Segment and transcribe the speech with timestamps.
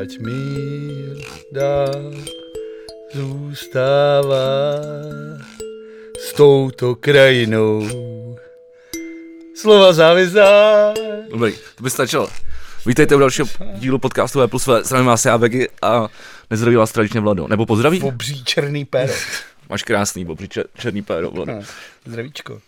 [0.00, 1.16] ať mír
[1.52, 2.14] dál
[3.12, 4.82] zůstává
[6.20, 7.88] s touto krajinou.
[9.56, 10.94] Slova závizdá.
[11.30, 12.28] Dobrý, to by stačilo.
[12.86, 14.84] Vítejte u dalšího dílu podcastu V plus V.
[14.84, 16.08] Zdravím vás já, Vegy, a
[16.50, 17.48] nezdraví vás tradičně Vlado.
[17.48, 18.02] Nebo pozdraví?
[18.02, 19.12] Obří černý péro.
[19.68, 21.52] Máš krásný, bobří čer, černý péro, Vlado.
[21.52, 21.60] No,
[22.06, 22.60] zdravíčko.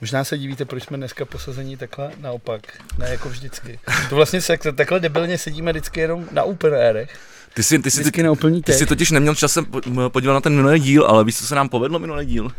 [0.00, 2.60] Možná se divíte, proč jsme dneska posazení takhle naopak,
[2.98, 3.78] ne jako vždycky.
[4.08, 7.18] To vlastně se, takhle debilně sedíme vždycky jenom na open airech.
[7.54, 8.22] Ty jsi, ty, jsi, ty,
[8.64, 9.66] ty jsi totiž neměl časem
[10.08, 12.52] podívat na ten minulý díl, ale víš, co se nám povedlo minulý díl?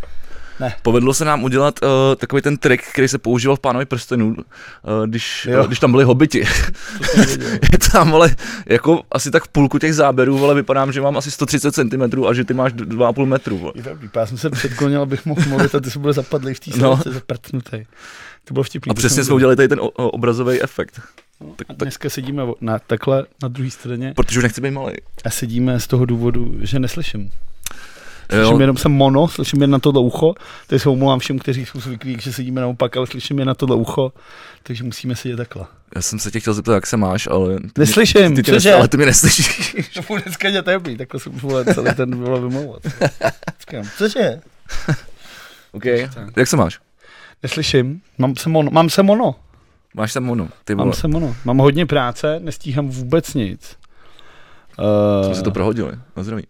[0.60, 0.76] Ne.
[0.82, 4.44] Povedlo se nám udělat uh, takový ten trik, který se používal v Pánovi prstenů, uh,
[5.06, 5.60] když, Jo.
[5.62, 6.40] uh, když tam byli hobiti.
[7.72, 11.32] Je tam, ale jako asi tak v půlku těch záběrů, ale vypadám, že mám asi
[11.32, 13.58] 130 cm a že ty máš d- 2,5 metru.
[13.58, 13.72] vole.
[13.76, 16.60] Je pravdý, já jsem se předklonil, abych mohl mluvit a ty se bude zapadlý v
[16.60, 17.00] té No.
[17.06, 17.86] zaprtnutý.
[18.46, 18.90] To bylo vtipný.
[18.90, 21.02] A přesně jsme udělali tady ten o- o- obrazový efekt.
[21.42, 24.62] No, tak- a tak- dneska sedíme o- na, takhle na druhé straně Protože už nechci
[24.62, 24.94] být malý.
[25.26, 27.32] a sedíme z toho důvodu, že neslyším.
[28.30, 30.34] Slyším Jo, jenom jsem mono, slyším jen na tohle ucho,
[30.68, 33.76] takže se omlouvám všem, kteří jsou zvyklí, že sedíme naopak, ale slyším jen na tohle
[33.76, 34.14] ucho,
[34.64, 35.66] takže musíme sedět takhle.
[35.96, 37.56] já jsem se tě chtěl zeptat, jak se máš, ale...
[37.60, 38.70] Ty Neslyším, ty, ty, cože?
[38.70, 39.76] ty, ale ty mě neslyšíš.
[39.94, 42.82] To bude dneska dělat teplý, takhle jsem vole celý ten bylo vymlouvat.
[43.98, 44.42] Cože?
[45.72, 45.86] OK,
[46.36, 46.80] jak se máš?
[47.44, 49.36] Neslyším, mám se mono, mám se mono,
[49.94, 50.86] Máš tam mono, ty vole.
[50.86, 53.78] mám se mono, mám hodně práce, nestíhám vůbec nic.
[54.74, 56.44] Jsme Uh, si to prohodili, na zdraví.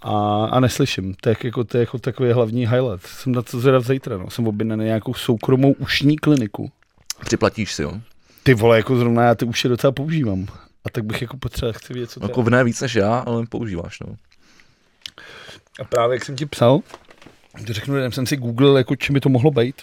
[0.00, 1.14] A, a neslyším.
[1.20, 3.06] To je, jako, to je jako takový hlavní highlight.
[3.06, 4.30] Jsem na to zvědav zítra, no.
[4.30, 6.70] Jsem objednaný nějakou soukromou ušní kliniku.
[7.24, 7.92] Připlatíš si, jo?
[8.42, 10.46] Ty vole, jako zrovna já ty uši docela používám.
[10.84, 13.18] A tak bych jako potřeboval, chci vědět, co to Jako v ne víc než já,
[13.18, 14.16] ale používáš, no.
[15.80, 16.80] A právě jak jsem ti psal,
[17.64, 19.82] řeknu, že jsem si googlil, jako čím by to mohlo být.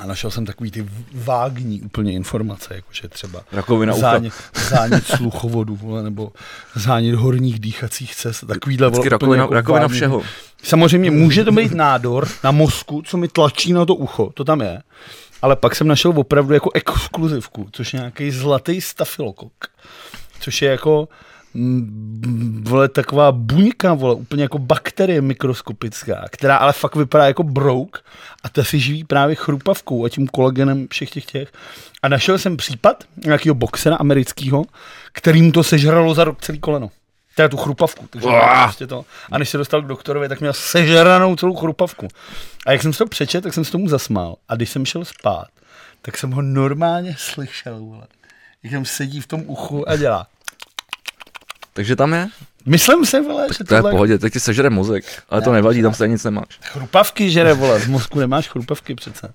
[0.00, 4.32] A našel jsem takový ty vágní úplně informace, jakože třeba Rakovina zánět,
[4.68, 6.32] zánět sluchovodu, vole, nebo
[6.74, 9.96] zánět horních dýchacích cest, takovýhle vole, rakovina, jako rakovina vágní.
[9.96, 10.22] všeho.
[10.62, 14.60] Samozřejmě může to být nádor na mozku, co mi tlačí na to ucho, to tam
[14.60, 14.82] je.
[15.42, 19.52] Ale pak jsem našel opravdu jako exkluzivku, což je nějaký zlatý stafilokok.
[20.40, 21.08] Což je jako
[22.60, 28.04] vole, taková buňka, vole, úplně jako bakterie mikroskopická, která ale fakt vypadá jako brouk
[28.42, 31.52] a ta si živí právě chrupavkou a tím kolagenem všech těch těch.
[32.02, 34.64] A našel jsem případ nějakého boxera amerického,
[35.12, 36.90] kterým to sežralo za rok celý koleno.
[37.36, 38.06] Teda tu chrupavku.
[38.10, 38.28] Takže
[38.62, 39.04] prostě to.
[39.32, 42.08] A než se dostal k doktorovi, tak měl sežranou celou chrupavku.
[42.66, 44.36] A jak jsem si to přečet, tak jsem se tomu zasmál.
[44.48, 45.46] A když jsem šel spát,
[46.02, 48.06] tak jsem ho normálně slyšel, vole.
[48.62, 50.26] Jak tam sedí v tom uchu a dělá.
[51.72, 52.28] Takže tam je?
[52.66, 55.04] Myslím si, vole, že To je v pohodě, tak ti sežere mozek.
[55.30, 56.58] Ale to nevadí, tam stejně nic nemáš.
[56.62, 57.78] Chrupavky žere, vole.
[57.80, 59.34] V mozku nemáš chrupavky přece.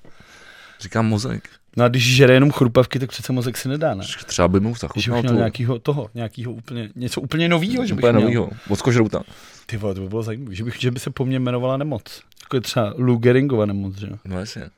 [0.80, 1.50] Říkám mozek.
[1.78, 4.04] No a když žere jenom chrupavky, tak přece mozek si nedá, ne?
[4.26, 8.14] Třeba by mu zachutnal tu nějakýho toho, nějakýho úplně, něco úplně novýho, že bych úplně
[8.14, 8.22] měl.
[8.22, 8.50] novýho.
[8.68, 9.22] Vodskožrouta.
[9.66, 12.22] Ty vole, to by bylo zajímavé, že, bych, že by se po mně jmenovala nemoc.
[12.44, 14.16] Jako je třeba Lou Geringova nemoc, že jo?
[14.26, 14.70] No jasně.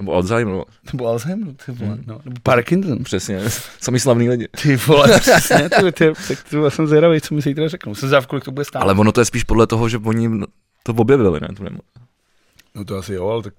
[0.00, 2.04] Nebo Alzheimer, Nebo Alzheimer, ty vole, Hmm.
[2.06, 2.20] no.
[2.24, 3.04] Nebo Parkinson.
[3.04, 3.40] přesně.
[3.80, 4.48] Samý slavný lidi.
[4.62, 7.94] Ty vole, přesně, ty, ty, tak to jsem zvědavý, co mi zítra řeknou.
[7.94, 8.80] Jsem zvědav, kolik to bude stát.
[8.82, 10.30] Ale ono to je spíš podle toho, že oni
[10.82, 11.48] to objevili, ne?
[11.56, 11.82] Tu nemoc.
[12.74, 13.54] No to asi jo, ale tak...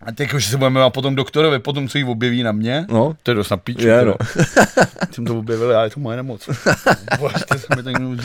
[0.00, 3.16] A teď už se budeme a potom doktorovi, potom co jí objeví na mě, No,
[3.22, 3.86] to je dost na píču.
[3.86, 4.04] je teda.
[4.10, 4.16] no.
[5.12, 6.48] Jsem to objevil, ale je to moje nemoc.
[7.18, 8.16] Bože, to se mi tak no.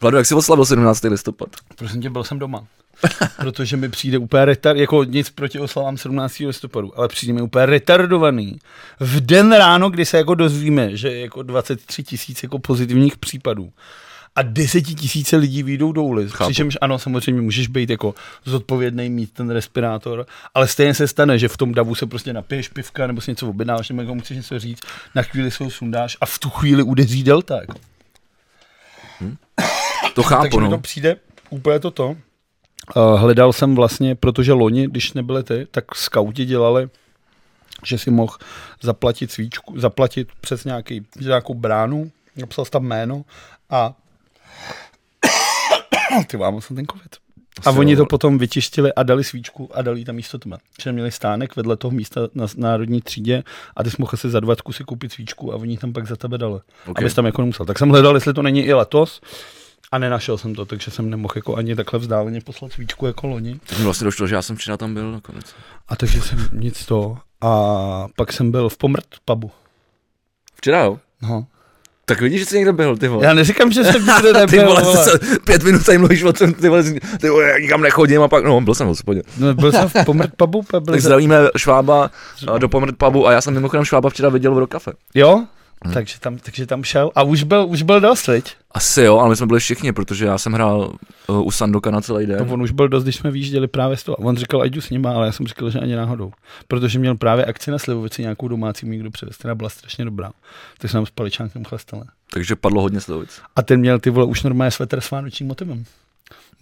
[0.00, 1.04] Vladu, jak jsi oslavil 17.
[1.04, 1.48] listopad?
[1.76, 2.64] Prosím tě, byl jsem doma.
[3.36, 6.38] Protože mi přijde úplně retard, jako nic proti oslavám 17.
[6.38, 8.58] listopadu, ale přijde mi úplně retardovaný.
[9.00, 13.72] V den ráno, kdy se jako dozvíme, že je jako 23 tisíc jako pozitivních případů
[14.36, 16.32] a 10 tisíce lidí vyjdou do ulic.
[16.32, 16.50] Chápu.
[16.50, 18.14] Přičemž ano, samozřejmě můžeš být jako
[18.44, 22.68] zodpovědný, mít ten respirátor, ale stejně se stane, že v tom davu se prostě napiješ
[22.68, 24.80] pivka nebo si něco objednáš, nebo jako chceš něco říct,
[25.14, 27.60] na chvíli se ho sundáš a v tu chvíli udeří delta.
[27.60, 27.74] Jako.
[30.14, 30.80] To chápu, Takže mi to no.
[30.80, 31.16] přijde
[31.50, 32.08] úplně toto.
[32.08, 32.16] Uh,
[33.16, 36.88] hledal jsem vlastně, protože loni, když nebyly ty, tak skauti dělali,
[37.84, 38.36] že si mohl
[38.80, 43.24] zaplatit svíčku, zaplatit přes nějaký, nějakou bránu, napsal tam jméno
[43.70, 43.94] a
[46.26, 47.16] ty vám jsem ten covid.
[47.66, 50.58] A Asi oni to potom vyčištili a dali svíčku a dali tam místo tma.
[50.82, 53.42] Že měli stánek vedle toho místa na národní třídě
[53.76, 56.16] a ty jsi mohl si za dva si koupit svíčku a oni tam pak za
[56.16, 56.54] tebe dali.
[56.54, 56.88] Ok.
[56.88, 57.04] Okay.
[57.04, 57.66] Abys tam jako nemusel.
[57.66, 59.20] Tak jsem hledal, jestli to není i letos
[59.92, 63.60] a nenašel jsem to, takže jsem nemohl jako ani takhle vzdáleně poslat svíčku jako loni.
[63.66, 65.54] Teď mi vlastně došlo, že já jsem včera tam byl nakonec.
[65.88, 67.16] A takže jsem nic to.
[67.40, 69.50] A pak jsem byl v Pomrt pubu.
[70.54, 70.98] Včera jo?
[71.22, 71.46] No.
[72.04, 73.26] Tak vidíš, že jsi někde byl, ty vole.
[73.26, 74.60] Já neříkám, že jsem nikde nebyl.
[74.60, 75.04] ty vole, vole.
[75.04, 76.82] se, pět minut tady mluvíš o tom, ty vole,
[77.20, 79.22] ty vole, já nikam nechodím a pak, no, byl jsem v hospodě.
[79.38, 80.64] No, byl jsem v Pomrt pubu.
[80.70, 82.10] Byl Tak zdravíme Švába
[82.58, 84.92] do Pomrt pubu a já jsem mimochodem Švába včera viděl v Rokafe.
[85.14, 85.44] Jo?
[85.84, 85.94] Hmm.
[85.94, 88.56] Takže, tam, takže tam šel a už byl, už byl dost, veď?
[88.70, 90.92] Asi jo, ale my jsme byli všichni, protože já jsem hrál
[91.28, 92.46] uh, u Sandoka na celý den.
[92.46, 94.16] No, on už byl dost, když jsme vyjížděli právě z toho.
[94.16, 96.32] On říkal, ať jdu s nima, ale já jsem říkal, že ani náhodou.
[96.68, 100.30] Protože měl právě akci na Slivovici nějakou domácí mi někdo přivez, která byla strašně dobrá.
[100.78, 102.02] Tak jsem nám s paličánkem chlastali.
[102.32, 103.40] Takže padlo hodně Slivovic.
[103.56, 105.84] A ten měl ty vole už normálně svetr s vánočním motivem.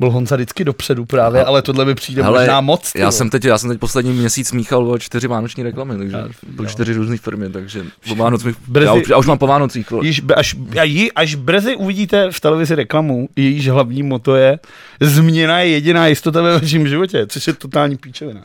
[0.01, 2.93] Byl Honza vždycky dopředu právě, ale tohle mi přijde Hele, možná moc.
[2.95, 6.29] Já jsem, teď, já jsem teď poslední měsíc míchal o čtyři vánoční reklamy, takže Já-
[6.49, 6.73] byly jo.
[6.73, 9.87] čtyři různé firmy, takže po Vánoc mi, Brzy- já, už, já už mám po Vánocích.
[10.03, 14.59] Již, až, jí, až brzy uvidíte v televizi reklamu, jejíž hlavní moto je
[15.01, 18.43] změna je jediná jistota ve vašem životě, což je totální píčovina.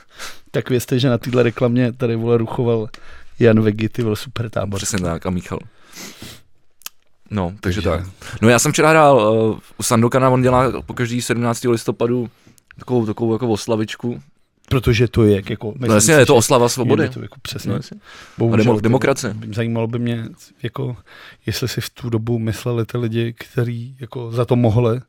[0.51, 2.87] Tak vězte, že na téhle reklamě tady vole ruchoval
[3.39, 4.77] Jan Vegi, ty byl super tábor.
[4.77, 5.59] Přesně tak, a Michal.
[7.31, 8.13] No, takže Takže- tak.
[8.41, 11.63] No já jsem včera hrál uh, u Sandokana, on dělá po každý 17.
[11.63, 12.29] listopadu
[12.79, 14.21] takovou, takovou jako oslavičku.
[14.69, 15.73] Protože to je jako...
[15.77, 17.03] No jasně, je to oslava svobody.
[17.03, 17.69] Je to jako přesně.
[17.69, 17.97] No, jasně.
[18.37, 19.35] Bohužel, A demo- ty- demokracie.
[19.53, 20.25] Zajímalo by mě,
[20.63, 20.97] jako,
[21.45, 25.01] jestli si v tu dobu mysleli ty lidi, kteří jako za to mohli,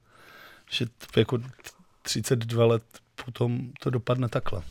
[0.71, 0.87] že
[1.17, 1.39] jako
[2.03, 2.83] 32 let
[3.25, 4.63] potom to dopadne takhle.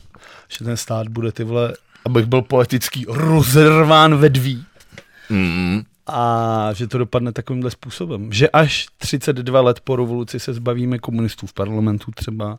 [0.48, 4.64] Že ten stát bude ty vole, abych byl poetický, rozrván ve dví.
[5.30, 8.32] Mm, A že to dopadne takovýmhle způsobem.
[8.32, 12.58] Že až 32 let po revoluci se zbavíme komunistů v parlamentu třeba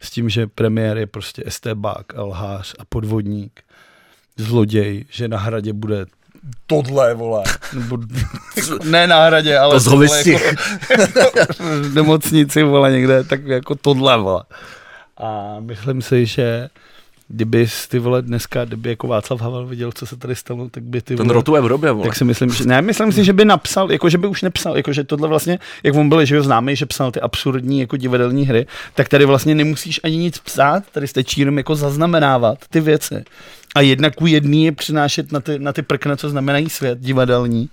[0.00, 3.62] s tím, že premiér je prostě estébák, lhář a podvodník,
[4.36, 6.06] zloděj, že na hradě bude
[6.66, 7.42] tohle, vole.
[7.74, 7.98] Nebo,
[8.84, 10.42] ne na hradě, ale To Hovistich.
[10.42, 14.44] jako, v nemocnici, vole, někde, tak jako tohle, vole.
[15.16, 16.68] A myslím si, že
[17.28, 21.00] kdyby ty vole dneska, kdyby jako Václav Havel viděl, co se tady stalo, tak by
[21.02, 22.06] ty ten vole, v hrobě, vole.
[22.06, 24.76] tak si myslím, že ne, myslím si, že by napsal, jako že by už nepsal,
[24.76, 27.96] jako že tohle vlastně, jak on byl, že jo, známý, že psal ty absurdní jako
[27.96, 32.80] divadelní hry, tak tady vlastně nemusíš ani nic psát, tady stačí jenom jako zaznamenávat ty
[32.80, 33.24] věci.
[33.74, 37.68] A jedna ku jedný je přinášet na ty, na ty prkna, co znamenají svět divadelní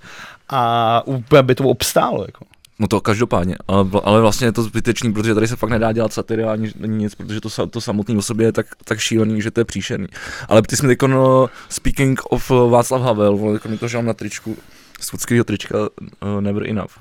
[0.50, 2.25] a úplně by to obstálo.
[2.25, 2.46] Jako.
[2.80, 6.13] No to každopádně, ale, ale vlastně je to zbytečný, protože tady se fakt nedá dělat
[6.13, 9.51] satyra ani, ani nic, protože to, to samotné o sobě je tak, tak šílený, že
[9.51, 10.07] to je příšerný.
[10.50, 13.88] Ale ty jsi mi teď, no, speaking of uh, Václav Havel, vole, jako mi to
[13.88, 14.57] žám na tričku,
[15.00, 16.92] z Woodského trička uh, Never Enough.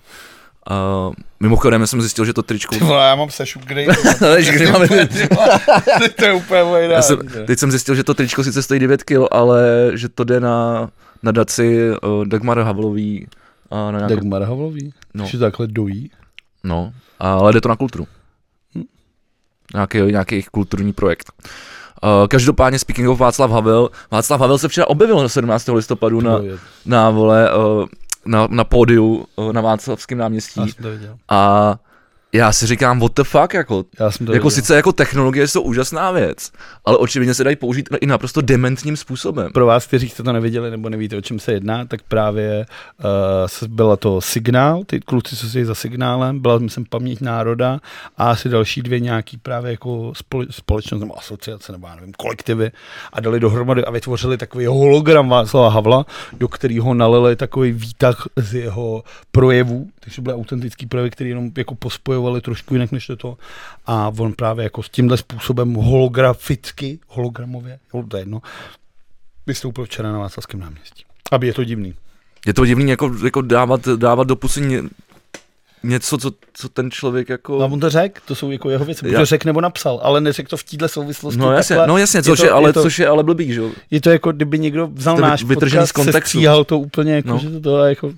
[0.71, 2.79] Uh, mimochodem, já jsem zjistil, že to tričko...
[2.79, 3.87] vole, já mám se šukrej.
[4.37, 4.89] Víš, kdy máme-
[6.17, 9.03] to je úplně moje já jsem, teď jsem zjistil, že to tričko sice stojí 9
[9.03, 10.89] kg, ale že to jde na,
[11.23, 13.27] na daci uh, Dagmar Havelový.
[13.71, 15.27] A na nějakou, Dagmar Havlový, No.
[15.27, 16.11] že takhle dojí.
[16.65, 18.07] No, ale jde to na kulturu.
[18.75, 18.83] Hm.
[19.75, 21.33] Nějaký, nějaký jejich kulturní projekt.
[22.05, 25.69] Uh, každopádně speaking of Václav Havel, Václav Havel se včera objevil na 17.
[25.69, 26.39] listopadu na,
[26.87, 27.87] na vole, uh,
[28.27, 30.61] na, na pódiu uh, na Václavském náměstí
[31.29, 31.75] a
[32.35, 34.57] já si říkám, what the fuck, jako, Já jsem to jako viděl.
[34.63, 36.53] sice jako technologie jsou úžasná věc,
[36.85, 39.53] ale očividně se dají použít i naprosto dementním způsobem.
[39.53, 42.67] Pro vás, kteří jste to neviděli nebo nevíte, o čem se jedná, tak právě
[43.63, 47.81] uh, byla to signál, ty kluci, co si za signálem, byla myslím paměť národa
[48.17, 52.71] a asi další dvě nějaký právě jako spole, společnost nebo asociace nebo já nevím, kolektivy
[53.13, 58.55] a dali dohromady a vytvořili takový hologram Václava Havla, do kterého nalili takový výtah z
[58.55, 61.75] jeho projevů, takže byly autentický projevy, které jenom jako
[62.25, 63.37] pospojovali trošku jinak než to
[63.87, 67.79] a on právě jako s tímhle způsobem holograficky, hologramově,
[68.09, 68.43] to je jedno,
[69.47, 71.05] vystoupil včera na Václavském náměstí.
[71.33, 71.95] Aby je to divný.
[72.47, 74.83] Je to divný jako, jako dávat, dávat do pusy
[75.85, 77.59] něco, co, co ten člověk jako...
[77.59, 79.09] No, on to řekl, to jsou jako jeho věci.
[79.09, 81.41] Já- to řekl nebo napsal, ale neřekl to v této souvislosti.
[81.41, 81.87] No jasně, takhle.
[81.89, 83.71] no jasně, Je což to- je, ale, je to- což je ale blbý, že jo?
[83.91, 86.21] Je to jako, kdyby někdo vzal To náš podcast, z kontextu.
[86.21, 87.39] sestříhal to úplně, jako, No.
[87.39, 88.13] že to, to je jako,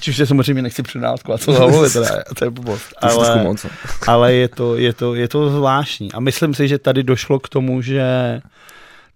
[0.00, 2.82] Čímž se samozřejmě nechci předávat Kvácel Havlovi, teda, to je blbost.
[3.00, 3.64] To Ale, moc.
[3.64, 3.70] no.
[4.06, 6.12] ale je, to, je, to, je to zvláštní.
[6.12, 8.02] A myslím si, že tady došlo k tomu, že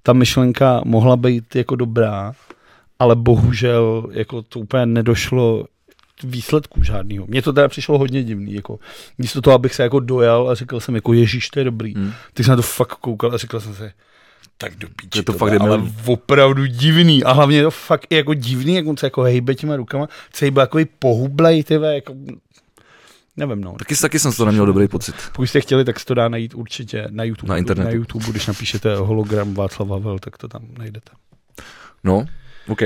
[0.03, 2.33] ta myšlenka mohla být jako dobrá,
[2.99, 5.65] ale bohužel jako to úplně nedošlo
[6.23, 7.27] výsledku žádného.
[7.29, 8.79] Mně to teda přišlo hodně divný, jako
[9.19, 11.95] místo toho, abych se jako dojal a řekl jsem jako ježíš, to je dobrý.
[11.95, 12.13] Hmm.
[12.35, 13.93] Ty jsem na to fakt koukal a řekl jsem si,
[14.59, 17.25] tak do píči, Je to to fakt ale opravdu divný.
[17.25, 20.51] A hlavně je to fakt jako divný, jak on se jako hejbe těma rukama, celý
[20.51, 22.15] byl takový pohublej, ty ve, jako,
[23.37, 23.73] nevím no.
[23.79, 25.15] Taky, taky jsem z toho neměl dobrý pocit.
[25.33, 27.51] Pokud jste chtěli, tak se to dá najít určitě na YouTube.
[27.51, 27.89] Na internetu.
[27.89, 31.11] Na YouTube, když napíšete hologram Václav Havel, tak to tam najdete.
[32.05, 32.25] No,
[32.69, 32.81] OK.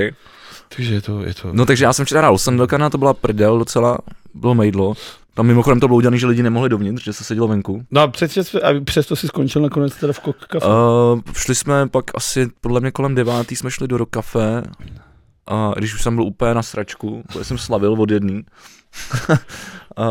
[0.75, 1.49] Takže je to, je to...
[1.51, 3.97] No takže já jsem včera hrál Sandokana, to byla prdel docela,
[4.33, 4.93] bylo mejdlo.
[5.33, 7.85] Tam mimochodem to bylo udělané, že lidi nemohli dovnitř, že se sedělo venku.
[7.91, 10.65] No a přes, a přesto si skončil nakonec teda v Kok Cafe.
[10.67, 14.63] Uh, šli jsme pak asi, podle mě kolem devátý jsme šli do Rock Cafe.
[15.47, 18.43] A když už jsem byl úplně na sračku, protože jsem slavil od jedný.
[19.97, 20.03] a,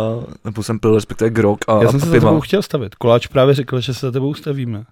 [0.45, 2.31] nebo jsem pil respektive grok a, Já a jsem se za piva.
[2.31, 2.95] tebou chtěl stavit.
[2.95, 4.85] Koláč právě řekl, že se za tebou stavíme.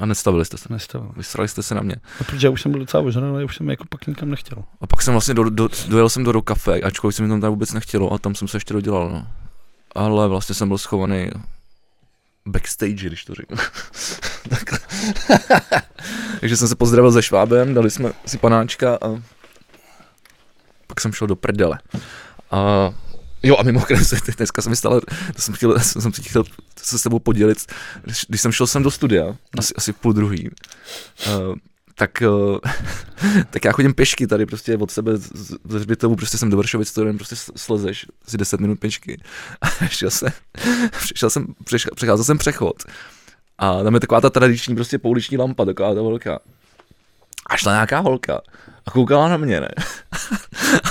[0.00, 0.72] A nestavili jste se.
[0.72, 1.12] Nestavil.
[1.16, 1.96] Vysrali jste se na mě.
[2.20, 4.64] No, protože já už jsem byl docela ožraný, ale už jsem jako pak nikam nechtěl.
[4.80, 7.50] A pak jsem vlastně do, do, dojel jsem do, do kafe, ačkoliv se mi tam
[7.50, 9.26] vůbec nechtělo a tam jsem se ještě dodělal, no.
[9.94, 11.30] Ale vlastně jsem byl schovaný
[12.46, 13.56] backstage, když to řeknu.
[16.40, 19.22] Takže jsem se pozdravil se Švábem, dali jsme si panáčka a
[20.86, 21.78] pak jsem šel do prdele.
[22.50, 22.90] A
[23.46, 26.44] Jo a mimochodem se dneska jsem mi stalo, to jsem chtěl, jsem si chtěl
[26.82, 27.58] se s tebou podělit,
[28.02, 31.54] když, když jsem šel sem do studia, asi, asi v půl druhý, uh,
[31.94, 32.58] tak, uh,
[33.50, 37.06] tak já chodím pěšky tady prostě od sebe ze hřbitovu, prostě jsem do Vršovic, to
[37.06, 39.20] jen prostě slezeš si 10 minut pěšky.
[39.60, 40.28] A šel jsem,
[40.90, 41.46] přišel jsem,
[41.94, 42.82] přecházel jsem přechod
[43.58, 46.38] a tam je taková ta tradiční prostě pouliční lampa, taková ta velká.
[47.46, 48.40] A šla nějaká holka
[48.86, 49.68] a koukala na mě, ne?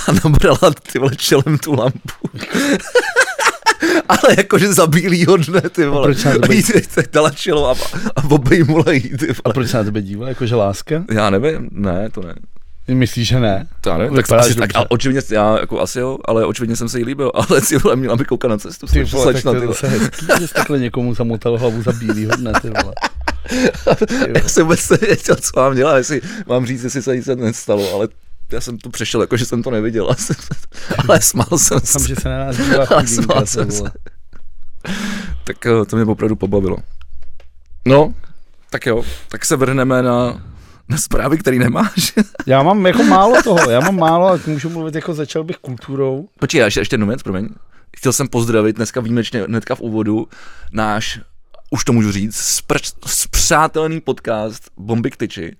[0.08, 2.30] A nabrala ty vole čelem tu lampu.
[4.08, 6.00] Ale jakože za bílýho dne, ty vole.
[6.00, 7.74] A proč se jí dala čelo a,
[8.16, 9.36] a obejmula jí, ty vole.
[9.44, 11.04] A proč se na tebe dívala, jakože láska?
[11.10, 12.34] Já nevím, ne, to ne.
[12.88, 13.66] Myslíš, že ne?
[13.80, 16.88] To já nevím, tak, asi, tak ale očividně, já jako asi jo, ale očividně jsem
[16.88, 18.86] se jí líbil, ale si vole, měla by koukat na cestu.
[18.86, 22.52] Ty vole, tak to je hezký, že jsi takhle někomu zamotal hlavu za bílýho dne,
[22.62, 22.92] ty vole.
[24.34, 28.08] Já jsem vůbec nevěděl, co mám dělat, jestli mám říct, jestli se nic nestalo, ale
[28.52, 30.10] já jsem to přešel, jako že jsem to neviděl,
[31.08, 32.08] ale smál jsem se.
[32.08, 33.90] že se na nás dívá smál jsem se.
[35.44, 36.76] Tak eh, to mě opravdu pobavilo.
[37.84, 38.14] No,
[38.70, 40.42] tak jo, tak se vrhneme na,
[40.88, 42.14] na zprávy, který nemáš.
[42.46, 46.28] já mám jako málo toho, já mám málo, a můžu mluvit jako začal bych kulturou.
[46.38, 47.48] Počkej, ještě, ještě jednu věc, promiň.
[47.96, 50.28] Chtěl jsem pozdravit dneska výjimečně hnedka v úvodu
[50.72, 51.20] náš
[51.70, 55.56] už to můžu říct, spr- spřátelený podcast Bomby k tyči,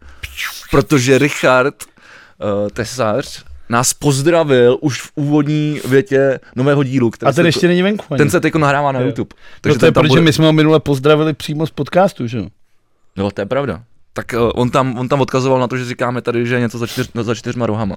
[0.70, 7.10] protože Richard uh, Tesář nás pozdravil už v úvodní větě nového dílu.
[7.10, 8.16] Který a ten ještě není venku.
[8.16, 9.06] Ten se teď nahrává na jo.
[9.06, 9.36] YouTube.
[9.60, 10.20] Takže no to je, protože bude...
[10.20, 12.46] my jsme ho minule pozdravili přímo z podcastu, že jo?
[13.16, 13.82] No, to je pravda.
[14.12, 16.78] Tak uh, on, tam, on tam odkazoval na to, že říkáme tady, že je něco
[16.78, 17.96] za, čtyř, za čtyřma rohama.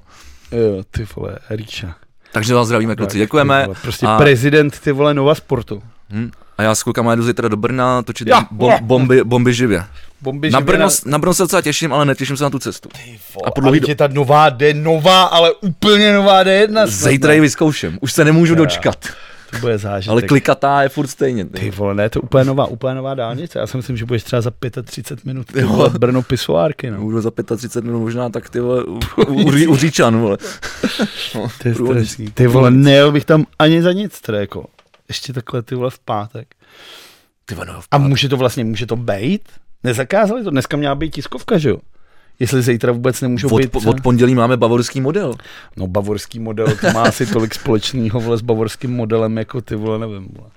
[0.51, 1.95] Jo, ty vole, Ríša.
[2.31, 3.63] Takže vás zdravíme, kluci, děkujeme.
[3.65, 4.17] Vole, prostě a...
[4.17, 5.83] prezident, ty vole, Nova Sportu.
[6.09, 6.31] Hmm.
[6.59, 9.83] A já s klukama jdu zítra do Brna točit ja, bom, bomby, bomby živě.
[10.21, 10.91] Bomby na, Brno, na...
[11.05, 12.89] na Brno se docela těším, ale netěším se na tu cestu.
[13.35, 16.87] Vole, a podle je ta nová D, nová, ale úplně nová D1.
[16.87, 18.57] Zítra ji vyzkouším, už se nemůžu ja.
[18.57, 19.05] dočkat.
[19.51, 20.11] To bude zážitek.
[20.11, 21.45] Ale klikatá je furt stejně.
[21.45, 23.59] Ty vole, ne, to je úplně nová, úplně nová dálnice.
[23.59, 24.51] Já si myslím, že budeš třeba za
[24.83, 26.91] 35 minut ty vole, Brno pisoárky.
[26.91, 27.01] No.
[27.01, 30.37] Budu za 35 minut možná tak ty vole, u, u, u, u Říčan, vole.
[31.35, 31.75] No, ty,
[32.33, 34.65] ty vole, nejel bych tam ani za nic, jako
[35.09, 36.55] ještě takhle ty vole v pátek.
[37.45, 38.05] Ty vole, no, v pátek.
[38.05, 39.41] A může to vlastně, může to být?
[39.83, 41.77] Nezakázali to, dneska měla být tiskovka, že jo?
[42.39, 43.75] Jestli zítra vůbec nemůžou od, být...
[43.75, 45.35] Od pondělí máme bavorský model.
[45.77, 49.99] No bavorský model, to má asi tolik společného vole s bavorským modelem, jako ty vole,
[49.99, 50.27] nevím.
[50.37, 50.49] Vole.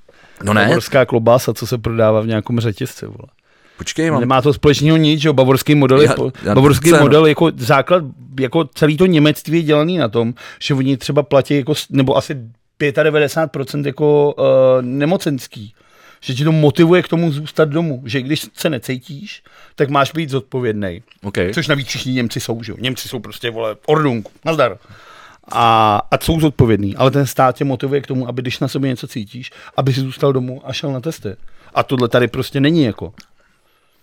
[0.44, 0.66] No ne.
[0.66, 3.28] Bavorská klobása, co se prodává v nějakém řetězci, vole.
[3.78, 4.21] Počkej, mám...
[4.21, 7.02] Nemá to společného nic, že bavorský model, já, já bavorský cenu.
[7.02, 8.04] model jako základ,
[8.40, 12.37] jako celý to němectví je dělaný na tom, že oni třeba platí jako, nebo asi
[12.81, 14.45] 95% jako uh,
[14.81, 15.75] nemocenský.
[16.21, 18.02] Že ti to motivuje k tomu zůstat domů.
[18.05, 19.43] Že když se necítíš,
[19.75, 21.02] tak máš být zodpovědný.
[21.23, 21.55] Okay.
[21.55, 22.79] Což navíc všichni Němci jsou, že jo.
[22.81, 24.79] Němci jsou prostě, vole, ordung, nazdar.
[25.52, 28.91] A, a jsou zodpovědný, ale ten stát tě motivuje k tomu, aby když na sobě
[28.91, 31.29] něco cítíš, aby si zůstal domů a šel na testy.
[31.75, 33.12] A tohle tady prostě není jako.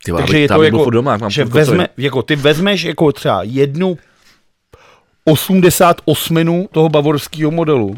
[0.04, 3.98] Ty Takže je to jako, doma, mám že vezme, jako ty vezmeš jako třeba jednu
[5.26, 7.96] 88 toho bavorského modelu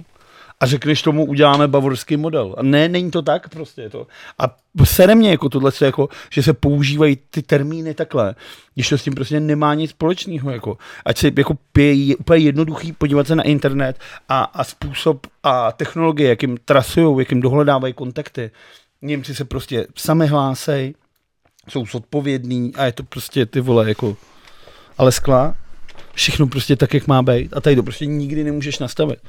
[0.62, 2.56] a řekneš tomu, uděláme bavorský model.
[2.58, 3.90] A ne, není to tak prostě.
[3.90, 4.08] To.
[4.40, 8.36] A sere mě jako tohle, jako, že se používají ty termíny takhle,
[8.74, 10.52] když to s tím prostě nemá nic společného.
[10.52, 10.78] Jako.
[11.06, 14.00] Ať se jako je úplně jednoduchý podívat se na internet
[14.30, 18.52] a, a způsob a technologie, jakým trasují, jakým dohledávají kontakty.
[19.02, 20.94] Němci se prostě sami hlásej,
[21.70, 24.18] jsou zodpovědní a je to prostě ty vole jako
[24.98, 25.56] ale skla
[26.14, 27.54] všechno prostě tak, jak má být.
[27.54, 29.20] A tady to prostě nikdy nemůžeš nastavit.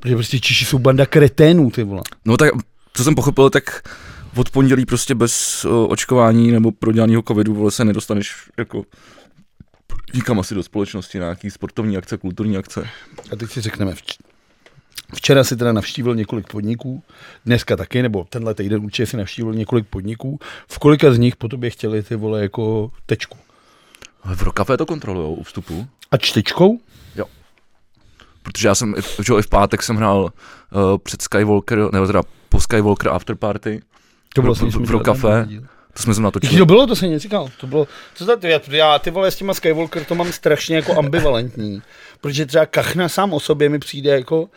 [0.00, 2.02] Protože prostě Češi jsou banda kreténů, ty vole.
[2.24, 2.50] No tak,
[2.92, 3.88] co jsem pochopil, tak
[4.36, 8.84] od pondělí prostě bez uh, očkování nebo prodělaného covidu vole, se nedostaneš jako
[10.14, 12.88] nikam asi do společnosti, na nějaký sportovní akce, kulturní akce.
[13.32, 13.94] A teď si řekneme,
[15.14, 17.02] Včera si teda navštívil několik podniků,
[17.46, 20.38] dneska taky, nebo tenhle týden určitě si navštívil několik podniků.
[20.68, 23.38] V kolika z nich po tobě chtěli ty vole jako tečku?
[24.24, 25.86] V Rokafe to kontrolují u vstupu.
[26.12, 26.78] A čtečkou?
[27.16, 27.24] Jo.
[28.42, 28.94] Protože já jsem,
[29.26, 33.82] že i v pátek jsem hrál uh, před Skywalker, nebo teda po Skywalker After Party.
[34.34, 35.48] To bylo v, v, v kafe.
[35.92, 36.58] To jsme se natočili.
[36.58, 37.50] To bylo, to jsem neříkal.
[37.60, 40.98] To bylo, co to, já, já, ty vole s těma Skywalker to mám strašně jako
[40.98, 41.82] ambivalentní.
[42.20, 44.48] Protože třeba Kachna sám o sobě mi přijde jako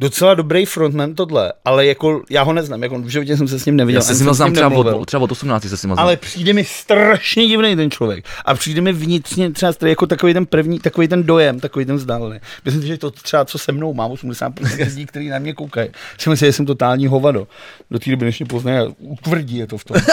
[0.00, 3.66] docela dobrý frontman tohle, ale jako já ho neznám, jako v životě jsem se s
[3.66, 3.98] ním neviděl.
[3.98, 5.98] Já se s ním znám třeba od, třeba od 18 se s ním znám.
[5.98, 8.24] Ale přijde mi strašně divný ten člověk.
[8.44, 12.40] A přijde mi vnitřně třeba jako takový ten první, takový ten dojem, takový ten vzdálený.
[12.64, 14.52] Myslím si, že to třeba, co se mnou mám, 80%
[14.86, 17.46] lidí, kteří na mě koukají, si myslí, že jsem totální hovado.
[17.90, 19.96] Do té doby, než mě poznají, utvrdí je to v tom.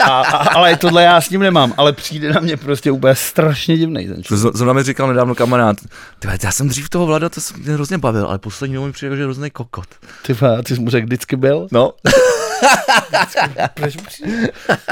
[0.00, 3.76] A, a, ale tohle já s ním nemám, ale přijde na mě prostě úplně strašně
[3.78, 4.56] divný ten člověk.
[4.56, 5.76] Zrovna mi říkal nedávno kamarád,
[6.44, 9.26] já jsem dřív toho Vlada, to jsem hrozně bavil, ale poslední mi přijde, že je
[9.26, 9.86] hrozný kokot.
[10.26, 11.68] Ty, vole, ty jsi mu řekl, vždycky byl?
[11.72, 11.92] No,
[13.74, 13.96] Proč?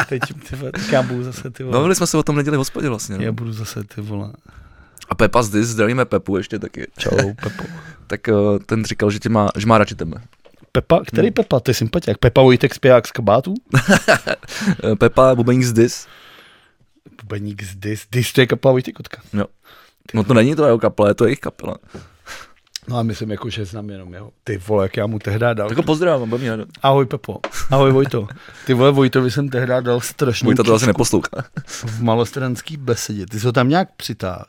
[0.08, 1.72] Teď, ty vole, já budu zase, ty vole.
[1.76, 3.16] bavili jsme se o tom neděli v hospodě vlastně.
[3.20, 3.32] Já No.
[3.32, 4.32] budu zase, ty vole.
[5.08, 6.86] A Pepa z Dis, zdravíme Pepu ještě taky.
[6.98, 7.10] Čau,
[7.42, 7.64] Pepo.
[8.06, 10.20] Tak uh, ten říkal, že, tě má, že má radši tebe.
[10.72, 11.60] Pepa, který Pepa?
[11.60, 12.18] Ty sympatiák.
[12.18, 13.54] Pepa Vojtek zpěvák z kabátů?
[14.84, 16.06] Uh, Pepa, bubeník z Dis.
[17.22, 18.06] Bubeník z Dis.
[18.12, 19.22] Dis to je kapela Vojtěkotka.
[19.32, 19.44] Jo.
[20.14, 21.76] No to není to jeho kapela, je to jejich kapela.
[22.88, 24.30] No a myslím, jako, že znám jenom jeho.
[24.44, 25.68] Ty vole, jak já mu tehdy dal.
[25.68, 27.40] Tak ho pozdravím, mě Ahoj Pepo.
[27.70, 28.28] Ahoj Vojto.
[28.66, 31.44] Ty vole Vojtovi jsem tehdy dal strašnou Můj to asi neposlouchá.
[31.66, 33.26] v malostranský besedě.
[33.26, 34.44] Ty jsi ho tam nějak přitáhl.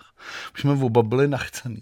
[0.53, 1.81] Už jsme oba byli nachcený.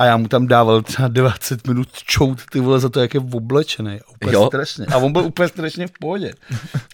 [0.00, 3.20] A já mu tam dával třeba 20 minut čout ty vole za to, jak je
[3.20, 3.98] oblečený.
[4.14, 4.46] Úplně Jo.
[4.46, 4.86] strašně.
[4.86, 6.32] A on byl úplně strašně v pohodě.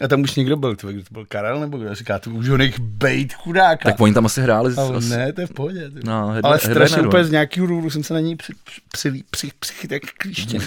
[0.03, 1.95] A tam už někdo byl, ty, kdo to byl Karel nebo kdo?
[1.95, 3.89] Říká, ty už ho nech bejt chudáka.
[3.89, 4.73] Tak oni tam asi hráli.
[4.77, 5.89] A on, asi- ne, to je v pohodě.
[5.89, 5.99] Ty.
[6.03, 7.07] No, headline- ale strašně headlineru.
[7.09, 8.53] úplně z nějakého důvodu jsem se na něj při,
[8.91, 10.59] při, při, při, jak klíště.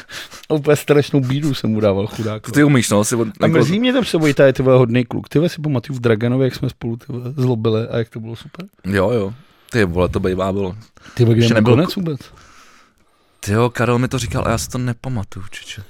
[0.51, 2.43] A úplně strašnou bídu jsem mu dával chudák.
[2.43, 3.05] To ty umíš, no.
[3.05, 5.29] Si od, A mrzí mě to, že Vojta je ty hodný kluk.
[5.29, 7.05] Ty si pamatuju v Draganovi, jak jsme spolu ty
[7.37, 8.67] zlobili a jak to bylo super.
[8.85, 9.35] Jo, jo.
[9.71, 10.77] Ty vole, to bývá bylo.
[11.15, 12.21] Ty vole, kde nebyl konec vůbec?
[13.41, 15.83] Ty jo, Karel mi to říkal a já si to nepamatuju, čiče.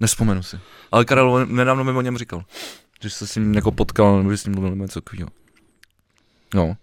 [0.00, 0.58] Nespomenu si.
[0.92, 2.42] Ale Karel nedávno mi o něm říkal.
[3.02, 5.28] Že se s ním jako potkal, nebo že s ním mluvil, nebo něco takového.
[6.54, 6.76] No.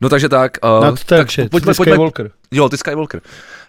[0.00, 0.58] No takže tak.
[0.64, 1.50] Uh, No, to shit.
[1.50, 2.30] pojďme, Ty pojďme, Skywalker.
[2.50, 3.20] Jo, ty Skywalker.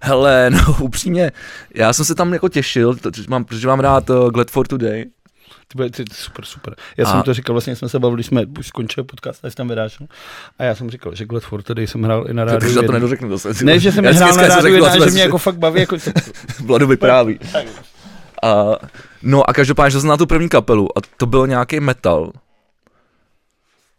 [0.01, 1.31] Hele, no upřímně,
[1.75, 5.05] já jsem se tam jako těšil, protože mám, protože mám rád uh, Glad for Today.
[5.67, 6.75] Ty, vole, ty, ty, super, super.
[6.97, 9.55] Já A- jsem to říkal, vlastně jsme se bavili, když jsme už skončili podcast, až
[9.55, 10.07] tam vydášel.
[10.59, 12.59] A já jsem říkal, že Glad for Today jsem hrál i na rádiu.
[12.59, 13.65] Takže za to nedořeknu zase.
[13.65, 15.79] Ne, že jsem Já hrál na rádiu, jedna, že mě jako fakt baví.
[15.79, 15.97] Jako,
[16.65, 17.39] Vladu vypráví.
[18.43, 18.75] A,
[19.23, 22.31] no a každopádně šel jsem na tu první kapelu a to byl nějaký metal.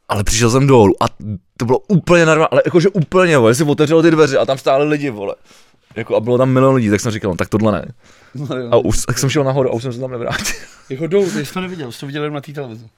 [0.09, 1.07] Ale přišel jsem dolů a
[1.57, 4.89] to bylo úplně normální, ale jakože úplně, vole, si otevřel ty dveře a tam stáli
[4.89, 5.35] lidi, vole.
[5.97, 7.93] Jako a bylo tam milion lidí, tak jsem říkal, no, tak tohle ne.
[8.71, 10.55] A už tak jsem šel nahoru a už jsem se tam nevrátil.
[10.91, 12.89] jako dolů, ty jsi to neviděl, jsi to viděl jen na té televizi.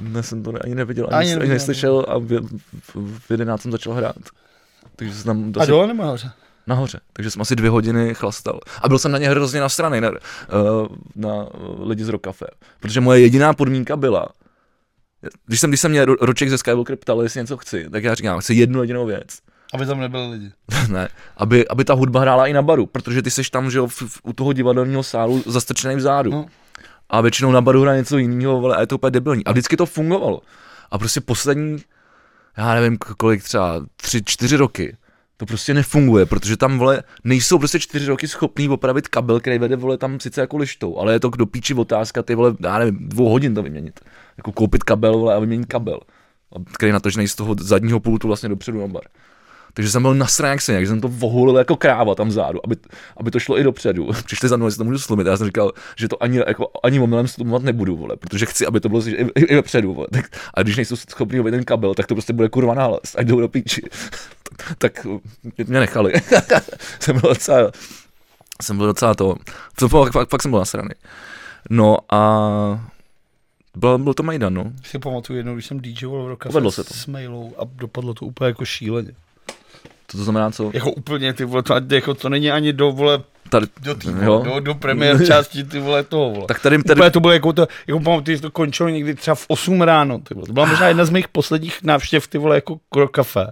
[0.00, 2.24] Ne, jsem to ne, ani neviděl, Ani ani, ani, neviděl, neslyšel a v,
[2.94, 4.16] v, v 11 jsem začal hrát.
[4.96, 6.30] Takže jsem tam A asi dole nebo nahoře?
[6.66, 7.00] nahoře.
[7.12, 8.60] Takže jsem asi dvě hodiny chlastal.
[8.82, 10.16] A byl jsem na ně hrozně nasranej, na, eh,
[11.16, 12.46] na uh, lidi z Rokafe.
[12.80, 14.28] Protože moje jediná podmínka byla,
[15.46, 18.14] když jsem, když jsem mě Ro- Roček ze Skywalker ptal, jestli něco chci, tak já
[18.14, 19.38] říkám, chci jednu jedinou věc.
[19.74, 20.50] Aby tam nebyli lidi.
[20.88, 23.86] ne, aby, aby ta hudba hrála i na baru, protože ty seš tam, že jo,
[23.86, 26.30] v, v, u toho divadelního sálu zastrčený vzadu.
[26.30, 26.46] No.
[27.08, 29.44] A většinou na baru hraje něco jiného, vole, a je to úplně debilní.
[29.44, 30.42] A vždycky to fungovalo.
[30.90, 31.78] A prostě poslední,
[32.56, 34.96] já nevím kolik třeba, tři, čtyři roky,
[35.36, 39.76] to prostě nefunguje, protože tam, vole, nejsou prostě čtyři roky schopný opravit kabel, který vede,
[39.76, 43.08] vole, tam sice jako lištou, ale je to do píči otázka, ty vole, já nevím,
[43.08, 44.00] dvou hodin to vyměnit.
[44.36, 46.00] Jako koupit kabel, vole, a vyměnit kabel,
[46.74, 49.02] který je natažený z toho zadního pultu vlastně dopředu na bar.
[49.76, 52.76] Takže jsem byl nasraný jak svině, jsem to vohulil jako kráva tam vzadu, aby,
[53.16, 54.08] aby to šlo i dopředu.
[54.24, 55.26] Přišli za mnou, jestli to můžu slumit.
[55.26, 58.80] Já jsem říkal, že to ani, jako, ani omylem slumovat nebudu, vole, protože chci, aby
[58.80, 59.94] to bylo i, i, i vepředu.
[59.94, 60.06] Vole.
[60.12, 60.96] Tak, a když nejsou
[61.40, 63.82] obejít ten kabel, tak to prostě bude kurva nález, ať jdou do píči.
[64.78, 65.06] tak
[65.66, 66.12] mě nechali.
[67.00, 67.70] jsem byl docela,
[68.62, 69.34] jsem byl docela to,
[69.88, 70.90] fakt, fakt, fakt jsem byl nasraný.
[71.70, 72.80] No a
[73.74, 74.72] byl, byl to Majdan, no.
[74.84, 76.82] Si pamatuju jednou, když jsem DJoval v to.
[76.82, 79.12] s mailou a dopadlo to úplně jako šíleně.
[80.06, 80.70] To, to znamená co?
[80.74, 84.42] Jako úplně ty vole, to, jako, to není ani do vole, Tady, do, tý, jo.
[84.44, 86.46] do, do premiér části ty vole toho vole.
[86.48, 89.34] Tak tady, tady, Úplně to bylo jako to, jako pamatuju, že to končilo někdy třeba
[89.34, 90.46] v 8 ráno, ty vole.
[90.46, 93.46] To byla možná jedna z mých posledních návštěv, ty vole, jako k kafe.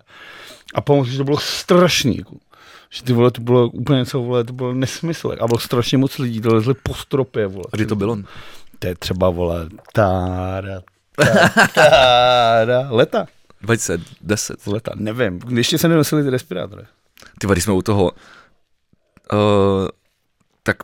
[0.74, 2.36] A pamatuju, že to bylo strašný, jako.
[2.90, 5.36] Že ty vole, to bylo úplně něco, vole, to bylo nesmysl.
[5.40, 7.64] A bylo strašně moc lidí, to lezli po stropě, vole.
[7.72, 8.18] a kdy to bylo?
[8.78, 10.80] To je třeba, vole, tára,
[11.16, 13.26] tára, tára, leta.
[13.64, 14.66] 2010.
[14.66, 15.40] Leta, nevím.
[15.48, 16.83] Ještě se nenosili ty respirátory.
[17.40, 18.05] Ty když jsme u toho,
[19.33, 19.88] uh,
[20.62, 20.77] tak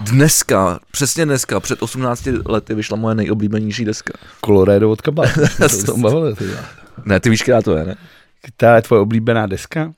[0.00, 4.12] dneska, přesně dneska, před 18 lety vyšla moje nejoblíbenější deska.
[4.44, 5.28] Colorado od kabát.
[5.56, 6.46] to se tom bavili, ty.
[6.46, 6.64] vole.
[7.04, 7.96] Ne, ty víš, která to je, ne?
[8.56, 9.92] Ta je tvoje oblíbená deska?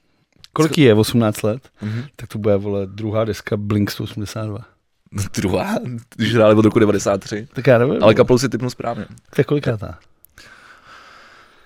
[0.53, 0.95] Kolik je?
[0.95, 1.69] 18 let?
[1.83, 2.05] Mhm.
[2.17, 4.65] Tak to bude, vole, druhá deska Blink 182.
[5.37, 5.75] Druhá,
[6.17, 7.49] když hráli od roku 93.
[7.53, 8.03] Tak já nevím.
[8.03, 9.07] Ale kapelu si typnu správně.
[9.39, 9.99] Je kolikátá?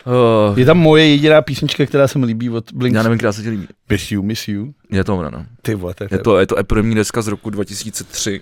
[0.07, 2.97] Uh, Je tam moje jediná písnička, která se mi líbí od Blink.
[2.97, 3.69] já nevím, která se ti líbí.
[3.91, 4.75] Miss you, miss you.
[4.91, 5.47] Je to ona, no.
[5.62, 8.41] Ty vole, to je, Je to, je to epidemní deska z roku 2003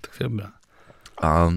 [0.00, 0.50] tak to je dobrá.
[1.22, 1.50] a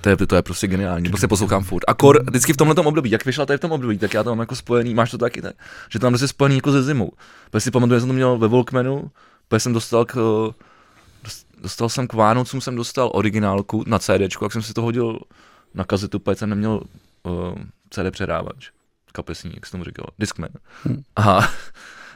[0.00, 1.82] to je, to je prostě geniální, prostě poslouchám furt.
[1.88, 4.30] A kor, vždycky v tomhle období, jak vyšla tady v tom období, tak já to
[4.30, 5.54] mám jako spojený, máš to taky, tak?
[5.90, 7.10] Že to mám prostě spojený jako se zimou.
[7.50, 9.10] Protože si pamatuju, že jsem to měl ve Walkmanu,
[9.48, 10.14] protože jsem dostal k,
[11.24, 15.18] dost- dostal jsem k Vánocům, jsem dostal originálku na CDčku, jak jsem si to hodil
[15.74, 16.80] na kazetu, protože jsem neměl
[17.22, 17.54] uh,
[17.90, 18.68] CD přehrávač,
[19.18, 20.50] kapesní, jak se tomu říkal, Discman.
[20.84, 21.02] Hm.
[21.16, 21.48] Aha.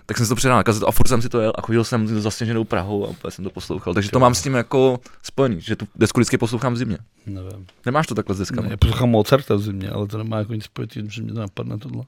[0.06, 1.84] Tak jsem si to předal na kazetu a furt jsem si to jel a chodil
[1.84, 3.94] jsem zasněženou Prahou a úplně jsem to poslouchal.
[3.94, 6.98] Takže to mám s tím jako spojený, že tu desku vždycky poslouchám v zimě.
[7.26, 7.66] Nevím.
[7.86, 8.62] Nemáš to takhle s deskama?
[8.62, 11.40] Ne, já poslouchám Mozarta v zimě, ale to nemá jako nic spojitý, že mě to
[11.40, 12.04] napadne tohle.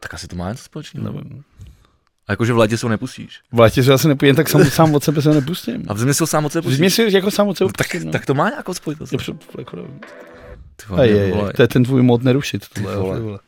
[0.00, 1.12] Tak asi to má něco společného.
[1.12, 1.44] Nevím.
[2.26, 3.40] A jakože v létě se ho nepustíš.
[3.52, 5.84] V létě se asi nepojím, tak sám, sám od sebe se ho nepustím.
[5.88, 6.76] A v zimě se ho sám od sebe V pustíš.
[6.76, 8.12] zimě si jako sám od sebe tak, pustím, no.
[8.12, 9.12] tak to má nějakou spojitost.
[9.12, 10.00] Je před- jako nevím.
[10.76, 11.48] Ty vole, ty vole.
[11.48, 12.68] ej, to je ten tvůj mod nerušit.
[12.68, 13.16] Ty Tohle, vole.
[13.16, 13.38] ty vole.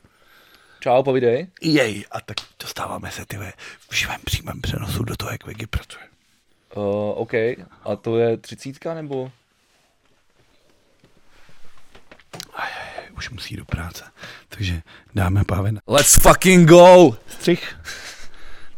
[0.87, 1.46] Čau, povídej.
[1.62, 3.53] Jej, a tak dostáváme se ty ve,
[3.90, 6.05] v živém přímém přenosu do toho, jak Vegy pracuje.
[6.77, 7.35] Uh, OK,
[7.85, 9.33] a to je třicítka nebo?
[13.16, 14.05] Už musí jít do práce.
[14.49, 14.83] Takže
[15.14, 17.16] dáme pávě Let's fucking go!
[17.27, 17.77] střih.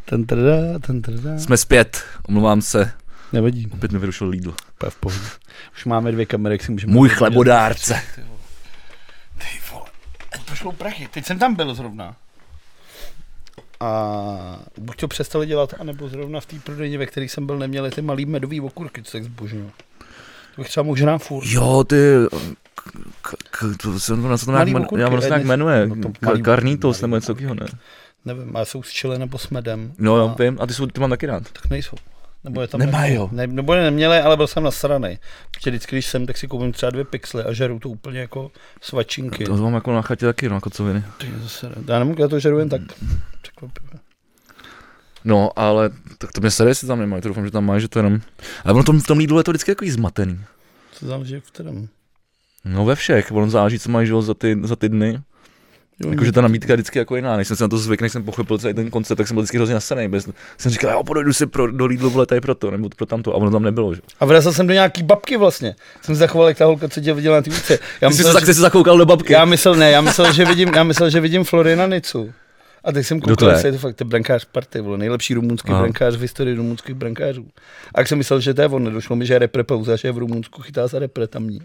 [0.05, 1.38] Ten trda, ten trda.
[1.38, 2.92] Jsme zpět, omlouvám se,
[3.33, 4.55] Nevadí, opět mi vyrušil Lidl.
[4.75, 5.27] úplně v pohodě.
[5.73, 6.92] Už máme dvě kamery, jak si můžeme...
[6.92, 7.94] Můj chlebodárce.
[7.94, 8.38] Ať
[10.49, 11.09] pošlou prachy.
[11.13, 12.17] Teď jsem tam byl zrovna.
[13.81, 17.91] A buď to přestali dělat, anebo zrovna v té prodejně, ve které jsem byl, neměli
[17.91, 19.71] ty malý medový okurky, co tak zbožňuju.
[20.55, 21.45] To bych třeba mohl žrát furt.
[21.47, 21.97] Jo, ty...
[23.23, 25.87] K, k, to se to, to nějak, okurky, já se nějak jmenuje.
[25.87, 27.67] No to malý- Karnitos nebo něco takového, ne?
[28.25, 29.93] Nevím, ale jsou s čile nebo s medem.
[29.99, 31.51] No, jo, a, vím, a ty, jsou, ty mám taky rád.
[31.53, 31.97] Tak nejsou.
[32.44, 33.29] Nebo je tam Nemají, jo.
[33.33, 35.18] Ne, nebo je neměli, ale byl jsem nasranej.
[35.51, 38.51] Protože vždycky, když jsem, tak si koupím třeba dvě pixely a žeru to úplně jako
[38.81, 39.44] svačinky.
[39.44, 41.05] To mám jako na chatě taky, no, kocoviny.
[41.18, 42.81] Ty zase, já nemůžu, já to žeru jen tak.
[43.42, 44.01] Překvapivé.
[45.24, 47.88] No, ale tak to mě sere, jestli tam nemají, to doufám, že tam mají, že
[47.88, 48.20] to jenom...
[48.64, 50.40] Ale ono tom, v tom Lidlu je to vždycky jako zmatený.
[50.92, 51.88] Co záleží v kterém?
[52.64, 55.20] No ve všech, ono záleží, co mají jo, za, ty, za ty dny.
[56.11, 58.25] Jakože ta nabídka je vždycky jako jiná, než jsem se na to zvykl, než jsem
[58.25, 60.09] pochopil celý ten koncept, tak jsem byl vždycky hrozně nasaný.
[60.09, 63.07] Bez, jsem říkal, jo, projdu si pro, do Lidlu, vole, tady pro to, nebo pro
[63.07, 64.01] tamto, a ono tam nebylo, že?
[64.21, 65.75] A vrazil jsem do nějaký babky vlastně.
[66.03, 67.79] Jsem se zachoval, jak ta holka, co tě viděla na té ulici.
[68.01, 69.33] Já Ty jsi, myslel, se, tak že, jsi se zakoukal do babky.
[69.33, 72.33] já myslel, ne, já myslel, že vidím, já myslel, že vidím Floriana Nicu.
[72.85, 73.55] A teď jsem koukal, je?
[73.55, 75.81] jestli je to fakt ten brankář party, vole, nejlepší rumunský Aha.
[75.81, 77.49] brankář v historii rumunských brankářů.
[77.95, 80.09] A jak jsem myslel, že to je on, nedošlo mi, že je repre pauza, že
[80.09, 81.61] je v Rumunsku, chytá za repre tamní.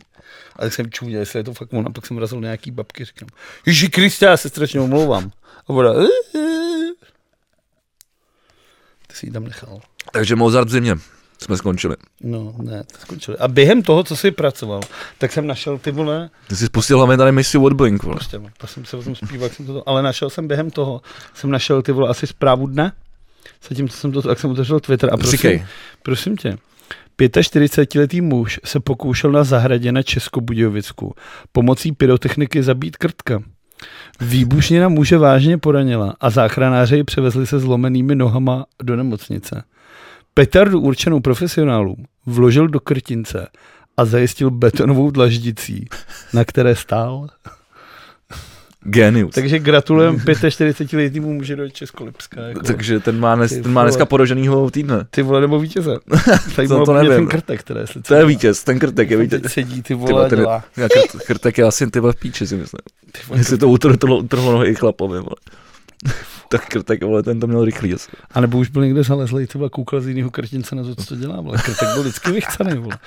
[0.55, 2.71] A tak jsem čuměl, jestli je to fakt on, a pak jsem vrazil do nějaký
[2.71, 3.29] babky, říkám,
[3.65, 5.31] Ježí Kriste, já se strašně omlouvám.
[5.67, 5.93] A voda,
[9.07, 9.79] ty jsi ji tam nechal.
[10.11, 10.95] Takže Mozart v zimě
[11.43, 11.95] jsme skončili.
[12.21, 13.37] No, ne, to skončili.
[13.37, 14.81] A během toho, co jsi pracoval,
[15.17, 18.15] tak jsem našel ty vole, Ty jsi spustil hlavně tady misi od Blink, vole.
[18.15, 21.01] prostě, to jsem se zpíval, jak jsem to, ale našel jsem během toho,
[21.33, 22.91] jsem našel ty vole asi zprávu dne,
[23.69, 25.65] zatímco jsem to, tak jsem otevřel Twitter a prosím, Říkej.
[26.03, 26.57] prosím tě,
[27.19, 31.15] 45-letý muž se pokoušel na zahradě na Českobudějovicku
[31.51, 33.43] pomocí pyrotechniky zabít krtka.
[34.21, 39.63] Výbušnina muže vážně poranila a záchranáři ji převezli se zlomenými nohama do nemocnice.
[40.33, 43.47] Petardu určenou profesionálům vložil do krtince
[43.97, 45.85] a zajistil betonovou dlaždicí,
[46.33, 47.27] na které stál.
[48.85, 49.35] Genius.
[49.35, 52.41] Takže gratulujeme 45-letýmu muži do Českolipska.
[52.41, 52.59] Jako.
[52.59, 55.05] Takže ten má, dnes, Ty ten má dneska poroženýho týdne.
[55.09, 55.97] Ty vole, nebo vítěze.
[56.55, 57.11] Tady To- to, nevím.
[57.11, 59.41] ten krtek, které jestli To je vítěz, ten krtek je vítěz.
[59.47, 60.63] Sedí ty Ty vole ten, dělá.
[60.75, 62.79] krt, krtek je asi ty vole v píči, si myslím.
[63.11, 65.35] Ty vole, Jestli to utrhlo, utrhlo nohy i chlapovi, vole.
[66.53, 68.11] Tak krtek, vole, ten to měl rychlý asi.
[68.31, 71.05] A nebo už byl někde zalezlý, ty vole, koukal z jiného krtince na to, co
[71.05, 71.57] to dělá, vole.
[71.57, 72.97] Krtek byl vždycky vychcený, vole.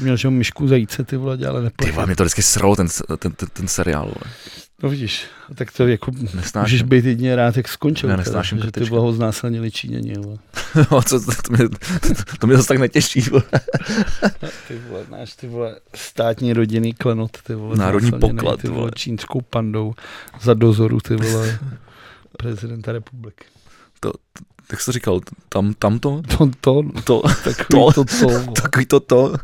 [0.00, 2.86] Měl, že myšku zajíce, ty vole, dělal, ale Ty vole, mě to vždycky sralo, ten,
[3.18, 4.34] ten, ten, ten seriál, vole.
[4.82, 6.60] No vidíš, tak to jako, Nesnáším.
[6.60, 8.10] můžeš být jedině rád, jak skončil.
[8.10, 8.90] Já teda, nesnáším že ty krtečky.
[8.90, 10.36] vole ho znásilnili Číňani, vole.
[10.90, 13.42] No, co, to, to, mě, to, to mě zase tak netěší, vole.
[14.68, 17.76] Ty vole, náš ty vole státní rodinný klenot, ty vole.
[17.76, 18.90] Národní poklad, ty vole.
[18.94, 19.94] čínskou pandou
[20.42, 21.58] za dozoru, ty vole,
[22.38, 23.44] prezidenta republiky.
[24.70, 28.86] Jak jsi to říkal, tam, tam to, To, to, to, takový to, to, to, takový
[28.86, 29.34] to, to.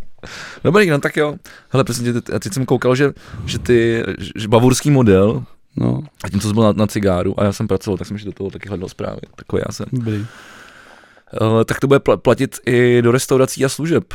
[0.65, 1.35] Dobrý, no tak jo.
[1.69, 3.13] Hele, přesně, tě- já teď jsem koukal, že,
[3.47, 4.05] že ty,
[4.37, 5.45] že bavurský model,
[5.77, 8.19] No, a tím, co jsi byl na, na cigáru, a já jsem pracoval, tak jsem
[8.19, 9.87] si do toho taky hledal zprávy, takový já jsem.
[9.93, 10.17] dobrý.
[11.41, 14.15] Uh, tak to bude pla- platit i do restaurací a služeb.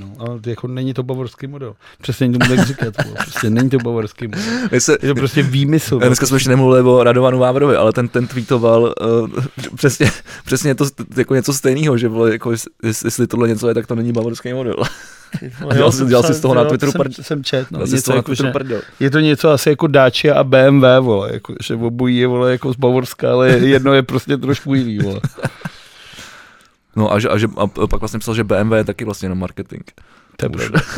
[0.00, 1.74] No, ale to jako není to bavorský model.
[2.02, 2.94] Přesně tomu tak říkat.
[3.22, 4.44] Prostě není to bavorský model.
[4.78, 5.98] Se, Je to prostě výmysl.
[6.02, 9.30] A Dneska jsme ještě nemluvili o Radovanu Vávrovi, ale ten, ten tweetoval uh,
[9.76, 10.10] přesně,
[10.44, 10.84] přesně to,
[11.16, 14.12] jako něco stejného, že vole, jako, jest- jest- jestli tohle něco je, tak to není
[14.12, 14.76] bavorský model.
[15.60, 15.74] vole.
[15.74, 17.76] dělal jsem- dělal jsem z toho na Twitteru jsem, prd- jsem čet, no.
[17.78, 18.52] Dělal jsem z Něco jako, že
[19.00, 22.72] je to něco asi jako Dacia a BMW, vole, jako, že obojí je, vole, jako
[22.72, 25.20] z Bavorska, ale jedno je prostě trošku jiný, vole.
[26.96, 29.34] No a, že, a, že, a pak vlastně psal, že BMW je taky vlastně na
[29.34, 29.82] marketing.
[30.36, 30.80] To je pravda.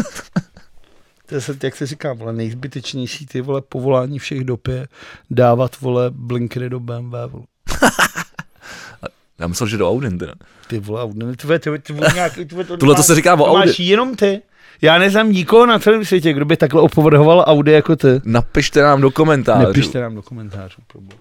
[1.26, 4.88] To je, se- jak se říká, vole, nejzbytečnější ty vole povolání všech dob je
[5.30, 7.44] dávat vole blinkery do BMW, vole.
[9.38, 10.33] Já myslel, že do Audin teda.
[10.66, 13.02] Ty vole, Audi, ty vole, ty, vole, ty vole, nějaký, ty vole, to Tohle to
[13.02, 13.66] se říká o to Audi.
[13.68, 14.42] máš jenom ty.
[14.83, 18.09] Já neznám nikoho na celém světě, kdo by takhle opovrhoval Audi jako ty.
[18.24, 19.66] Napište nám do komentářů.
[19.66, 20.83] Nepište nám do komentářů.
[20.87, 21.18] problém.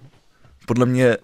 [0.66, 1.16] Podle mě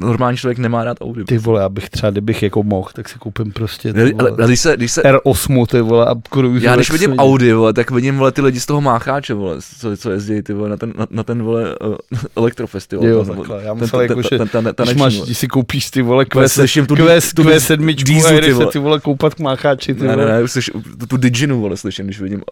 [0.00, 1.24] normální člověk nemá rád Audi.
[1.24, 4.60] Ty vole, abych třeba, kdybych jako mohl, tak si koupím prostě ty vole, ale když
[4.60, 6.66] se, když se, R8, ty vole, a cruise.
[6.66, 7.14] já když vidím.
[7.18, 10.52] Audi, vole, tak vidím vole, ty lidi z toho mácháče, vole, co, co jezdí ty
[10.52, 11.94] vole, na ten, na, na ten vole, uh,
[12.36, 13.06] elektrofestival.
[13.06, 14.28] Jo, takhle, já ten- jako, že
[14.84, 17.60] Když, máš, když si koupíš ty vole Vole, Q, slyším tu Q, dí- tu Q
[17.60, 18.72] sedmičku dízu, a ty jdeš se vole.
[18.72, 20.32] ty vole koupat k mácháči, ty Ne, ne, vole.
[20.32, 22.42] ne, už slyš, tu, tu Diginu, vole, slyším, když vidím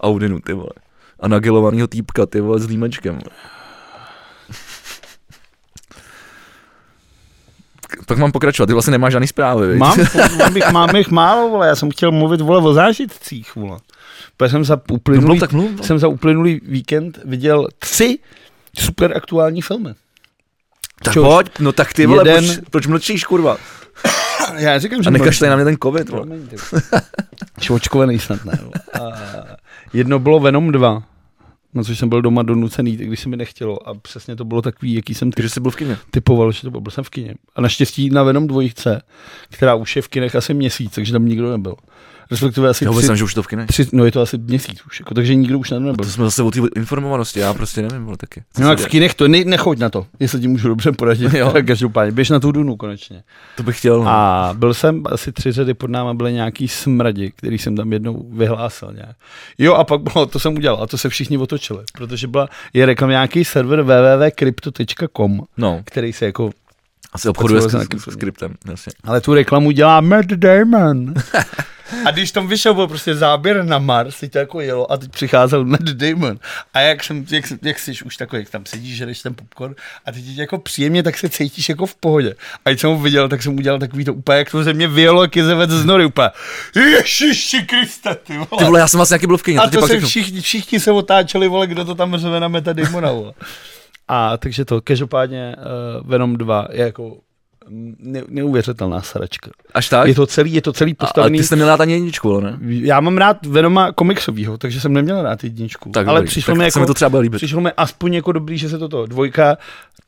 [0.00, 0.70] Audinu, ty vole.
[1.20, 3.14] A nagelovanýho týpka, ty vole, s límečkem.
[3.14, 3.36] Vole.
[8.06, 9.78] Tak mám pokračovat, ty vlastně nemáš žádný zprávy, viď?
[9.78, 9.98] Mám,
[10.38, 13.78] mám, jich, mám jich málo, vole, já jsem chtěl mluvit, vole, o zážitcích, vole.
[14.36, 15.86] Protože jsem za No, uplynulý, mluv, tak mluv.
[15.86, 18.18] jsem za uplynulý víkend viděl tři
[18.78, 19.94] super aktuální filmy.
[21.02, 21.24] Tak Čus.
[21.26, 23.56] pojď, no tak ty vole, Jeden- proč, proč mlčíš, kurva?
[24.56, 26.22] Já říkám, že A nekašlej na mě ten covid, vole.
[26.26, 26.48] Promiň,
[27.70, 28.52] očkovaný snad, ne?
[28.62, 28.72] vole.
[29.12, 29.16] A
[29.92, 31.02] jedno bylo Venom 2,
[31.74, 33.88] na což jsem byl doma donucený, když se mi nechtělo.
[33.88, 35.98] A přesně to bylo takový, jaký jsem Takže jsi byl v kině.
[36.10, 37.34] typoval, že to byl, byl jsem v kině.
[37.56, 39.02] A naštěstí na Venom dvojce,
[39.50, 41.74] která už je v kinech asi měsíc, takže tam nikdo nebyl.
[42.32, 43.66] Respektive asi Já vůbec jsem, že už to v kinech.
[43.66, 46.04] tři, no je to asi měsíc už, jako, takže nikdo už tam nebyl.
[46.04, 48.42] To jsme zase o té informovanosti, já prostě nevím, vole, taky.
[48.58, 51.34] No tak v kinech to, ne, nechoď na to, jestli ti můžu dobře poradit.
[51.34, 51.54] Jo.
[51.66, 53.22] Každopádně, běž na tu Dunu konečně.
[53.56, 53.98] To bych chtěl.
[54.04, 54.08] no.
[54.10, 58.26] A byl jsem asi tři řady pod náma, byly nějaký smradi, který jsem tam jednou
[58.32, 59.16] vyhlásil nějak.
[59.58, 62.86] Jo a pak bylo, to jsem udělal a to se všichni otočili, protože byla, je
[62.86, 66.50] reklam nějaký server www.crypto.com, No, který se jako,
[67.12, 68.92] asi obchoduje s, na s, s skriptem, jasně.
[69.04, 71.14] ale tu reklamu dělá Matt Damon.
[72.06, 75.10] A když tam vyšel byl prostě záběr na Mars, teď to jako jelo a teď
[75.10, 76.38] přicházel Matt Damon.
[76.74, 79.74] A jak jsem, jak, jak jsi už takový, jak tam sedíš, žereš ten popcorn
[80.06, 82.34] a teď je jako příjemně, tak se cítíš jako v pohodě.
[82.64, 84.88] A když jsem ho viděl, tak jsem udělal takový to úplně, jak to ze mě
[84.88, 86.28] vyjelo jak jezevec z nory, úplně
[86.76, 88.46] Ježiši Krista, ty vole.
[88.58, 90.40] Ty vole, já jsem vlastně nějaký byl v kině, a to to pak se všichni,
[90.40, 93.32] všichni se otáčeli, vole, kdo to tam řve na Meta Damona, vole.
[94.08, 97.16] A takže to, každopádně uh, Venom 2 je jako
[97.98, 99.50] ne, neuvěřitelná sračka.
[99.74, 100.08] Až tak?
[100.08, 101.38] Je to celý, je to celý A, ale postavený.
[101.38, 102.58] ty jsi neměl rád ani jedničku, ne?
[102.60, 105.90] Já mám rád Venoma komiksovýho, takže jsem neměl rád jedničku.
[105.90, 107.36] Tak ale dobrý, přišlo tak mi jako, mi to třeba líbit.
[107.36, 109.56] přišlo mi aspoň jako dobrý, že se toto dvojka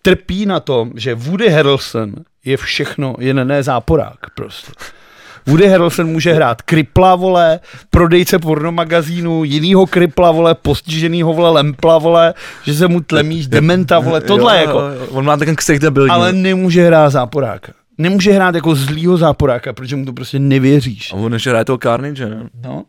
[0.03, 4.72] trpí na tom, že Woody Harrelson je všechno, je ne záporák prostě.
[5.46, 12.35] Woody Harrelson může hrát kripla, vole, prodejce pornomagazínu, jinýho kripla, vole, postiženýho, vole, lempla, vole,
[12.62, 14.80] že se mu tlemíš, dementa, vole, tohle Jo, jako.
[15.11, 16.11] On má ten ksech debilní.
[16.11, 17.72] Ale nemůže hrát záporáka.
[17.98, 21.12] Nemůže hrát jako zlýho záporáka, protože mu to prostě nevěříš.
[21.12, 22.48] A on ještě hraje toho Carnage, ne?
[22.64, 22.85] No.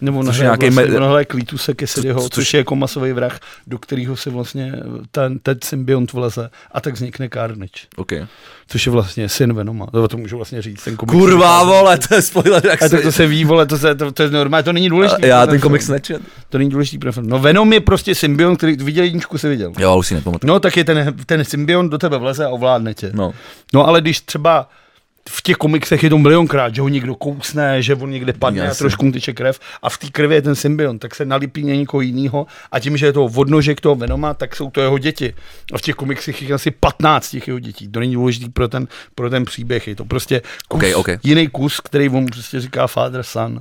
[0.00, 3.12] Nebo Což je nějaký vlastně, me- hraje Klítuse Cassidyho, Co- což, což- je jako masový
[3.12, 4.72] vrah, do kterého se vlastně
[5.10, 8.12] ten, ten symbiont vleze a tak vznikne Carnage, OK.
[8.66, 9.86] což je vlastně syn Venoma.
[9.86, 11.12] To, to můžu vlastně říct, ten komiks.
[11.12, 12.96] Kurva, vole, to je spoiler, jak A se...
[12.96, 15.26] tak to se ví, vole, to, se, to, to je normálně, to není důležité.
[15.26, 16.22] Já ten komiks nečet.
[16.48, 17.28] To není důležitý pro film.
[17.28, 19.72] No Venom je prostě symbiont, který viděl jedničku si viděl.
[19.78, 20.48] Jo, už si nepamatuju.
[20.48, 23.10] No tak je ten, ten symbiont do tebe vleze a ovládne tě.
[23.14, 23.32] No.
[23.74, 24.68] No ale když třeba
[25.28, 28.64] v těch komiksech je to milionkrát, že ho někdo kousne, že on někde padne a
[28.64, 28.78] Jasně.
[28.78, 31.74] trošku mu teče krev a v té krvi je ten symbiont, tak se nalípí na
[31.74, 35.34] někoho jiného a tím, že je to vodnožek toho Venoma, tak jsou to jeho děti.
[35.72, 37.88] A v těch komiksech je asi 15 těch jeho dětí.
[37.88, 41.08] To není důležitý pro ten, pro ten příběh, je to prostě kus, Ok, ok.
[41.22, 43.60] jiný kus, který on prostě říká father son.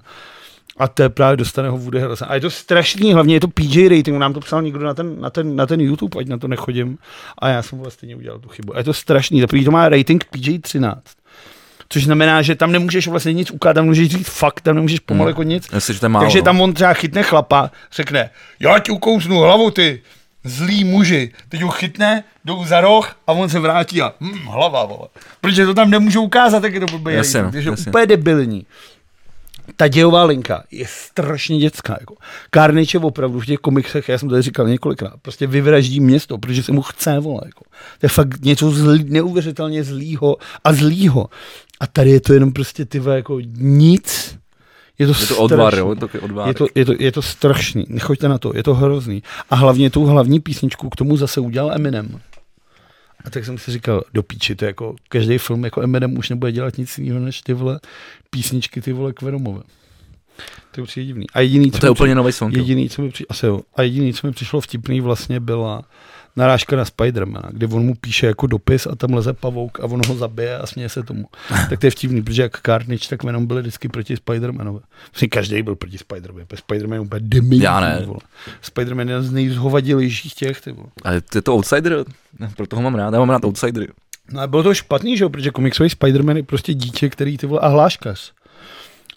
[0.77, 2.27] A to je právě dostane ho Woody Harrelson.
[2.31, 5.21] A je to strašný, hlavně je to PJ rating, nám to psal někdo na ten,
[5.21, 6.97] na ten, na ten YouTube, ať na to nechodím.
[7.37, 8.75] A já jsem vlastně udělal tu chybu.
[8.75, 11.01] A je to strašný, za to má rating PJ 13.
[11.89, 15.23] Což znamená, že tam nemůžeš vlastně nic ukázat, tam nemůžeš říct fakt, tam nemůžeš pomalu
[15.23, 15.29] Hmm.
[15.29, 15.67] jako nic.
[15.73, 16.25] Jestli, že málo.
[16.25, 16.43] Takže no.
[16.43, 20.01] tam on třeba chytne chlapa, řekne, já ti ukousnu hlavu, ty
[20.43, 21.31] zlý muži.
[21.49, 25.07] Teď ho chytne, jdou za roh a on se vrátí a hm, hlava, vole.
[25.41, 27.13] Protože to tam nemůžou ukázat, tak je to blbý.
[27.13, 27.89] Jasně, no, Takže jasně.
[27.89, 28.65] úplně debilní.
[29.75, 31.97] Ta dějová linka je strašně dětská.
[31.99, 32.15] Jako.
[32.53, 36.37] Carnage je opravdu v těch komiksech, já jsem to tady říkal několikrát, prostě vyvraždí město,
[36.37, 37.41] protože se mu chce, vole.
[37.45, 37.63] Jako.
[37.99, 41.29] To je fakt něco zlý, neuvěřitelně zlýho a zlýho.
[41.79, 44.37] A tady je to jenom prostě ty jako nic.
[44.99, 45.89] Je to, Je to odvar, strašný.
[45.89, 45.95] jo?
[45.95, 46.47] To je odvar.
[46.47, 49.23] Je to, je, to, je to strašný, nechoďte na to, je to hrozný.
[49.49, 52.19] A hlavně tu hlavní písničku k tomu zase udělal Eminem.
[53.25, 56.51] A tak jsem si říkal, do píči, to jako každý film jako Eminem už nebude
[56.51, 57.79] dělat nic jiného, než ty vole
[58.29, 59.61] písničky, ty vole k Venomové.
[60.71, 61.25] To je určitě divný.
[61.33, 62.57] A jediný, co No to je mi úplně nový song.
[62.57, 63.27] Jediný, co mi při...
[63.27, 63.61] Asi jo.
[63.75, 65.81] A jediný, co mi přišlo vtipný, vlastně byla
[66.35, 70.01] narážka na Spidermana, kde on mu píše jako dopis a tam leze pavouk a on
[70.07, 71.25] ho zabije a směje se tomu.
[71.69, 74.79] tak to je vtipný, protože jak Carnage, tak Venom byli vždycky proti Spidermanovi.
[75.11, 76.45] Vlastně každý byl proti Spidermanovi.
[76.55, 77.59] Spiderman je úplně dementní.
[77.59, 78.03] Já ne.
[78.05, 78.19] Vole.
[78.61, 80.61] Spiderman je jeden z nejzhovadilejších těch.
[80.61, 80.87] Ty vole.
[81.03, 82.05] Ale to je to Outsider,
[82.55, 83.87] proto ho mám rád, já mám rád Outsidery.
[84.31, 87.47] No a bylo to špatný, že jo, protože komiksový Spiderman je prostě dítě, který ty
[87.47, 88.33] vole a hláškař.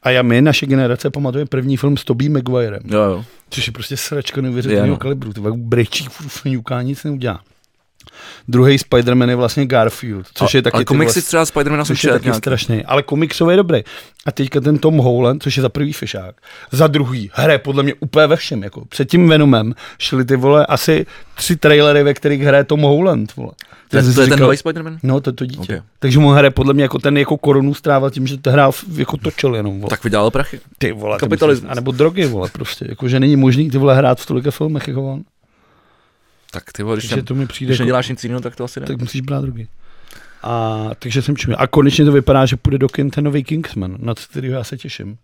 [0.03, 2.83] A já my, naše generace, pamatujeme první film s Tobey Maguirem.
[2.85, 3.25] Jo, jo.
[3.51, 4.97] Což je prostě sračka neuvěřitelného no.
[4.97, 5.33] kalibru.
[5.33, 7.41] Ty brečí, fňuká, nic neudělá.
[8.49, 11.95] Druhý Spider-Man je vlastně Garfield, což A- je taky ale komiksy vole- třeba Spider-Mana jsou
[11.95, 12.85] šet taky strašný.
[12.85, 13.83] Ale komiksový je dobrý.
[14.27, 16.35] A teďka ten Tom Holland, což je za prvý fešák,
[16.73, 18.63] za druhý hraje podle mě úplně ve všem.
[18.63, 18.85] Jako.
[18.85, 23.37] Před tím Venomem šly ty vole asi tři trailery, ve kterých hraje Tom Holland.
[23.37, 23.51] Vole.
[23.51, 23.57] To
[23.91, 24.99] to je ten říkal- nový Spider-Man?
[25.03, 25.61] No, to je to dítě.
[25.63, 25.81] Okay.
[25.99, 29.17] Takže mu hraje podle mě jako ten jako korunu strávil tím, že to hrál jako
[29.17, 29.81] točil jenom.
[29.81, 29.91] Vole.
[29.91, 30.61] Tak vydělal prachy.
[30.79, 31.71] Ty vole, Kapitalismus.
[31.71, 32.87] a nebo drogy, vole, prostě.
[32.89, 35.23] Jako, že není možný ty vole hrát v tolika filmech jako on.
[36.53, 38.81] Tak ty když, ne, to mi přijde když jako, neděláš nic jiného, tak to asi
[38.81, 38.87] ne.
[38.87, 39.69] tak musíš brát drogy.
[40.43, 41.57] A takže jsem čuměl.
[41.61, 44.77] A konečně to vypadá, že půjde do kin ten nový Kingsman, nad kterého já se
[44.77, 45.17] těším.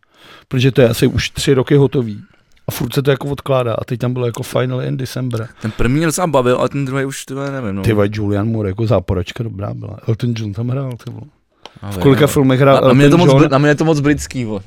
[0.49, 2.23] Protože to je asi už tři roky hotový.
[2.69, 3.75] A furt se to jako odkládá.
[3.75, 5.49] A teď tam bylo jako finally in December.
[5.63, 7.75] Ten první mě docela bavil, ale ten druhý už tyhle nevím.
[7.75, 7.83] No.
[7.83, 9.99] Ty Julian Moore jako záporačka dobrá byla.
[10.09, 11.27] Elton John tam hrál, ty vole.
[11.91, 14.01] V kolika filmech hrál na, na, mě je to moc, na mě je to moc
[14.01, 14.61] britský, vole.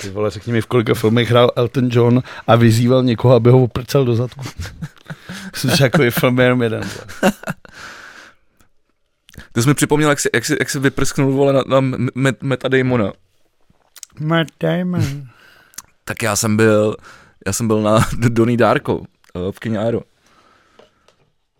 [0.00, 3.62] Ty vole, řekni mi, v kolika filmech hrál Elton John a vyzýval někoho, aby ho
[3.62, 4.44] oprcel do zadku.
[5.76, 6.88] Že jako je film jenom jeden.
[9.52, 11.80] Ty jsi mi připomněl, jak jsi, jak jsi, jak jsi vyprsknul, vole, na, na
[12.14, 13.12] Met, Meta Damona.
[14.20, 15.28] Matt Damon.
[16.04, 16.96] Tak já jsem byl,
[17.46, 19.02] já jsem byl na Donnie Darko
[19.34, 20.00] eh, v kině Aero.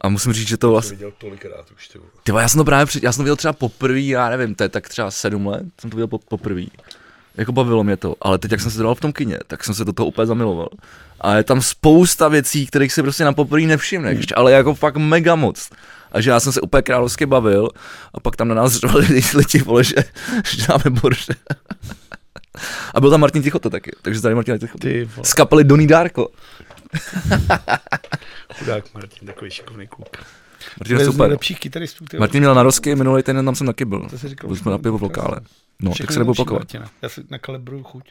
[0.01, 2.11] A musím říct, že to vlastně, viděl tolikrát už, ty vole.
[2.23, 4.55] ty vole, já jsem to právě, před, já jsem to viděl třeba poprvé, já nevím,
[4.55, 6.63] to je tak třeba sedm let, jsem to viděl po, poprvé.
[7.39, 9.75] Jako bavilo mě to, ale teď, jak jsem se dal v tom kině, tak jsem
[9.75, 10.69] se do toho úplně zamiloval.
[11.21, 15.35] A je tam spousta věcí, kterých si prostě na poprvé nevšimneš, ale jako fakt mega
[15.35, 15.71] moc.
[16.13, 17.69] A že já jsem se úplně královsky bavil
[18.15, 19.95] a pak tam na nás řvali lidi, vole, že,
[20.45, 21.33] že dáme borže.
[22.95, 24.89] A byl tam Martin Tichota taky, takže tady Martin Tichota.
[25.23, 26.29] Z kapely Donnie Darko.
[28.59, 30.17] Chudák Martin, takový šikovný kluk.
[30.81, 31.37] Martin je super.
[31.39, 32.05] kytaristů.
[32.19, 34.07] Martin měl na rozky, minulý týden tam jsem taky byl.
[34.11, 35.41] To jsi říkal Byli jsme na pivo v lokále.
[35.83, 36.75] No, Všechno tak se nebudu opakovat.
[37.03, 38.05] Já si nakalibruju chuť.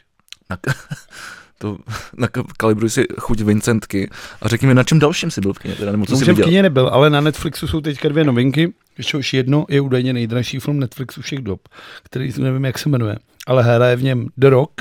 [0.50, 0.56] Na,
[1.58, 1.78] to,
[2.16, 4.10] na kalibruj si chuť Vincentky
[4.42, 6.34] a řekni mi, na čem dalším si byl v kině, teda, nebo co jsi jsem
[6.34, 8.74] v kině nebyl, ale na Netflixu jsou teďka dvě novinky.
[8.98, 11.68] Ještě už jedno je údajně nejdražší film Netflixu všech dob,
[12.02, 14.72] který nevím, jak se jmenuje, ale hraje v něm The Rock,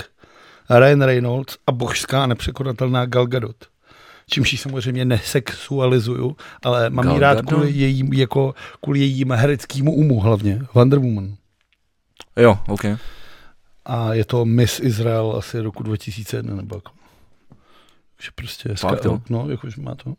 [0.69, 3.55] Ryan Reynolds a božská nepřekonatelná Gal Gadot.
[4.29, 9.93] Čímž ji samozřejmě nesexualizuju, ale mám Gal ji rád kvůli jejím, jako, kvůli jejím hereckému
[9.93, 10.61] umu hlavně.
[10.73, 11.35] Wonder Woman.
[12.35, 12.85] Jo, OK.
[13.85, 16.91] A je to Miss Israel asi roku 2001 nebo jako.
[18.21, 19.21] Že prostě Fakt, jo?
[19.29, 20.13] no, jakože má to.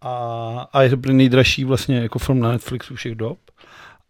[0.00, 3.38] A, a je to nejdražší vlastně jako film na Netflixu všech dob.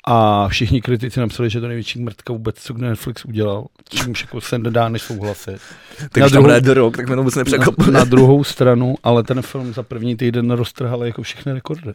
[0.06, 3.66] A všichni kritici napsali, že je to největší mrtka vůbec, co kdo Netflix udělal.
[3.88, 5.58] Čímž jako se nedá než souhlasit.
[6.12, 7.90] Tak tam hraje The Rock, tak mě to vůbec na, nepřekvapuje.
[7.90, 11.92] na, druhou stranu, ale ten film za první týden roztrhal jako všechny rekordy.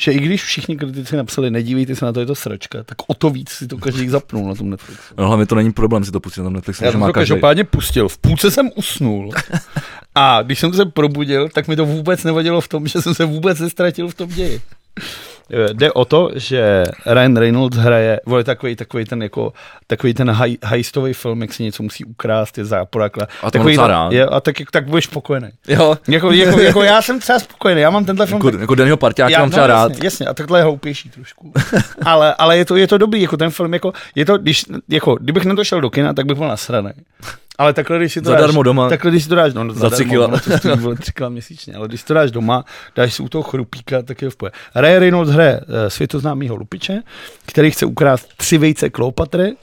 [0.00, 3.14] Že i když všichni kritici napsali, nedívejte se na to, je to sračka, tak o
[3.14, 5.14] to víc si to každý zapnul na tom Netflixu.
[5.18, 7.14] No hlavně to není problém si to pustit na tom Netflixu, Já jsem to každý.
[7.14, 8.08] každopádně pustil.
[8.08, 9.32] V půlce jsem usnul.
[10.14, 13.24] A když jsem se probudil, tak mi to vůbec nevadilo v tom, že jsem se
[13.24, 14.60] vůbec nestratil v tom ději.
[15.52, 19.52] Eh, Jde o to, že Ryan Reynolds hraje, vole, takový, takový ten jako,
[19.86, 20.30] takový ten
[20.64, 23.12] hajstový film, jak si něco musí ukrást, je záporák.
[23.42, 25.48] A takový ten- je, a tak, tak budeš spokojený.
[25.68, 28.40] Jo, Jako, jako, jako, já jsem třeba spokojený, já mám tenhle film.
[28.46, 29.90] jako, jako Dannyho parťáka já, mám třeba no, rád.
[29.92, 31.52] Jasně, jasně, a takhle je hloupější trošku.
[32.04, 35.14] ale, ale je, to, je to dobrý, jako ten film, jako, je to, když, jako,
[35.20, 36.90] kdybych nedošel do kina, tak bych byl nasraný.
[37.58, 38.88] Ale takhle, když si to Zadarmo dáš, doma.
[38.88, 40.26] Takhle, když si to dáš, no, Za tři kila.
[40.26, 42.64] No, to stojí, vole, tři kila měsíčně, ale když to dáš doma,
[42.96, 44.52] dáš si u toho chrupíka, tak je v poje.
[44.74, 47.02] Ray Reynolds hraje uh, světoznámýho lupiče,
[47.46, 49.56] který chce ukrást tři vejce Kleopatry,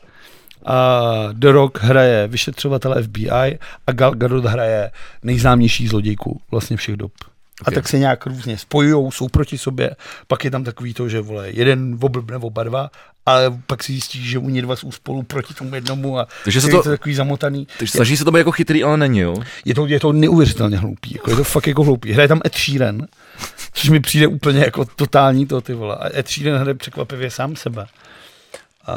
[0.65, 1.01] a
[1.33, 4.91] The Rock hraje vyšetřovatele FBI a Gal Gadot hraje
[5.23, 7.11] nejznámější zlodějku vlastně všech dob.
[7.61, 7.73] A Ok.
[7.73, 9.95] tak se nějak různě spojujou, jsou proti sobě,
[10.27, 12.89] pak je tam takový to, že vole, jeden oblbne oba dva,
[13.25, 16.67] ale pak si zjistí, že oni dva jsou spolu proti tomu jednomu a Takže se
[16.67, 17.67] to- to takový zamotaný.
[17.79, 19.35] Takže snaží se to být jako chytrý, ale není, jo.
[19.65, 22.11] Je to, je to neuvěřitelně hloupý, jako je to fakt jako hloupý.
[22.11, 23.01] Hraje tam Ed Sheeran,
[23.73, 25.95] což mi přijde úplně jako totální to, ty vole.
[25.95, 27.85] A Ed Sheeran hraje překvapivě sám sebe.
[28.85, 28.95] A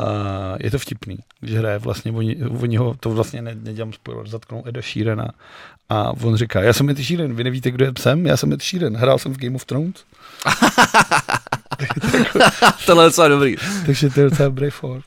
[0.61, 4.63] je to vtipný, když hraje vlastně, oni, oni ho, to vlastně ne, nedělám spoiler, zatknou
[4.67, 5.29] Eda Sheerana
[5.89, 8.63] a on říká, já jsem Ed Sheeran, vy nevíte, kdo je psem, já jsem Ed
[8.63, 9.95] Sheeran, hrál jsem v Game of Thrones.
[12.87, 13.57] Tohle je docela dobrý.
[13.87, 15.03] Takže to je docela dobrý for.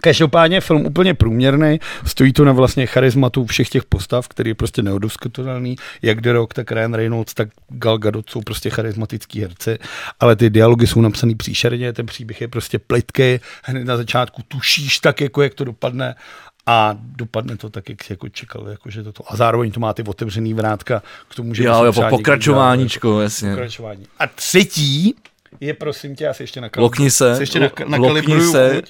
[0.00, 4.82] Každopádně film úplně průměrný, stojí to na vlastně charizmatu všech těch postav, který je prostě
[4.82, 9.78] neodoskutelný, jak The Rock, tak Ryan Reynolds, tak Gal Gadot jsou prostě charismatický herci,
[10.20, 14.98] ale ty dialogy jsou napsaný příšerně, ten příběh je prostě plitký, hned na začátku tušíš
[14.98, 16.14] tak, jako jak to dopadne
[16.68, 19.32] a dopadne to tak, jak jsi jako čekal, jako že toto.
[19.32, 21.64] A zároveň to má ty otevřený vrátka k tomu, že...
[21.64, 23.50] Jo, jo, po pokračováníčko, dělá, jasně.
[23.50, 24.06] Pokračování.
[24.18, 25.14] A třetí
[25.60, 26.84] je, prosím tě, já se ještě nakalibruju.
[26.84, 28.14] Lokni se, se ještě nakalibruju.
[28.14, 28.82] lokni se.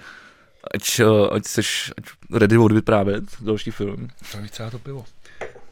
[0.75, 2.05] Ať, eh, ať seš ať
[2.39, 4.09] ready odvyprávět další film.
[4.33, 5.05] To mi třeba to pivo.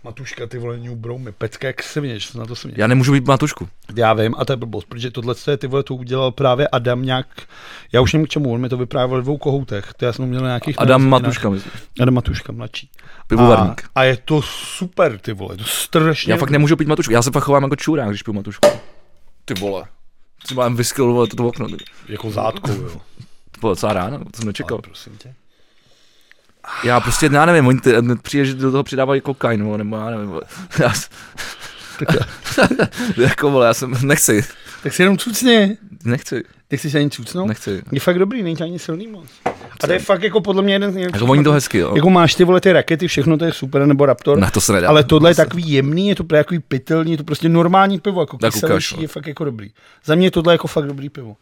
[0.06, 3.68] Matuška, ty vole, New Browmy, pecka jak sviněš, na to jsem Já nemůžu být matušku.
[3.96, 7.02] Já vím, a to je blbost, protože tohle je, ty vole, to udělal právě Adam
[7.02, 7.26] nějak,
[7.92, 10.26] já už nevím k čemu, on mi to vyprávěl ve dvou kohoutech, to já jsem
[10.26, 10.80] měl nějakých...
[10.80, 11.22] Adam narozeninách.
[11.22, 11.72] Matuška, myslím.
[12.00, 12.90] Adam Matuška, mladší.
[13.26, 13.82] Pivovarník.
[13.94, 16.32] A, a, je to super, ty vole, je to strašně...
[16.32, 17.12] Já fakt nemůžu pít matušku.
[17.12, 18.68] Já se fakt chovám jako čurák, když piju matušku.
[19.44, 19.84] Ty vole.
[20.46, 21.68] Si mám vyskil vole, toto okno.
[21.68, 21.84] ty.
[22.08, 23.00] Jako zátkou, jo.
[23.50, 24.74] To bylo docela ráno, to jsem nečekal.
[24.74, 25.34] Ale prosím tě.
[26.84, 27.92] Já prostě, já nevím, oni ty,
[28.22, 30.32] přijde, že do toho přidávají kokain, nebo já nevím.
[30.78, 30.92] Já,
[33.16, 34.44] jako vole, já jsem, nechci,
[34.82, 35.76] Tak si jenom cucni.
[36.04, 37.48] nechci, Ty chceš ani cucnout?
[37.48, 37.82] nechci.
[37.92, 39.26] Je fakt dobrý, není ani silný moc.
[39.80, 41.20] A to je fakt jako podle mě jeden z nejlepších.
[41.22, 41.96] Jako oni to hezky, jo.
[41.96, 44.38] Jako máš ty vole ty rakety, všechno to je super, nebo Raptor.
[44.38, 44.88] Na to se nedá.
[44.88, 48.20] Ale tohle je takový jemný, je to právě takový pitelný, je to prostě normální pivo,
[48.20, 49.02] jako kyselější, no.
[49.02, 49.70] je fakt jako dobrý.
[50.04, 51.36] Za mě je tohle jako fakt dobrý pivo.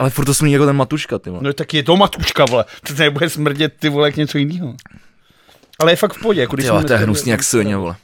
[0.00, 1.42] Ale furt to smí jako ten matuška, ty vole.
[1.44, 2.64] No tak je to matuška, vole.
[2.88, 4.74] To nebude smrdět ty vole jak něco jiného.
[5.78, 6.40] Ale je fakt v pohodě.
[6.40, 7.96] Jako když jsme to je hnusný jak silně, vole.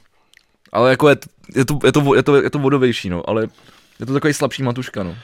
[0.71, 1.17] Ale jako je,
[1.55, 3.47] je, to, je, to, je, to, je to vodovější, no, ale
[3.99, 5.15] je to takový slabší matuška, no.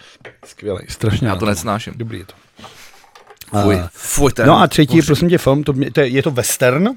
[0.46, 1.28] Skvělý, strašně.
[1.28, 1.94] Já to nesnáším.
[1.98, 2.34] Dobrý je to.
[3.62, 6.24] Fuj, A- fuj, to je No a třetí prosím tě film, to, to je, je
[6.24, 6.90] to western.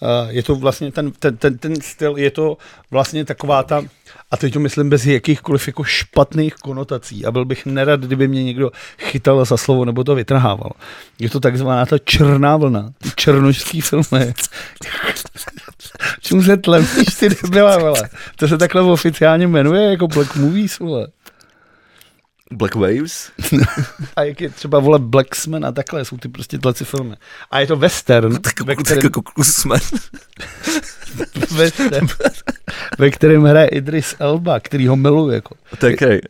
[0.00, 2.56] Uh, je to vlastně ten, ten, ten, ten styl, je to
[2.90, 3.82] vlastně taková ta,
[4.30, 8.44] a teď to myslím bez jakýchkoliv jako špatných konotací a byl bych nerad, kdyby mě
[8.44, 10.70] někdo chytal za slovo nebo to vytrhával.
[11.18, 14.34] Je to takzvaná ta černá vlna, černožský filmy.
[16.20, 18.08] Čemu se tlemíš ty debila, vole?
[18.36, 21.08] To se takhle oficiálně jmenuje jako Black Movies, vole.
[22.52, 23.30] Black Waves?
[24.16, 27.14] A jak je třeba, vole, Blacksman a takhle, jsou ty prostě tyhle filmy.
[27.50, 29.76] A je to western, Tak, ve tak kterém, jako jsme.
[31.56, 32.06] western,
[32.98, 35.54] ve kterém hraje Idris Elba, který ho miluje, jako.
[35.78, 35.96] To je.
[35.96, 36.20] Ty,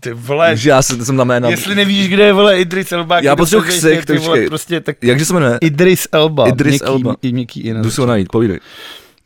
[0.00, 1.48] ty vole, Že já jsem, jsem na jména.
[1.48, 3.62] jestli nevíš, kde je, vole, Idris Elba, Já potřebuji
[4.06, 4.48] počkej.
[4.48, 5.58] prostě tak Jakže se jmenuje?
[5.60, 6.48] Idris Elba.
[6.48, 7.16] Idris Elba.
[7.22, 8.60] Měkký i na Jdu si ho najít, povídej.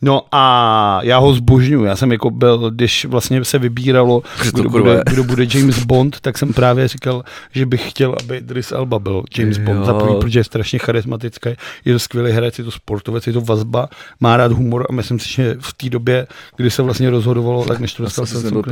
[0.03, 1.85] No a já ho zbožňuju.
[1.85, 4.23] Já jsem jako byl, když vlastně se vybíralo,
[4.53, 7.23] kdo bude, kdo bude James Bond, tak jsem právě říkal,
[7.53, 9.65] že bych chtěl, aby Idris Elba byl James Jo.
[9.65, 9.87] Bond.
[9.87, 11.49] Za prvý, protože je strašně charismatický,
[11.85, 13.89] je to skvělý herec, je to sportovec, je to vazba,
[14.21, 16.27] má rád humor a myslím si, že v té době,
[16.57, 18.63] kdy se vlastně rozhodovalo, tak než to dostal jsem.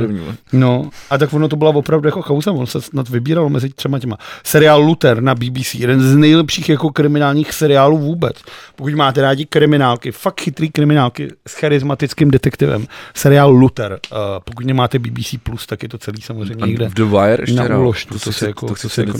[0.53, 3.99] No, a tak ono to byla opravdu jako kauza, on se snad vybíral mezi třema
[3.99, 4.17] těma.
[4.43, 8.35] Seriál Luther na BBC, jeden z nejlepších jako kriminálních seriálů vůbec.
[8.75, 11.16] Pokud máte rádi kriminálky, fakt chytrý kriminálky
[11.47, 12.85] s charismatickým detektivem.
[13.15, 15.35] Seriál Luther, uh, pokud nemáte BBC+,
[15.67, 17.81] tak je to celý samozřejmě A někde v The Wire ještě na hrál.
[17.81, 19.17] úložtu, to, si se jako, to, chci se jako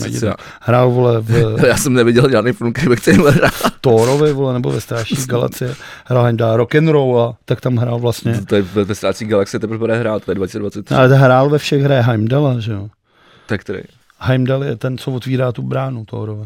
[0.62, 3.54] Hrál, vole, v Já jsem neviděl žádný film, který bych chtěl hrát.
[3.82, 5.76] Thorovi, vole, nebo ve Stráží galaxie,
[6.06, 8.42] hrál jen dá rock and roll a tak tam hrál vlastně.
[8.48, 10.94] To je ve, Strácí galaxie teprve bude hrát, to je 2023.
[10.96, 12.88] Ale hrál ve všech hraje Heimdalla, že jo?
[13.46, 13.82] Tak který?
[14.20, 16.46] Heimdall je ten, co otvírá tu bránu Thorové.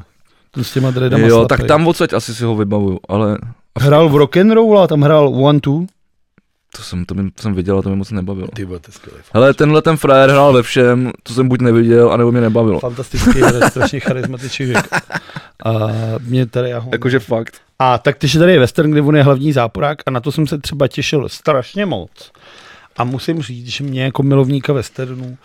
[0.51, 1.57] Ten s těma dreadama Jo, slepej.
[1.57, 3.37] tak tam odsaď asi si ho vybavuju, ale
[3.79, 5.85] Hrál v rock'n'roll a tam hrál One Two.
[6.75, 8.47] to jsem, to, mi, to jsem viděl a to mě moc nebavilo.
[8.47, 9.19] Ty vole, to skvělý.
[9.33, 12.79] Hele, tenhle ten frajer hrál ve všem, to jsem buď neviděl, anebo mě nebavilo.
[12.79, 14.87] Fantastický herec, strašně charismatický věk.
[15.65, 15.71] A
[16.19, 16.89] mě tady já ho...
[16.93, 17.57] Jakože fakt.
[17.79, 20.47] A tak když tady je western, kde on je hlavní záporák a na to jsem
[20.47, 22.31] se třeba těšil strašně moc.
[22.97, 25.37] A musím říct, že mě jako milovníka westernů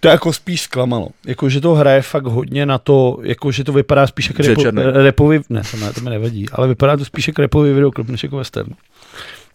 [0.00, 1.08] to jako spíš zklamalo.
[1.26, 4.62] Jako, že to hraje fakt hodně na to, jako, že to vypadá spíš jako repo,
[4.92, 8.22] repový, ne, to, ne, to mi nevadí, ale vypadá to spíš jako repový videoklip, než
[8.22, 8.72] jako western.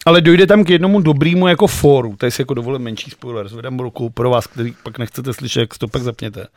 [0.05, 3.79] Ale dojde tam k jednomu dobrému jako fóru, tady si jako dovolím menší spoiler, zvedám
[3.79, 6.47] ruku pro vás, který pak nechcete slyšet, jak to pak zapněte.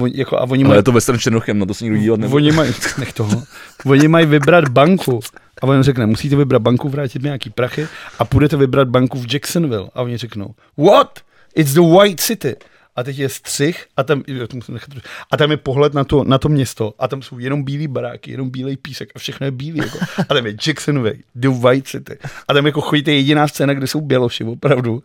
[0.00, 2.20] Oni, jako, a oni Ale mají je to western černochem, na to si nikdo dívat
[2.20, 2.36] nebude.
[2.36, 3.42] Oni mají, nech toho,
[3.86, 5.20] oni mají vybrat banku
[5.62, 7.86] a on řekne, musíte vybrat banku, vrátit mi nějaký prachy
[8.18, 9.90] a půjdete vybrat banku v Jacksonville.
[9.94, 11.18] A oni řeknou, what?
[11.54, 12.56] It's the white city.
[12.96, 14.22] A teď je střih a tam,
[15.30, 18.30] a tam je pohled na to, na to město a tam jsou jenom bílý baráky,
[18.30, 19.78] jenom bílej písek a všechno je bílý.
[19.78, 19.98] Jako.
[20.28, 22.18] A tam je Jacksonový, The White City.
[22.48, 25.02] A tam jako chodíte jediná scéna, kde jsou běloši, opravdu.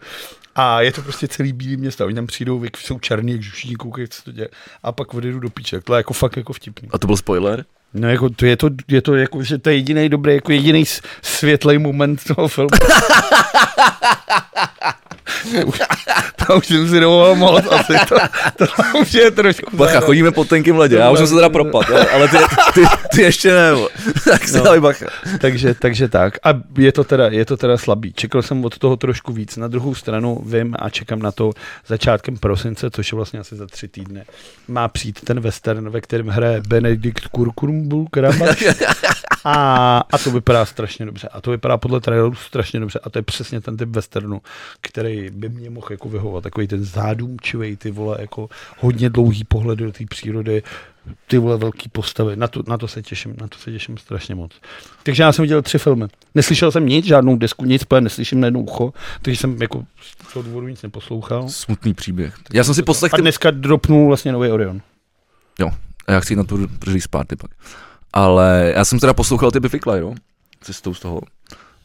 [0.55, 2.03] A je to prostě celý bílý město.
[2.03, 4.49] A oni tam přijdou, vy jsou černý, jak žuší, koukají, co to děje.
[4.83, 5.83] A pak odjedu do píček.
[5.83, 6.89] To je jako fakt jako vtipný.
[6.91, 7.65] A to byl spoiler?
[7.93, 10.83] No jako to je to, je to jako, že to je jediný dobrý, jako jediný
[11.21, 12.69] světlý moment toho filmu.
[15.51, 15.79] to, už,
[16.47, 18.15] to už jsem si dovolil moc, asi to,
[18.57, 18.65] to
[19.01, 19.77] už je trošku...
[19.77, 22.37] Bacha, chodíme po tenkým ledě, já už jsem se teda propad, ale ty,
[22.73, 22.81] ty,
[23.15, 23.71] ty ještě ne,
[24.31, 24.81] tak se no.
[24.81, 25.05] bacha.
[25.41, 26.37] Takže, takže tak.
[26.43, 28.13] A je to, teda, je to teda slabý.
[28.13, 29.57] Čekal jsem od toho trošku víc.
[29.57, 31.51] Na druhou stranu vím a čekám na to
[31.87, 34.23] začátkem prosince, což je vlastně asi za tři týdny.
[34.67, 38.63] Má přijít ten western, ve kterém hraje Benedikt Kurkumbulkrabač.
[39.43, 41.29] A, a to vypadá strašně dobře.
[41.31, 42.99] A to vypadá podle traileru strašně dobře.
[43.03, 44.41] A to je přesně ten typ westernu,
[44.81, 46.43] který by mě mohl jako vyhovovat.
[46.43, 48.49] Takový ten zádumčivý, ty vole, jako
[48.79, 50.63] hodně dlouhý pohled do té přírody,
[51.27, 52.35] ty vole velký postavy.
[52.35, 54.51] Na to, na to se těším, na to se těším strašně moc.
[55.03, 56.05] Takže já jsem viděl tři filmy.
[56.35, 60.33] Neslyšel jsem nic, žádnou desku, nic, protože neslyším na jedno ucho, takže jsem jako z
[60.33, 61.49] toho důvodu nic neposlouchal.
[61.49, 62.35] Smutný příběh.
[62.53, 63.13] Já jsem si poslech...
[63.13, 64.81] A dneska dropnul vlastně nový Orion.
[65.59, 65.71] Jo,
[66.07, 67.51] a já chci jít na tu release party pak.
[68.13, 70.13] Ale já jsem teda poslouchal ty Biffy Clyro,
[70.61, 71.21] cestou z toho.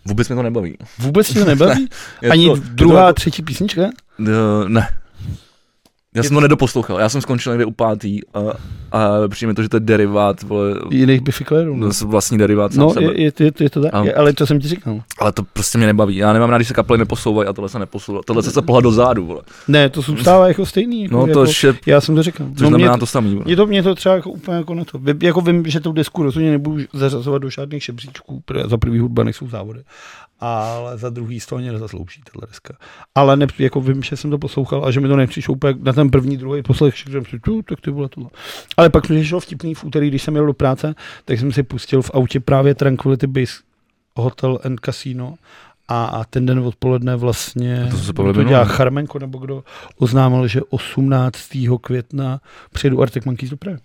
[0.05, 0.79] Vůbec mě to nebaví.
[0.99, 1.89] Vůbec mě to nebaví?
[2.23, 3.83] Je Ani to- druhá, to třetí písnička?
[4.19, 4.27] Uh,
[4.69, 4.89] ne.
[6.15, 8.41] Já jsem to nedoposlouchal, já jsem skončil někde u pátý a,
[8.99, 11.45] a přijde mi to, že to je derivát, vole, Jiných Biffy
[11.75, 13.07] no, vlastní derivát sám No, sebe.
[13.07, 15.01] je, je, je, je, to tak, A- ale to jsem ti říkal.
[15.19, 16.17] Ale to prostě mě nebaví.
[16.17, 18.21] Já nemám rád, když se kapely neposouvají a tohle se neposouvá.
[18.27, 19.43] Tohle se pohla do zádu, vole.
[19.69, 21.03] Ne, to zůstává jako stejný.
[21.03, 22.47] Jako, No to jako, je, já jsem to říkal.
[22.47, 23.45] což no, mě, znamená to samý, vole.
[23.45, 24.99] mě, to, mě to třeba jako úplně jako na to.
[24.99, 27.83] Vy- Jako vím, že tu desku rozhodně nebudu zařazovat do žádných
[28.45, 29.81] protože za prvý hudba nejsou závody.
[30.41, 32.75] Ale za druhý z toho mě nezaslouží tahle deska.
[33.15, 35.93] Ale ne, jako vím, že jsem to poslouchal a že mi to nepřišlo úplně na
[35.93, 38.31] ten první, druhý poslech, že jsem si, tak ty vole tohle.
[38.77, 41.63] Ale pak mi šlo vtipný v úterý, když jsem jel do práce, tak jsem si
[41.63, 43.55] pustil v autě právě Tranquility Base
[44.17, 45.35] Hotel and Casino
[45.89, 49.65] a, a ten den odpoledne vlastně A to to dělá Charmenko nebo kdo
[49.99, 51.41] oznámil, že 18.
[51.81, 52.41] května
[52.73, 53.79] přijedu Arctic Monkeys do Prahy.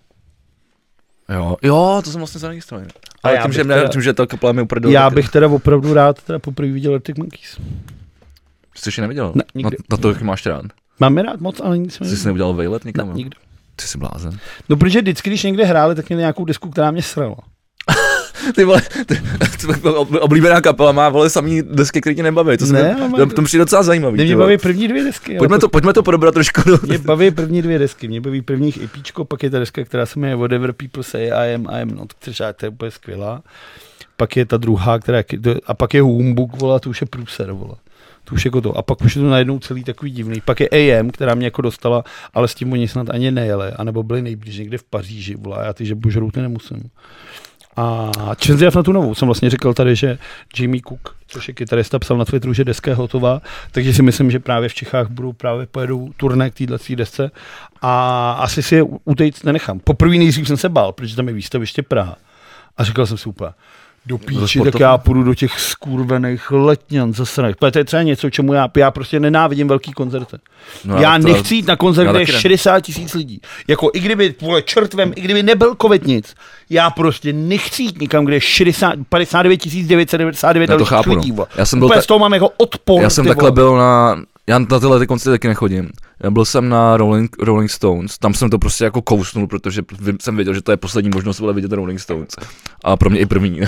[1.28, 2.88] Jo, jo, to jsem vlastně zaregistrovaný.
[3.22, 4.92] A Ale já tím, že, teda- tím, že kapela mi uprdala.
[4.92, 7.56] Já bych teda opravdu rád teda poprvé viděl Arctic Monkeys.
[8.74, 9.32] Jsi ještě neviděl?
[9.34, 9.76] Ne, na, nikdy.
[9.90, 10.64] na, to, jak máš rád.
[11.00, 13.08] Mám je rád moc, ale nic jsem Jsi si neudělal vejlet nikam?
[13.08, 13.38] ne, nikdo.
[13.76, 14.38] Ty jsi blázen.
[14.68, 17.36] No protože vždycky, když někde hráli, tak měli nějakou desku, která mě srala.
[18.54, 19.20] Ty vole, ty,
[20.20, 22.56] oblíbená kapela má vole samý desky, které tě nebaví.
[22.56, 24.14] To, Ne, má- to, to mi přijde docela zajímavý.
[24.14, 25.36] Mě, mě baví první dvě desky.
[25.36, 26.60] Pojďme to, pojďme to probrat trošku.
[26.66, 26.78] Do...
[26.86, 28.08] Mě baví první dvě desky.
[28.08, 31.54] Mě baví prvních EPčko, pak je ta deska, která se jmenuje Whatever People Say I
[31.54, 33.42] Am, I Am Not, která je úplně skvělá.
[34.16, 35.24] Pak je ta druhá, která je,
[35.66, 37.74] a pak je Humbug, vole, to už je průser, vole.
[38.24, 38.76] To už jako to.
[38.78, 40.40] A pak už je to najednou celý takový divný.
[40.40, 44.02] Pak je AM, která mě jako dostala, ale s tím oni snad ani nejeli, anebo
[44.02, 46.90] byli nejblíž někde v Paříži, vole, a já ty, že božrouty nemusím.
[47.76, 50.18] A Čenziev na tu novou jsem vlastně říkal tady, že
[50.58, 53.40] Jimmy Cook, což je kytarista, psal na Twitteru, že deska je hotová,
[53.70, 57.30] takže si myslím, že právě v Čechách budou právě pojedou turné k této desce
[57.82, 59.78] a asi si je u- utejct nenechám.
[59.80, 62.16] Poprvé nejdřív jsem se bál, protože tam je výstaviště Praha.
[62.76, 63.50] A říkal jsem si úplně,
[64.06, 67.56] do píči, tak já půjdu do těch skurvených letňan zasraných.
[67.56, 70.36] Protože to je třeba něco, čemu já, já prostě nenávidím velký koncerty.
[70.84, 72.40] No, já to- nechci jít na koncert, kde je taky ne.
[72.40, 73.40] 60 tisíc lidí.
[73.68, 76.34] Jako i kdyby, vole, čertvem, i kdyby nebyl kovetnic,
[76.70, 81.16] já prostě nechci jít nikam, kde je 60, 59 999 Já to chápu, no.
[81.16, 81.32] lidí.
[81.32, 81.46] vole.
[81.56, 83.02] Já jsem byl Úplně ta- z toho mám jako odpor.
[83.02, 83.52] Já jsem takhle vole.
[83.52, 85.90] byl na, já na tyhle ty koncerty taky nechodím.
[86.22, 89.82] Já byl jsem na Rolling, Rolling Stones, tam jsem to prostě jako kousnul, protože
[90.20, 92.28] jsem věděl, že to je poslední možnost vole vidět Rolling Stones.
[92.84, 93.60] A pro mě i první.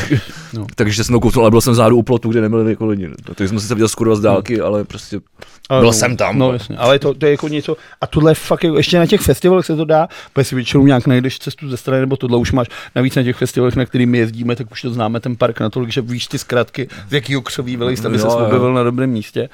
[0.52, 0.66] No.
[0.74, 3.10] Takže jsem to kousnul, ale byl jsem zádu u plotu, kde nebyly jako lidi.
[3.34, 5.20] Takže jsem se viděl skurva z dálky, ale prostě
[5.68, 6.38] Ale byl no, jsem tam.
[6.38, 9.06] No jasně, ale to, to je jako něco, a tohle je fakt, jako, ještě na
[9.06, 12.38] těch festivalech se to dá, protože si většinou nějak najdeš cestu ze strany, nebo tohle
[12.38, 15.60] už máš, navíc na těch festivalech, na kterými jezdíme, tak už to známe ten park
[15.60, 19.48] natolik, že víš ty zkratky, z jakého křoví aby se objevil na dobrém místě.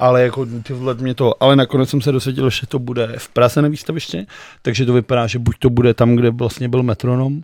[0.00, 3.28] Ale jako ty vole mě to, ale nakonec jsem se dosvěděl, že to bude v
[3.28, 4.26] Praze na výstaviště,
[4.62, 7.42] takže to vypadá, že buď to bude tam, kde vlastně byl metronom,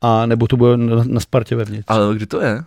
[0.00, 1.84] a nebo to bude na, na Spartě vevnitř.
[1.88, 2.64] Ale kdy to je?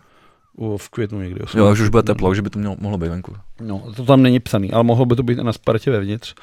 [0.78, 1.40] V květnu někdy.
[1.56, 3.36] Jo, takže už bude teplo, že by to mělo, mohlo být venku.
[3.62, 6.36] No, to tam není psaný, ale mohlo by to být na Spartě vevnitř.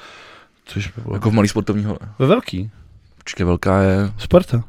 [0.65, 1.15] Což by bylo.
[1.15, 1.99] Jako v malý sportovní hale.
[2.19, 2.69] Ve velký.
[3.17, 4.11] Počkej, velká je...
[4.17, 4.63] Sparta.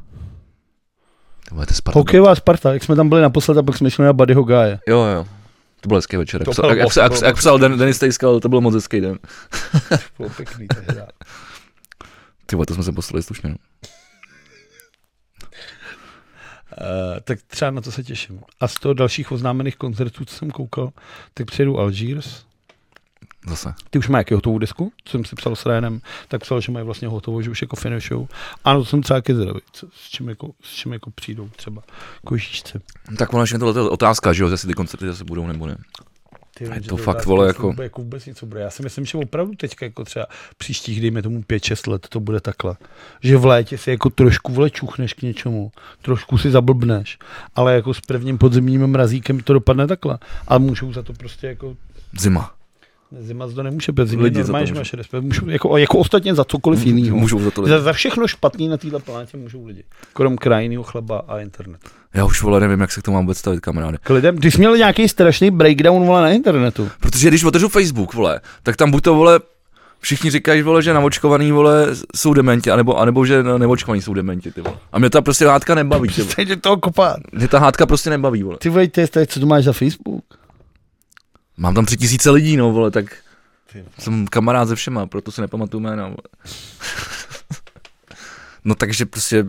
[1.48, 2.00] To bude to Sparta.
[2.00, 4.78] Hokejová Sparta, jak jsme tam byli naposled a pak jsme šli na Buddyho Gáje.
[4.88, 5.26] Jo, jo.
[5.82, 6.40] To byl hezký večer.
[6.40, 9.00] Jak, To psal, jak, moc, jak, jak, psal Den, Denis Tejskal, to byl moc hezký
[9.00, 9.18] den.
[10.18, 11.06] Bylo pěkný tehda.
[12.46, 13.50] Ty vole, to jsme se poslali slušně.
[13.50, 13.56] no.
[16.80, 18.40] Uh, tak třeba na to se těším.
[18.60, 20.90] A z toho dalších oznámených koncertů, co jsem koukal,
[21.34, 22.44] tak přijedu Algiers.
[23.48, 23.74] Zase.
[23.90, 26.72] Ty už mají jaký hotovou desku, co jsem si psal s Rénem, tak psal, že
[26.72, 28.28] mají vlastně hotovou, že už jako finishují.
[28.64, 31.82] Ano, to jsem třeba taky zvědavý, co- s čím jako, s čím jako přijdou třeba
[32.24, 32.80] jako žížce.
[33.18, 35.76] Tak ono, že tohle je otázka, že jo, jestli ty koncerty zase budou nebo ne.
[36.54, 38.60] Ty, Je to je fakt, vole, jako- vůbec- jako vůbec něco bude.
[38.60, 40.26] Já si myslím, že opravdu teďka jako třeba
[40.58, 42.76] příštích, dejme tomu 5-6 let, to bude takhle.
[43.22, 45.72] Že v létě si jako trošku vole čuchneš k něčemu,
[46.02, 47.18] trošku si zablbneš,
[47.54, 50.18] ale jako s prvním podzimním mrazíkem to dopadne takhle.
[50.48, 51.76] A můžou za to prostě jako
[52.18, 52.54] Zima.
[53.20, 55.22] Zima to nemůže bez za to normálně, že máš respekt.
[55.22, 57.16] Můžou, jako, jako ostatně za cokoliv jiného.
[57.16, 57.84] Můžou za to Za, lidi.
[57.84, 59.84] za všechno špatný na této planetě můžou lidi.
[60.12, 61.80] Krom krajinného chleba a internet.
[62.14, 63.98] Já už vole nevím, jak se k tomu mám vůbec stavit, kamaráde.
[64.02, 66.88] K lidem, ty jsi měl nějaký strašný breakdown vole, na internetu.
[67.00, 69.40] Protože když otevřu Facebook, vole, tak tam buď to, vole,
[70.00, 71.86] všichni říkají, vole, že navočkovaný, vole,
[72.16, 74.76] jsou dementi, anebo, anebo že nevočkovaný jsou dementi, ty vole.
[74.92, 76.22] A mě ta prostě hádka nebaví, ty
[76.96, 77.16] vole.
[77.32, 78.56] Mě ta hádka prostě nebaví, vole.
[78.60, 80.24] Ty vole, ty, ty, co tu máš za Facebook?
[81.56, 83.16] Mám tam tři tisíce lidí, no, vole, tak
[83.72, 83.84] Ty.
[83.98, 86.16] jsem kamarád se všema, proto si nepamatuju jména, vole.
[88.64, 89.44] No takže prostě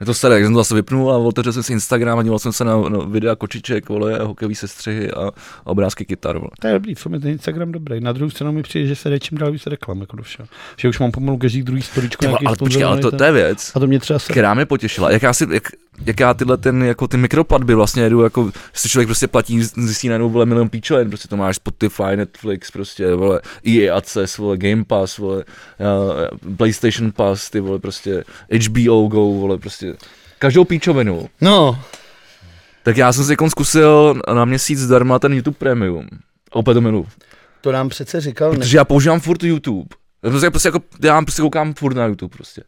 [0.00, 2.38] je to staré, jak jsem to zase vypnul a otevřel jsem si Instagram a díval
[2.38, 6.50] jsem se na, na videa kočiček, vole, hokejový sestřihy a, a obrázky kytar, vole.
[6.60, 8.00] To je dobrý, co mi ten Instagram dobrý.
[8.00, 10.48] Na druhou stranu mi přijde, že se jde čím dál víc reklam, jako do všeho.
[10.76, 13.24] Že už mám pomalu každý druhý storičko Ty vole, nějaký ale počkej, ale to, to
[13.24, 14.32] je věc, A to mě třeba se...
[14.32, 15.10] která mě potěšila.
[15.10, 15.68] Jak já, si, jak,
[16.06, 20.08] jak já tyhle ten, jako ty mikroplatby vlastně jedu, jako si člověk prostě platí, zjistí
[20.08, 24.84] najednou, vole, milion píčovin, prostě to máš Spotify, Netflix, prostě, vole, EA Access, vole, Game
[24.84, 25.44] Pass, vole,
[25.78, 28.24] uh, PlayStation Pass, ty vole, prostě
[28.66, 29.94] HBO Go, vole, prostě,
[30.38, 31.28] každou píčovinu.
[31.40, 31.78] No,
[32.82, 36.08] Tak já jsem si jako zkusil na měsíc zdarma ten YouTube Premium.
[36.50, 37.04] Opět to
[37.60, 39.88] to nám přece říkal, ne, Protože já používám furt YouTube.
[40.24, 42.62] Já prostě, prostě jako, já prostě koukám furt na YouTube prostě.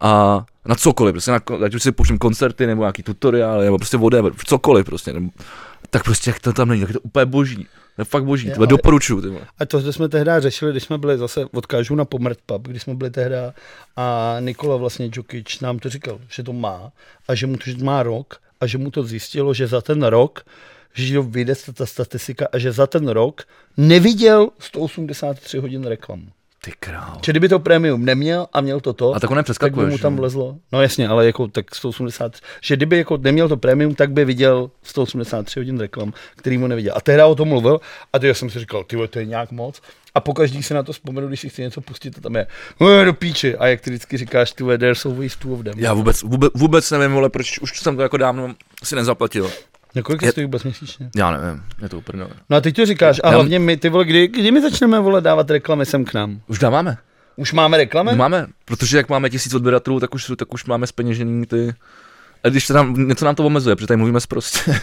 [0.00, 3.96] A na cokoliv, prostě na, ať už si pouštím koncerty, nebo nějaký tutoriály, nebo prostě
[3.96, 5.12] whatever, cokoliv prostě.
[5.12, 5.30] Nebo,
[5.90, 7.66] tak prostě jak to tam není, tak je to úplně boží.
[7.96, 9.20] To je fakt boží, Je, to ale- doporučuju.
[9.20, 9.46] Ty vole.
[9.58, 12.82] A to, to jsme tehdy řešili, když jsme byli zase, odkážu na Pomrt Pub, když
[12.82, 13.34] jsme byli tehdy
[13.96, 16.92] a Nikola vlastně Djokic nám to říkal, že to má
[17.28, 20.02] a že mu to že má rok a že mu to zjistilo, že za ten
[20.02, 20.44] rok,
[20.94, 23.42] že to vyjde ta statistika a že za ten rok
[23.76, 26.30] neviděl 183 hodin reklam.
[26.64, 27.18] Ty král.
[27.24, 30.12] Že kdyby to premium neměl a měl toto, A tak on tak by mu tam
[30.12, 30.20] no.
[30.20, 30.56] vlezlo.
[30.72, 34.70] No jasně, ale jako tak 180, že kdyby jako neměl to premium, tak by viděl
[34.82, 36.92] 183 hodin reklam, který mu neviděl.
[36.96, 37.80] A tehdy o tom mluvil
[38.12, 39.80] a teď jsem si říkal, ty to je nějak moc.
[40.14, 42.46] A pokaždý se na to vzpomenu, když si chci něco pustit, a tam je,
[42.80, 43.56] no do píči.
[43.56, 45.74] A jak ty vždycky říkáš, ty there's always two of them.
[45.76, 49.50] Já vůbec, vůbec, vůbec nevím, vole, proč už jsem to jako dávno si nezaplatil.
[49.94, 51.10] Na kolik Je- to stojí vůbec měsíčně?
[51.16, 52.24] Já nevím, je to úplně.
[52.50, 55.20] No a teď to říkáš, a hlavně my, ty vole, kdy, kdy my začneme, vole,
[55.20, 56.40] dávat reklamy sem k nám?
[56.46, 56.98] Už dáváme.
[57.36, 58.14] Už máme reklamy?
[58.16, 61.74] Máme, protože jak máme tisíc odběratelů, tak už, tak už máme speněžený ty...
[62.44, 64.80] A když to nám, něco nám to omezuje, protože tady mluvíme prostě.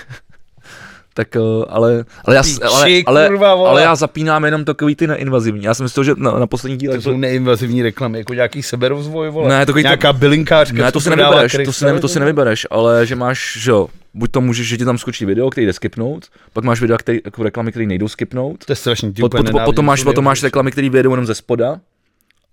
[1.18, 1.40] Tak, eh,
[1.70, 3.30] ale, ale, já, ale, ale,
[3.68, 5.64] ale já zapínám jenom takový ty neinvazivní.
[5.64, 6.96] Já jsem myslel, že na, na poslední díle...
[6.96, 9.50] To jsou neinvazivní reklamy, jako nějaký seberozvoj, vole.
[9.50, 10.84] Ne, takový to- Nějaká bylinkářka.
[10.84, 13.88] ne, to si nevybereš, to si, ne, to si nevybereš, ale že máš, že jo,
[14.14, 17.20] buď to můžeš, že ti tam skočí video, který jde skipnout, pak máš videa, který,
[17.26, 20.38] jako reklamy, které nejdou skipnout, To je strašný, ty pot, pot, potom máš, potom máš
[20.42, 20.46] nejhorší.
[20.46, 21.80] reklamy, které vyjedou jenom ze spoda,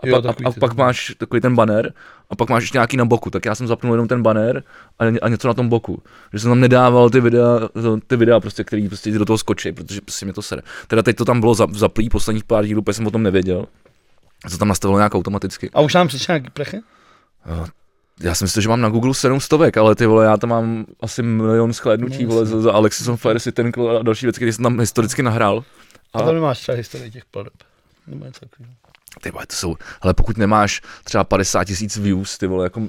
[0.05, 1.93] a, Jo, pak, a, a pak máš takový ten banner
[2.31, 4.63] a pak máš ještě nějaký na boku, tak já jsem zapnul jenom ten banner
[4.99, 6.03] a, a něco na tom boku.
[6.33, 7.61] Že jsem tam nedával ty videa,
[8.07, 10.63] ty videa prostě, který prostě do toho skočí, protože prostě mě to sere.
[10.87, 13.67] Teda teď to tam bylo za, zaplý posledních pár dílů, protože jsem o tom nevěděl.
[14.51, 15.71] To tam nastavilo nějak automaticky.
[15.75, 16.81] A už nám přišel nějaký prechy?
[18.21, 21.23] Já si myslím, že mám na Google 700, ale ty vole, já tam mám asi
[21.23, 24.63] milion shlédnutí, No, vole, za, za Alexis on Fire City a další věci, které jsem
[24.63, 25.65] tam historicky nahrál.
[26.13, 27.53] A tam nemáš třeba historii těch pladeb.
[28.07, 28.75] Nebo něco takového.
[29.21, 32.83] Ty vole, to jsou, ale pokud nemáš třeba 50 tisíc views, ty vole, jako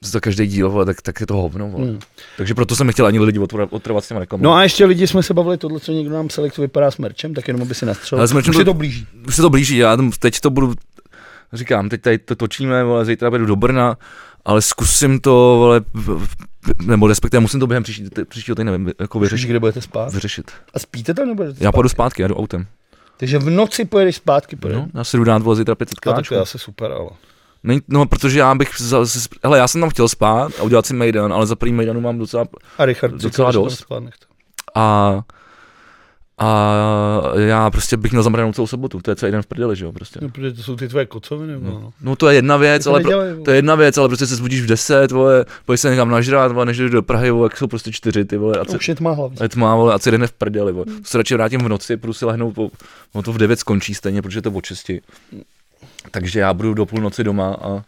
[0.00, 1.86] za každý díl, vole, tak, tak je to hovno, vole.
[1.86, 1.98] Hmm.
[2.36, 3.38] Takže proto jsem nechtěl ani lidi
[3.70, 4.44] otrvat s těma reklamou.
[4.44, 6.90] No a ještě lidi jsme se bavili tohle, co někdo nám psal, jak to vypadá
[6.90, 8.20] s merčem, tak jenom aby si nastřelil.
[8.20, 9.06] Ale s merčem Už to- se to blíží.
[9.28, 10.74] Už se to blíží, já tam teď to budu,
[11.52, 13.96] říkám, teď tady to točíme, vole, zítra jdu do Brna,
[14.44, 15.80] ale zkusím to, vole,
[16.82, 19.46] nebo respektive musím to během příští, příštího týdne jako vyřešit.
[19.48, 20.12] kde budete spát?
[20.12, 20.50] vyřešit.
[20.74, 22.66] A spíte tam nebo Já půjdu zpátky, já jdu autem.
[23.16, 24.82] Takže v noci pojedeš zpátky, pojedeš.
[24.82, 27.10] No, já si jdu dát vole zítra 500 A tak to je asi super, ale.
[27.62, 29.04] Není, no, protože já bych, za,
[29.44, 32.18] hele, já jsem tam chtěl spát a udělat si Mejdan, ale za první Mejdanu mám
[32.18, 32.44] docela,
[32.78, 33.78] A Richard, Docela dost.
[33.78, 34.02] spát,
[34.74, 35.20] a,
[36.38, 36.74] a
[37.36, 39.92] já prostě bych měl zamranou celou sobotu, to je celý den v prdeli, že jo,
[39.92, 40.18] prostě.
[40.22, 41.52] No, protože to jsou ty tvoje kocoviny.
[41.52, 41.70] No.
[41.70, 41.92] no.
[42.00, 44.26] No to je jedna věc, To ale pro, nedělej, to je jedna věc, ale prostě
[44.26, 47.46] se zbudíš v 10, vole, pojď se někam nažrát, vole, než jdeš do Prahy, vole,
[47.46, 49.38] jak jsou prostě čtyři, ty vole, a To co, už je tma hlavně.
[49.40, 50.86] a je tma, vole, a celý den v prdeli, vole.
[50.86, 52.70] To se radši vrátím v noci, půjdu si lehnout, po,
[53.14, 54.90] no to v 9 skončí stejně, protože to je od 6.
[56.10, 57.84] Takže já budu do půlnoci doma a,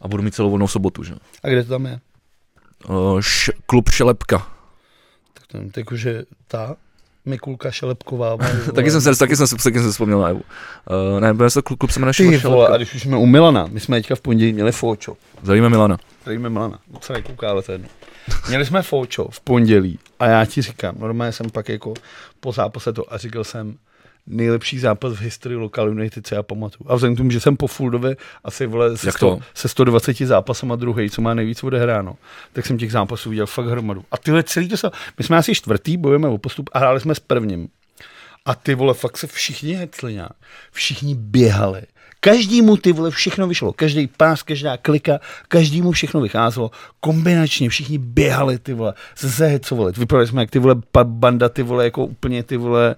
[0.00, 1.18] a budu mít celou volnou sobotu, že jo.
[1.42, 2.00] A kde to tam je?
[2.88, 4.48] Uh, š, klub Šelepka.
[5.34, 6.76] Tak to, je ta.
[7.24, 8.36] Mikulka Šelepková.
[8.74, 10.42] Taky jsem se, taky jsem, se- taky jsem se vzpomněl na Evu.
[11.14, 13.26] Uh, ne, byl to klub, klub se jmenuje Ty vole, a když už jsme u
[13.26, 15.16] Milana, my jsme teďka v pondělí měli Fočo.
[15.42, 15.98] Zdravíme Milana.
[16.22, 17.88] Zdravíme Milana, moc se nekouká, ale to je jedno.
[18.48, 21.94] Měli jsme Fočo v pondělí a já ti říkám, normálně jsem pak jako
[22.40, 23.74] po zápase to a říkal jsem,
[24.26, 26.90] nejlepší zápas v historii Local United, co já pamatuju.
[26.90, 29.42] A vzhledem k tomu, že jsem po Fuldově asi vole se, Jak 100, to?
[29.54, 32.16] se 120 zápasama druhý, co má nejvíc odehráno,
[32.52, 34.04] tak jsem těch zápasů viděl fakt hromadu.
[34.10, 37.14] A tyhle celý to se, my jsme asi čtvrtý, bojujeme o postup a hráli jsme
[37.14, 37.68] s prvním.
[38.46, 40.32] A ty vole, fakt se všichni hecli nějak.
[40.72, 41.82] Všichni běhali.
[42.20, 43.72] Každému ty vole všechno vyšlo.
[43.72, 46.70] Každý pás, každá klika, každému všechno vycházelo.
[47.00, 48.94] Kombinačně všichni běhali ty vole.
[49.14, 49.92] Se hecovali.
[49.96, 52.96] Vypadali jsme jak ty vole banda ty vole jako úplně ty vole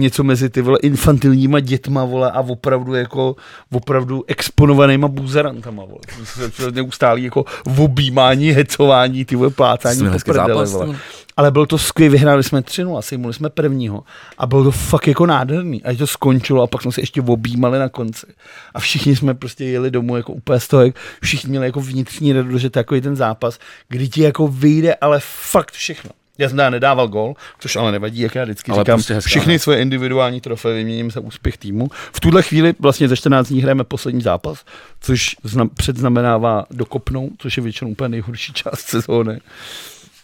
[0.00, 3.36] něco mezi ty vole infantilníma dětma vole a opravdu jako
[3.72, 6.00] opravdu exponovanýma buzerantama vole.
[6.24, 7.44] Se- Neustálý jako
[7.78, 10.86] objímání, hecování, ty vole plácání po prdele, zápas, vole.
[10.86, 10.98] vole.
[11.36, 14.02] Ale bylo to skvělé, vyhráli jsme 3 a sejmuli jsme prvního.
[14.38, 15.84] A bylo to fakt jako nádherný.
[15.84, 18.26] A to skončilo a pak jsme se ještě objímali na konci.
[18.74, 22.32] A všichni jsme prostě jeli domů jako úplně z toho, jak všichni měli jako vnitřní
[22.32, 26.10] radost, že takový ten zápas, kdy ti jako vyjde, ale fakt všechno.
[26.42, 29.28] Já jsem teda nedával gol, což ale nevadí, jak já vždycky Ale říkám, prostě hezká
[29.28, 29.58] všechny hra.
[29.58, 31.88] svoje individuální trofeje vyměním za úspěch týmu.
[32.12, 34.64] V tuhle chvíli vlastně za 14 dní hrajeme poslední zápas,
[35.00, 39.40] což znam, předznamenává dokopnou, což je většinou úplně nejhorší část sezóny.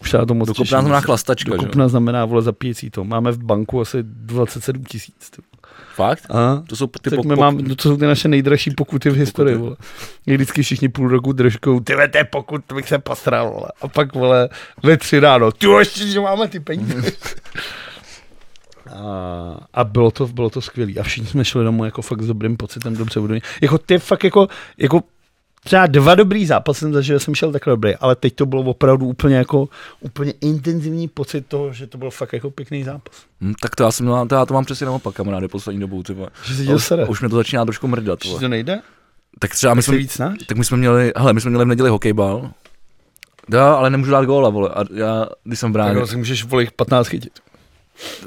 [0.01, 0.67] Už se to moc Dokopná těším.
[0.67, 1.57] znamená chlastačka, že?
[1.57, 3.05] Dokopna znamená, vole, zapíjecí to.
[3.05, 5.31] Máme v banku asi 27 tisíc.
[5.95, 6.27] Fakt?
[6.31, 6.63] A?
[6.69, 9.55] To jsou ty Tak pok, mám, no, to jsou ty naše nejdražší pokuty v historii,
[9.55, 9.65] Pokuty.
[9.65, 9.77] vole.
[10.27, 13.69] Vždycky všichni půl roku držkou, ty to je pokut, to bych se posral, vole.
[13.81, 14.49] A pak, vole,
[14.83, 17.13] ve tři ráno, ty ještě, že máme ty peníze.
[18.95, 20.93] A, a bylo to, bylo to skvělé.
[21.01, 23.35] A všichni jsme šli domů jako fakt s dobrým pocitem, dobře budu.
[23.61, 24.49] Jako ty fakt jako,
[24.79, 25.03] jako
[25.69, 28.63] třeba dva dobrý zápasy jsem zažil, že jsem šel takhle dobrý, ale teď to bylo
[28.63, 29.69] opravdu úplně jako,
[30.01, 33.15] úplně intenzivní pocit toho, že to byl fakt jako pěkný zápas.
[33.41, 36.03] Hm, tak to já jsem měl, to já to mám přesně naopak, kamaráde, poslední dobou,
[36.15, 36.29] vole.
[36.45, 38.41] Že děl už, už mě to začíná trošku mrdat, Že vole.
[38.41, 38.81] to nejde?
[39.39, 41.91] Tak třeba my jsme, víc tak my jsme měli, hele, my jsme měli v neděli
[41.91, 42.51] hokejbal.
[43.53, 44.69] Já, ale nemůžu dát góla, vole.
[44.75, 47.33] A já, když jsem bránil, Tak si můžeš volit 15 chytit.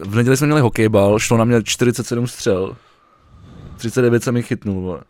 [0.03, 2.75] v neděli jsme měli hokejbal, šlo na mě 47 střel.
[3.77, 5.01] 39 jsem jich chytnul, vole.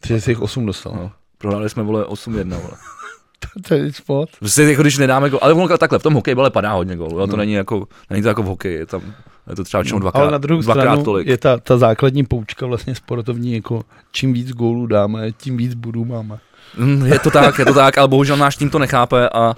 [0.00, 0.92] Ty jsi jich 8 dostal.
[0.96, 1.12] No.
[1.38, 2.70] Prohráli jsme, vole, 8-1, vole.
[3.68, 4.28] To je spot.
[4.38, 7.26] Prostě jako když nedáme gol, ale ono takhle, v tom hokejbale padá hodně gólů, no.
[7.26, 7.36] to No.
[7.36, 9.02] není jako, není to jako v hokeji, je tam,
[9.50, 11.26] je to třeba většinou dvakrát, Ale na druhou dvakrát stranu tolik.
[11.28, 13.82] je ta, ta základní poučka vlastně sportovní, jako
[14.12, 16.38] čím víc gólů dáme, tím víc bodů máme.
[16.78, 19.54] Mm, je to tak, je to tak, ale bohužel náš tým to nechápe a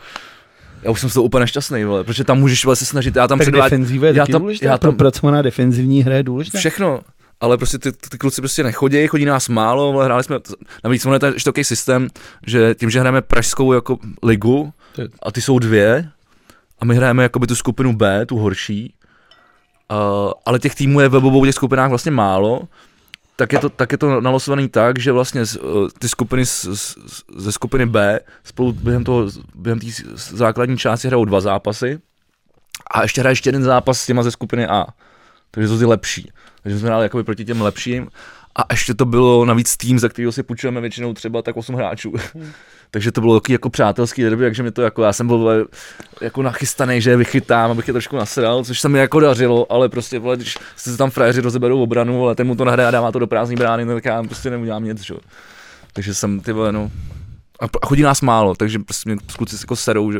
[0.83, 3.28] já už jsem z toho úplně nešťastný, vole, protože tam můžeš vole, se snažit, já
[3.28, 6.59] tam Tak předvádím defenziva je já tam- důležitá, já tam- propracovaná defenzivní hra je důležitá.
[6.59, 7.01] všechno,
[7.41, 10.36] ale prostě ty, ty kluci prostě nechodí, chodí nás málo, ale hráli jsme,
[10.84, 12.09] navíc ono je takový systém,
[12.47, 14.72] že tím, že hrajeme pražskou jako ligu
[15.22, 16.11] a ty jsou dvě
[16.78, 18.95] a my hrajeme jakoby tu skupinu B, tu horší,
[19.91, 22.62] uh, ale těch týmů je ve obou těch skupinách vlastně málo,
[23.36, 26.64] tak je to, tak je to nalosovaný tak, že vlastně z, uh, ty skupiny z,
[26.64, 26.97] z,
[27.36, 32.01] ze skupiny B spolu během toho, během té základní části hrajou dva zápasy
[32.91, 34.86] a ještě hraje ještě jeden zápas s těma ze skupiny A.
[35.51, 36.31] Takže to jsou ty lepší.
[36.63, 38.09] Takže jsme hráli jakoby proti těm lepším
[38.57, 42.13] a ještě to bylo navíc tým, za kterého si půjčujeme většinou třeba tak 8 hráčů.
[42.91, 45.69] takže to bylo takový jako přátelský derby, takže mi to jako, já jsem byl
[46.21, 49.89] jako nachystaný, že je vychytám, abych je trošku nasedal, což se mi jako dařilo, ale
[49.89, 53.13] prostě, vole, když se tam frajeři rozeberou obranu, ale ten mu to nahraje a dává
[53.13, 55.15] to do prázdné brány, no, tak já prostě neudělám nic, že?
[55.93, 56.91] Takže jsem, ty vole, no,
[57.61, 60.19] a, a chodí nás málo, takže prostě mě kluci jako serou, že,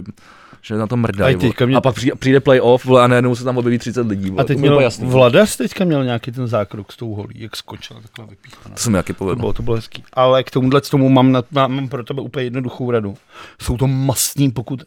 [0.63, 1.37] že na to mrdají.
[1.61, 4.31] A mě- A pak přijde, přijde playoff, vole, a najednou se tam objeví 30 lidí.
[4.31, 4.43] Vole.
[4.43, 5.09] A teď to měl, jasný.
[5.09, 8.75] Vladař teďka měl nějaký ten zákrok s tou holí, jak skočil takhle vypíchaná.
[8.75, 10.05] To se mi taky To bylo, to bylo hezký.
[10.13, 13.17] Ale k tomuhle tomu mám, na, mám pro tebe úplně jednoduchou radu.
[13.63, 14.85] Jsou to mastní pokuty.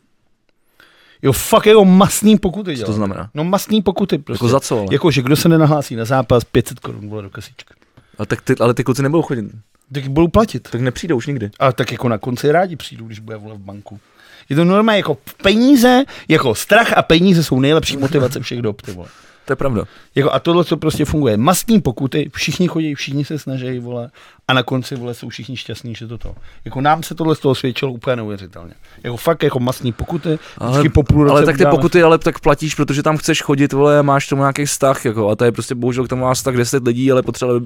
[1.21, 3.30] Jo, fakt jako mastní pokuty Co to znamená?
[3.34, 4.45] No mastní pokuty prostě.
[4.45, 4.78] Jako za co?
[4.80, 7.74] Ale, Jako, že kdo se nenahlásí na zápas, 500 korun vole do kasíčka.
[8.17, 9.45] ale, tak ty, ale ty kluci nebudou chodit.
[9.93, 10.69] Tak budou platit.
[10.71, 11.51] Tak nepřijdou už nikdy.
[11.59, 13.99] A tak jako na konci rádi přijdu, když bude vole v banku.
[14.50, 18.91] Je to normálně jako peníze, jako strach a peníze jsou nejlepší motivace všech dob, ty
[18.91, 19.08] vole.
[19.46, 19.84] To je pravda.
[20.16, 21.38] Jako a tohle, co prostě funguje.
[21.38, 24.10] Mastní pokuty, všichni chodí, všichni se snaží, vole,
[24.48, 26.36] a na konci, vole, jsou všichni šťastní, že to to.
[26.66, 28.74] Jako nám se tohle z toho svědčilo úplně neuvěřitelně.
[29.04, 32.39] Jako fakt jako mastní pokuty, Ale, po půl roce ale tak ty pokuty ale tak
[32.39, 35.76] platíš, protože tam chceš chodit, vole, máš tomu nějaký vztah, jako, a to je prostě
[35.76, 37.66] bohužel k tomu má vztah 10 lidí, ale potřebovali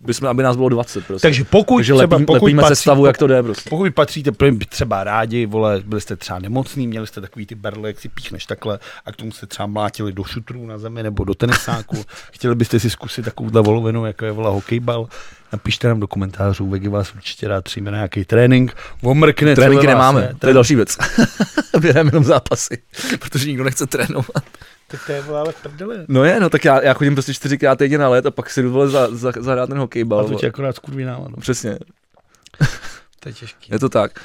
[0.00, 1.28] bychom, aby nás bylo 20, prostě.
[1.28, 3.70] Takže pokud Takže třeba, lepím, pokud lepíme patří, sestavu, jak to jde, prostě.
[3.70, 4.32] Pokud patříte
[4.68, 8.46] třeba rádi, vole, byli jste třeba nemocný, měli jste takový ty berle, jak si píchneš
[8.46, 11.96] takhle a k tomu jste třeba mlátili do šutrů na zemi nebo do tenisáku,
[12.32, 15.08] chtěli byste si zkusit takovouhle volovinu, jako je vole hokejbal,
[15.52, 19.54] napište nám do komentářů, Vegy vás určitě rád přijme na nějaký trénink, omrkne.
[19.54, 20.34] Tréninky nemáme, je.
[20.38, 20.96] to je další věc.
[21.80, 22.82] Běháme jenom zápasy,
[23.18, 24.42] protože nikdo nechce trénovat.
[24.86, 26.04] Tak to je vole, ale prdele.
[26.08, 28.62] No je, no tak já, já chodím prostě čtyřikrát týdně na let a pak si
[28.62, 30.20] jdu vole za, za, zahrát ten hokejbal.
[30.20, 31.36] A to tě akorát skurví náladu.
[31.36, 31.78] Přesně,
[33.20, 33.72] To je těžký.
[33.72, 34.20] je to tak.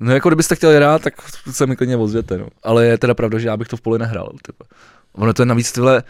[0.00, 1.14] No jako kdybyste chtěli hrát, tak
[1.50, 2.48] se mi klidně ozvěte, no.
[2.62, 4.32] Ale je teda pravda, že já bych to v poli nehrál.
[4.46, 4.64] Typa.
[5.12, 6.02] Ono to je navíc tyhle,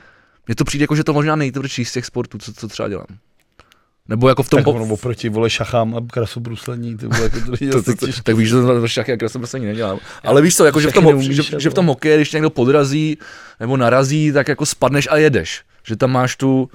[0.47, 3.07] mně to přijde jako, že to možná nejtvrdší z těch sportů, co, co třeba dělám.
[4.09, 4.59] Nebo jako v tom...
[4.65, 8.37] Tak ono oproti vole šachám a krasobruslení, ty vole, jako to, to, to, to, tak
[8.37, 9.99] víš, že to šachy prostě ani nedělám.
[10.25, 12.51] Ale víš co, jako, že, v tom, neumíš, že, že, v tom hokeji, když někdo
[12.51, 13.19] podrazí
[13.61, 15.63] nebo narazí, tak jako spadneš a jedeš.
[15.85, 16.71] Že tam máš tu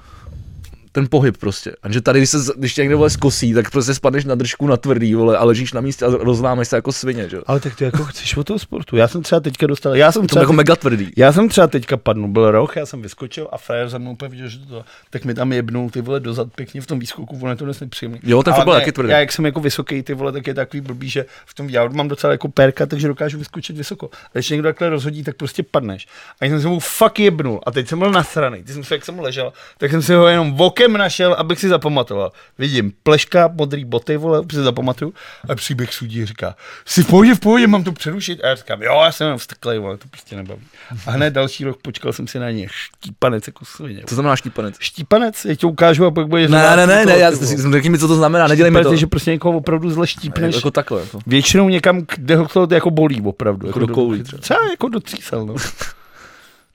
[0.92, 1.72] ten pohyb prostě.
[1.82, 4.66] A že tady, když, se, když tě někdo vole zkosí, tak prostě spadneš na držku
[4.66, 7.42] na tvrdý, vole, a ležíš na místě a rozlámeš se jako svině, že jo.
[7.46, 8.96] Ale tak ty jako chceš od toho sportu.
[8.96, 11.12] Já jsem třeba teďka dostal, já jsem To třeba jako mega tvrdý.
[11.16, 14.48] Já jsem třeba teďka padnul, byl roh, já jsem vyskočil a frajer za mnou viděl,
[14.48, 17.56] že to, tak mi tam jebnul ty vole dozad pěkně v tom výskoku, ono je
[17.56, 18.20] to dnes nepříjemný.
[18.22, 19.10] Jo, ten fotbal taky tvrdý.
[19.10, 21.88] Já, jak jsem jako vysoký, ty vole, tak je takový blbý, že v tom já
[21.88, 24.10] mám docela jako perka, takže dokážu vyskočit vysoko.
[24.12, 26.06] A když někdo takhle rozhodí, tak prostě padneš.
[26.40, 27.60] A jsem se mu fakt jebnul.
[27.66, 28.62] A teď jsem byl nasraný.
[28.62, 31.68] Ty jsem se, jak jsem ležel, tak jsem si ho jenom vokem našel, abych si
[31.68, 32.32] zapamatoval.
[32.58, 35.14] Vidím pleška, modrý boty, vole, už si zapamatuju.
[35.48, 36.56] A příběh sudí říká,
[36.86, 38.44] si v pohodě, v pohodě, mám to přerušit.
[38.44, 40.62] A já říkám, jo, já jsem jenom vsteklej, vole, to prostě nebaví.
[41.06, 44.02] A hned další rok počkal jsem si na ně štípanec jako svině.
[44.06, 44.74] Co znamená štípanec?
[44.78, 47.30] Štípanec, já ti ukážu a pak bude Ne, ne, ne, ne, já
[47.72, 48.96] řekni mi, co to znamená, nedělej mi to.
[48.96, 50.54] Že prostě někoho opravdu zle štípneš.
[50.54, 51.00] Jako takhle.
[51.00, 51.18] Jako.
[51.26, 53.66] Většinou někam, kde ho to jako bolí opravdu.
[53.66, 54.40] Jako do koulí třeba.
[54.42, 55.54] Třeba jako do třísel, no.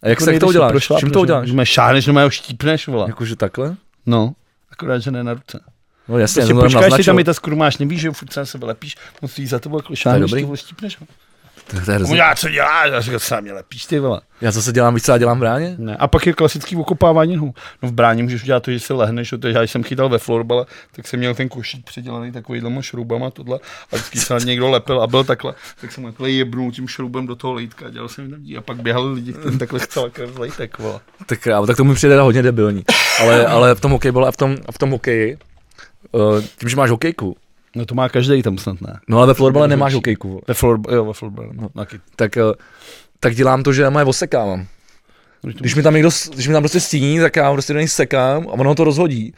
[0.01, 0.71] A jak Jako se to uděláš?
[0.71, 1.49] prošlapneš, Čím to uděláš?
[1.63, 3.05] Šáhneš, no ho štípneš, vole.
[3.07, 3.75] Jakože takhle?
[4.07, 4.33] No.
[4.71, 5.59] Akorát, že ne na ruce.
[6.07, 7.13] No jasně, Prostě to počkáš, ty naznačil.
[7.13, 9.77] tam i ta skru máš, nevíš, že furt se na sebe lepíš, musíš za tebou
[9.77, 10.41] jako dobrý.
[10.41, 11.07] ty vole, štípneš ho.
[11.71, 12.17] To- to je hrozný.
[12.17, 12.91] Já co děláš?
[12.91, 14.21] Já říkám, sám mě lepíš, ty vole.
[14.41, 15.75] Já zase dělám, víš co já dělám v bráně?
[15.77, 15.97] Ne.
[15.97, 17.53] A pak je klasický okopávání nohou.
[17.83, 20.17] No v bráně můžeš udělat to, že se lehneš, protože já když jsem chytal ve
[20.17, 23.59] florbale, tak jsem měl ten košík předělaný takovýhlema šroubama tohle
[23.91, 27.35] a vždycky se někdo lepil a byl takhle, tak jsem takhle jebnul tím šroubem do
[27.35, 30.37] toho lejtka a dělal jsem tam a pak běhali lidi, kteří takhle chcela krev z
[30.37, 30.99] lejtek, vole.
[31.25, 32.83] Tak krávo, tak to mi přijde hodně debilní.
[33.19, 35.37] Ale, ale v tom hokeji a v tom, a v tom hokeji,
[36.11, 37.35] uh, tím, že máš hokejku,
[37.75, 38.99] No to má každý tam snad, ne?
[39.07, 40.41] no ale ve florbale nemáš hokejku.
[40.47, 41.69] Ve florbale, jo, ve florbale, no.
[41.69, 41.99] Taky.
[42.15, 42.53] tak, uh,
[43.19, 44.67] tak dělám to, že já moje osekávám.
[45.41, 48.47] Když mi tam někdo, když mi tam prostě stíní, tak já prostě do něj sekám
[48.47, 49.33] a ono to rozhodí.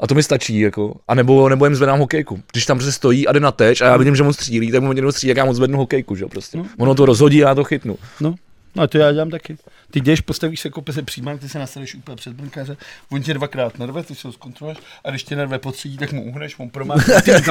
[0.00, 0.94] A to mi stačí, jako.
[1.08, 2.40] A nebo, nebo jim zvedám hokejku.
[2.52, 4.82] Když tam prostě stojí a jde na teč a já vidím, že mu střílí, tak
[4.82, 6.58] mu někdo střílí, jak já mu zvednu hokejku, že jo, prostě.
[6.58, 6.66] No.
[6.78, 7.96] Ono to rozhodí a já to chytnu.
[8.20, 8.34] No,
[8.78, 9.56] no a to já dělám taky.
[9.90, 12.76] Ty jdeš, postavíš se, kope se přímák, ty se nastavíš úplně před brankáře,
[13.10, 16.24] on tě dvakrát narve, ty se ho zkontroluješ a když tě narve potředí, tak mu
[16.24, 17.42] uhneš, on promá, ty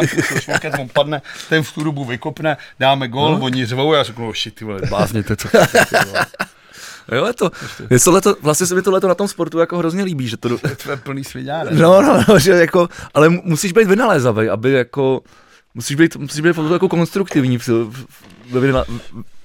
[0.61, 3.45] tam on padne, ten v tu dobu vykopne, dáme gol, no.
[3.45, 5.85] oni řvou, já řeknu, oh shit, ty vole, blázněte, co chcete.
[7.11, 7.51] Jo, je to,
[7.89, 10.91] je tohleto, vlastně se mi tohle na tom sportu jako hrozně líbí, že to, To
[10.91, 11.69] je plný sviňára.
[11.73, 15.21] no, no, no, že jako, ale mu- musíš být vynalézavý, aby jako,
[15.73, 18.05] musíš být, musíš být jako konstruktivní v, v,
[18.51, 18.85] ve vyna-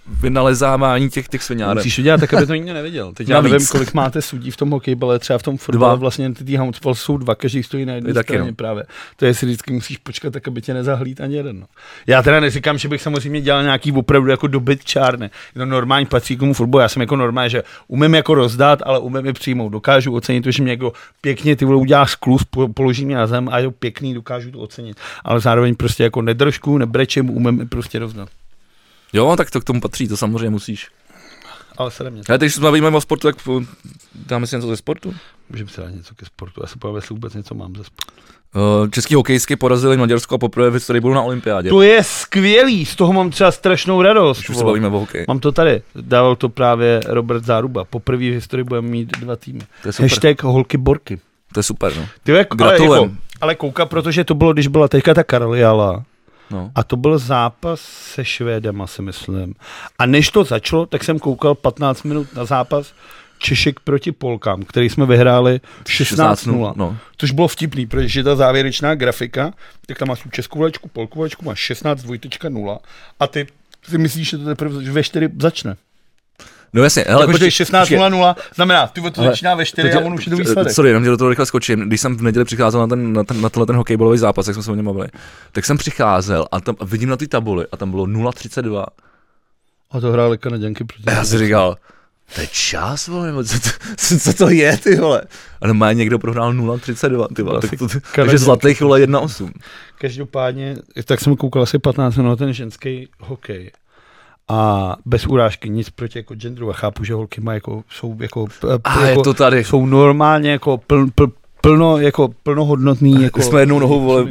[0.07, 1.77] vynalezávání těch, těch sviňárek.
[1.77, 3.13] Musíš to dělat tak, aby to nikdo neviděl.
[3.13, 3.53] Teď já Navíc.
[3.53, 6.01] nevím, kolik máte sudí v tom hokejbale, třeba v tom fotbale, Dva.
[6.01, 8.55] vlastně ty handball jsou dva, každý stojí na jedné straně no.
[8.55, 8.85] právě.
[9.17, 11.61] To je si vždycky musíš počkat, tak aby tě nezahlíd ani jeden.
[11.61, 11.67] No.
[12.07, 15.31] Já teda neříkám, že bych samozřejmě dělal nějaký opravdu jako dobyt čárny.
[15.55, 16.83] Je to normální patří k tomu fotbalu.
[16.83, 19.69] Já jsem jako normální, že umím jako rozdat, ale umím i přijmout.
[19.69, 23.27] Dokážu ocenit to, že mě jako pěkně ty vole udělá sklus, po- položí mě na
[23.27, 24.97] zem a je pěkný, dokážu to ocenit.
[25.25, 28.29] Ale zároveň prostě jako nedržku, nebrečím, umím i prostě rozdat.
[29.13, 30.89] Jo, tak to k tomu patří, to samozřejmě musíš.
[31.77, 32.23] Ale se mě.
[32.29, 33.37] Ale teď, když se bavíme o sportu, tak
[34.27, 35.15] dáme si něco ze sportu.
[35.51, 36.61] Můžeme si dát něco ke sportu.
[36.61, 38.23] Já se povím, jestli vůbec něco mám ze sportu.
[38.55, 41.69] Uh, český hokejsky porazili Maďarsko a poprvé v historii budou na olympiádě.
[41.69, 44.51] To je skvělý, z toho mám třeba strašnou radost.
[44.51, 45.25] Už se bavíme o hokeji.
[45.29, 47.85] Mám to tady, dával to právě Robert Záruba.
[47.85, 49.61] Poprvé v historii budeme mít dva týmy.
[49.83, 50.11] To je super.
[50.11, 51.21] Hashtag holky borky.
[51.53, 52.07] To je super, no.
[52.23, 53.11] Ty jako, ale, jako,
[53.41, 56.05] ale kouka, protože to bylo, když byla teďka ta Karoliala,
[56.53, 56.71] no.
[56.75, 59.55] a to byl zápas se Švédem, si myslím.
[59.99, 62.95] A než to začalo, tak jsem koukal 15 minut na zápas
[63.39, 66.73] Češek proti Polkám, který jsme vyhráli 16-0.
[66.77, 66.97] No.
[67.17, 69.53] Což bylo vtipný, protože ta závěrečná grafika,
[69.87, 72.79] tak tam máš tu českou vlačku, polkovou vlačku, máš 16 dvojtečka 0
[73.21, 73.47] a ty
[73.89, 75.77] si myslíš, že to teprve ve 4 začne.
[76.73, 77.99] No jasně, hele, Ale Jakože počkej, 16 počkej.
[77.99, 80.37] 0 0 znamená, ty to Ale začíná ve 4 to a on už je to
[80.37, 80.73] výsledek.
[80.73, 81.81] Sorry, jenom tě do toho rychle skočím.
[81.81, 84.55] Když jsem v neděli přicházel na, ten, na, ten, na tenhle ten hokejbalový zápas, jak
[84.55, 85.09] jsme se o něm bavili,
[85.53, 88.85] tak jsem přicházel a tam a vidím na té tabuli a tam bylo 0,32.
[89.91, 91.03] A to hráli Kanaděnky proti.
[91.07, 91.77] Já si říkal,
[92.35, 93.69] to je čas, vole, nebo co, to,
[94.19, 95.23] co, to je, ty vole.
[95.61, 97.61] A normálně někdo prohrál 0,32, ty vole.
[97.61, 99.51] Tak to, takže zlatých vole 1,8.
[99.99, 103.71] Každopádně, tak jsem koukal asi 15 minut na ten ženský hokej.
[104.49, 106.71] A bez urážky, nic proti jako genderu.
[106.71, 108.47] A chápu, že holky mají jako, jsou jako,
[108.85, 109.65] A jako je to tady.
[109.65, 111.27] jsou normálně jako pl, pl,
[111.61, 113.39] plno, jako plnohodnotný, jako...
[113.39, 114.27] My jsme jednou nohou, vole,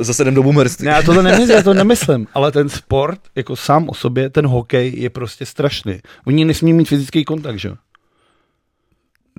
[0.00, 0.86] zase jdem do boomerství.
[0.86, 4.46] Ne, já to nemyslím, já to nemyslím, ale ten sport, jako sám o sobě, ten
[4.46, 5.98] hokej je prostě strašný.
[6.26, 7.72] Oni nesmí mít fyzický kontakt, že?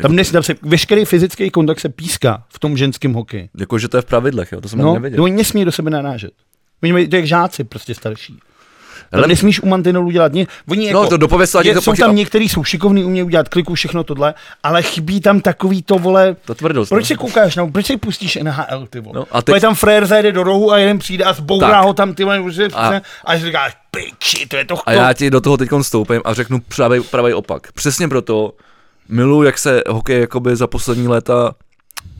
[0.02, 3.50] Tam, nes, tam se, veškerý fyzický kontakt se píská v tom ženském hokeji.
[3.60, 5.24] Jako, že to je v pravidlech, jo, to jsem No, no, nevěděl.
[5.24, 6.32] oni nesmí do sebe narážet.
[6.84, 8.40] Oni mají, to je jak žáci prostě starší.
[9.14, 10.50] Ale- nesmíš u mantinelu dělat nic.
[10.70, 13.74] Oni jako, No, to dopověď je, to jsou tam některý, jsou šikovní, umějí udělat kliku,
[13.76, 14.34] všechno tohle,
[14.64, 16.90] ale chybí tam takový to, vole, To tvrdost.
[16.90, 17.08] proč no.
[17.08, 19.14] se koukáš, no, proč se pustíš NHL, ty vole?
[19.16, 22.14] No, a teď- tam frér zajde do rohu a jeden přijde a zbourá ho tam,
[22.14, 22.44] ty vole,
[22.74, 26.34] A- a, říkáš, piči, to je to, A já ti do toho teď stoupím a
[26.34, 27.72] řeknu pravý, pravý opak.
[27.72, 28.54] Přesně proto
[29.10, 31.56] miluji, jak se hokej jakoby za poslední léta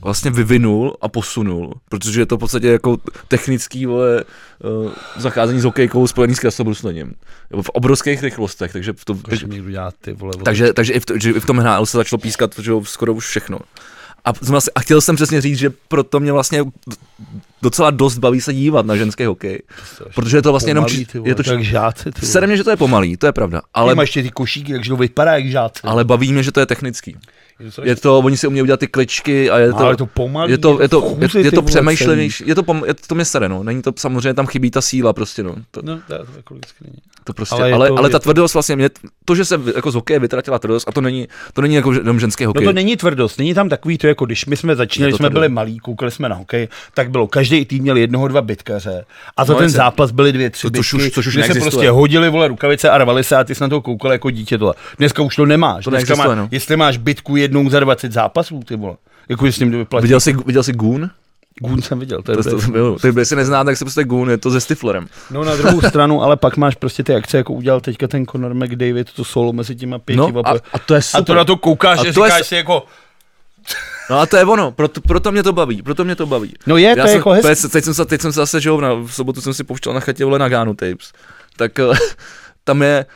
[0.04, 2.96] vlastně vyvinul a posunul, protože je to v podstatě jako
[3.28, 4.24] technický vole,
[4.84, 7.04] uh, zacházení s hokejkou spojený s krasobruslení.
[7.62, 10.44] V obrovských rychlostech, takže, v to, Když někdo dělá ty vole, vole.
[10.44, 13.14] takže, takže i, v, to, že i v tom HL se začalo pískat že skoro
[13.14, 13.58] už všechno.
[14.24, 16.64] A, vlastně, a chtěl jsem přesně říct, že proto mě vlastně
[17.62, 19.62] docela dost baví se dívat na ženský hokej,
[20.14, 20.84] protože je to vlastně jenom...
[20.84, 22.46] Pomalý, či- ty vole, Je to, to jak žáci, ty Sere vole.
[22.46, 24.90] mě, že to je pomalý, to je pravda, Ale ale, máš ještě ty košíky, takže
[24.90, 25.80] to vypadá jak žáci.
[25.84, 27.16] ale baví mě, že to je technický.
[27.84, 30.50] Je to, to, oni si umějí udělat ty kličky a je to, ale to pomalý,
[30.52, 33.14] je to, je to, je, chůzy, je to přemýšlenější, je to, pom, je to, to
[33.14, 33.62] mě sere, no.
[33.62, 35.54] Není to, samozřejmě tam chybí ta síla prostě, no.
[35.70, 35.80] To.
[35.84, 36.96] No, to, to jako není.
[37.24, 38.90] to prostě, Ale ale, to- ale ta to- tvrdost vlastně, mě,
[39.24, 42.20] to, že se jako z hokeje vytratila tvrdost, a to není, to není jako jenom
[42.20, 42.64] ženský No hokej.
[42.66, 45.48] to není tvrdost, není tam takový to, jako když my jsme začínali, to jsme byli
[45.48, 49.04] malí, koukali jsme na hokej, tak bylo, každý tým měl jednoho, dva bitkaře
[49.36, 51.60] a za No, ten zápas byly dvě, tři To- to už- bitky, což už se
[51.60, 54.58] prostě hodili vole rukavice a rvali se a ty jsi na to koukal jako dítě
[54.58, 54.74] tohle.
[54.98, 55.84] Dneska už to nemáš.
[55.84, 56.48] To Dneska má, no.
[56.50, 58.96] Jestli máš bitku jednou za 20 zápasů, ty vole.
[59.28, 60.02] Jako, že s ním to vyplatí.
[60.02, 61.10] Viděl jsi, viděl jsi Goon?
[61.60, 64.04] Gun jsem viděl, to je To, to, to, to, to, si neznáte, tak se prostě
[64.04, 65.06] Goon, je to se Stiflerem.
[65.30, 68.54] No na druhou stranu, ale pak máš prostě ty akce, jako udělal teďka ten Conor
[68.54, 70.18] McDavid, to solo mezi těma pěti.
[70.18, 71.24] No, a, a to je a super.
[71.24, 72.86] to na to koukáš, A že to je říkáš s- si jako,
[74.10, 76.54] No a to je ono, proto, proto mě to baví, proto mě to baví.
[76.66, 77.48] no je, to Já je jsem, jako hezký.
[77.62, 79.64] teď, teď, jsem se, teď jsem se zase, že jo, na, v sobotu jsem si
[79.64, 81.12] pouštěl na chatě vole na Gánu tapes,
[81.56, 81.84] tak eh,
[82.64, 83.06] tam je,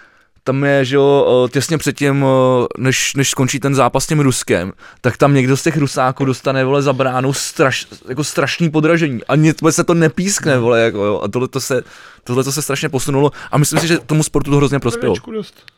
[0.49, 4.21] tam je, že jo, eh, těsně předtím, eh, než, než skončí ten zápas s tím
[4.21, 9.25] Ruskem, tak tam někdo z těch Rusáků dostane, vole, za bránu straš, jako strašný podražení.
[9.25, 11.83] A nic se to nepískne, vole, jako jo, a tohle to se,
[12.25, 13.31] tohle to se strašně posunulo.
[13.51, 15.15] A myslím si, že tomu sportu to hrozně prospělo.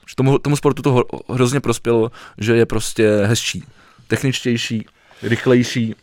[0.06, 3.64] Že tomu, tomu sportu to hrozně prospělo, že je prostě hezčí,
[4.06, 4.86] techničtější,
[5.22, 5.94] rychlejší,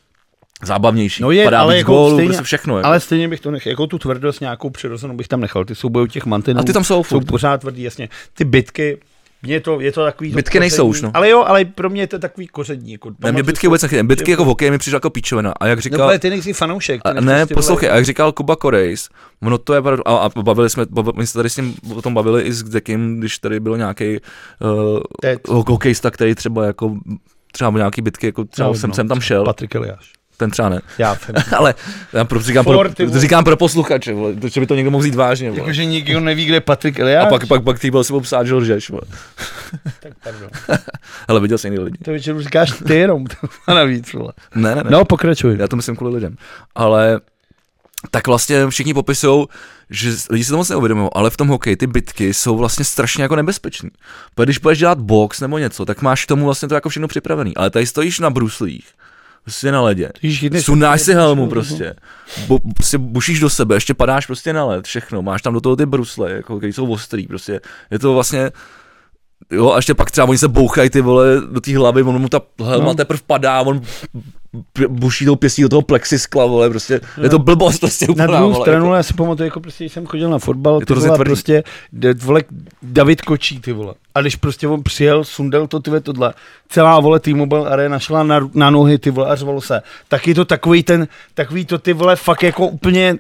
[0.64, 2.78] zábavnější, No je, padá ale jako gólů, stejně- prostě všechno.
[2.78, 2.88] Jako.
[2.88, 6.08] Ale stejně bych to nechal, jako tu tvrdost nějakou přirozenou bych tam nechal, ty souboje
[6.08, 8.10] těch mantinů A ty tam jsou jsou pořád tvrdý, jasně.
[8.34, 8.97] Ty bitky,
[9.41, 10.89] mě to, je to takový to Bitky nejsou koření.
[10.89, 11.12] už, no.
[11.14, 12.91] Ale jo, ale pro mě je to takový koření.
[12.91, 14.08] Jako, ne, mě bitky vůbec nechytím.
[14.08, 15.53] Bitky jako v hokeji mi přišlo jako píčovina.
[15.60, 17.01] A jak No, říkal, ale ty nejsi fanoušek.
[17.03, 19.10] ty a, ne, prostě, poslouchej, a jak říkal Kuba Korejs,
[19.41, 22.01] ono to je, pravda- a, a bavili jsme, bav, my jsme tady s ním o
[22.01, 24.18] tom bavili i s Dekim, když tady byl nějaký
[25.49, 26.95] uh, hokejista, který třeba jako
[27.51, 30.12] třeba nějaký bitky, jako třeba No, jsem, no, jsem tam šel, Patrik Eliáš.
[30.38, 30.82] Ten třeba ne.
[30.98, 31.18] Já.
[31.58, 31.76] Ale
[32.14, 35.02] já pro, říkám, For, ty pro, říkám pro posluchače, vole, že by to někdo mohl
[35.02, 35.50] vzít vážně.
[35.50, 35.62] Vole.
[35.62, 37.26] Jakože nikdo neví, kde je Patrik Eliáš.
[37.26, 39.02] A pak, pak, pak ty byl si psát Žoržeš, vole.
[40.00, 40.50] Tak pardon.
[41.28, 41.98] Ale viděl jsi jiný lidi.
[42.06, 43.26] To většinou říkáš ty jenom.
[43.68, 44.34] A navíc, vole.
[44.56, 44.90] Ne, ne, ne.
[44.90, 45.58] No, pokračuj.
[45.60, 46.36] Já to myslím kvůli lidem.
[46.76, 47.20] Ale
[48.12, 49.46] tak vlastně všichni popisují,
[49.90, 53.24] že lidi si to moc neuvědomují, ale v tom hokeji ty bitky jsou vlastně strašně
[53.24, 53.90] jako nebezpečný.
[54.36, 57.08] Protože když budeš dělat box nebo něco, tak máš k tomu vlastně to jako všechno
[57.08, 57.56] připravený.
[57.56, 58.88] Ale tady stojíš na bruslích,
[59.48, 60.10] prostě na ledě.
[60.60, 61.95] Sundáš si helmu prostě,
[62.48, 65.76] bu, si bušíš do sebe, ještě padáš prostě na led, všechno, máš tam do toho
[65.76, 68.52] ty brusle, jako, které jsou ostrý, prostě, je to vlastně,
[69.52, 72.30] jo, a ještě pak třeba oni se bouchají ty vole do té hlavy, on mu
[72.30, 72.86] ta helma No.
[72.86, 72.93] no.
[72.95, 73.82] teprve padá, on
[74.89, 78.52] buší tou pěstí do toho plexiskla, vole, prostě, je to blbost prostě Na úplná, druhou
[78.52, 80.93] vole, stranu, jako, já si pamatuju, jako prostě, když jsem chodil na fotbal, Je ty
[80.93, 81.64] to vole, prostě,
[82.24, 82.43] vole,
[82.82, 83.93] David Kočí, ty vole.
[84.18, 86.34] A když prostě on přijel, sundal to, ty tohle,
[86.70, 89.82] celá, vole, T-Mobile Arena šla na, na nohy, ty vole, a řvalo se.
[90.07, 93.15] Tak je to takový ten, takový to, ty vole, fakt jako úplně,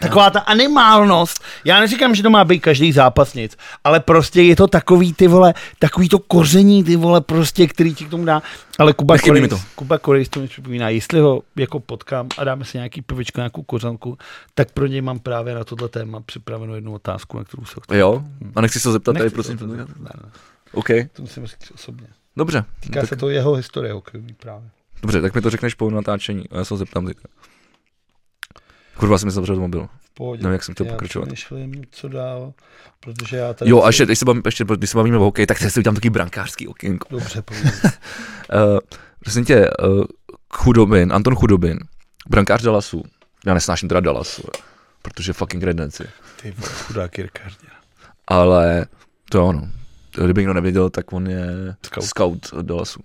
[0.00, 1.42] Taková ta animálnost.
[1.64, 5.26] Já neříkám, že to má být každý zápas nic, ale prostě je to takový ty
[5.26, 8.42] vole, takový to koření ty vole prostě, který ti k tomu dá.
[8.78, 9.60] Ale Kuba Nechybí Korejs, to.
[9.74, 13.62] Kuba Korejs to mi připomíná, jestli ho jako potkám a dáme si nějaký pivičko, nějakou
[13.62, 14.18] kořanku,
[14.54, 17.96] tak pro něj mám právě na tohle téma připravenou jednu otázku, na kterou se chci.
[17.98, 18.22] jo,
[18.56, 20.10] a nechci se zeptat tady, prosím, to- ne, ne,
[20.72, 22.06] OK, to musím říct osobně.
[22.36, 24.68] dobře, Týká tak, se to jeho historie hokejový právě.
[25.02, 27.28] dobře, tak mi to řekneš po natáčení a já se ho zeptám teďka.
[28.98, 29.88] Kurva, jsem mi zavřel mobil.
[30.00, 30.42] V pohodě.
[30.42, 31.24] Nevím, jak jsem chtěl já pokračovat.
[31.24, 32.52] přemýšlím, co dál,
[33.00, 33.70] protože já tady...
[33.70, 35.94] Jo, a ještě, když se bavíme, ještě, když se bavíme o hokeji, tak si udělám
[35.94, 37.08] takový brankářský okénko.
[37.10, 37.42] Dobře.
[38.54, 38.78] Uh,
[39.20, 40.04] prosím tě, uh,
[40.50, 41.78] Chudobin, Anton Chudobin,
[42.28, 43.02] brankář Dallasu.
[43.46, 44.42] Já nesnáším teda Dallasu,
[45.02, 46.04] protože fucking redneci.
[46.42, 47.72] Ty chudák Jirka Hrdina.
[48.26, 48.86] Ale
[49.30, 49.68] to je ono.
[50.24, 52.04] Kdyby někdo nevěděl, tak on je Scout.
[52.04, 53.00] scout, scout Dallasu.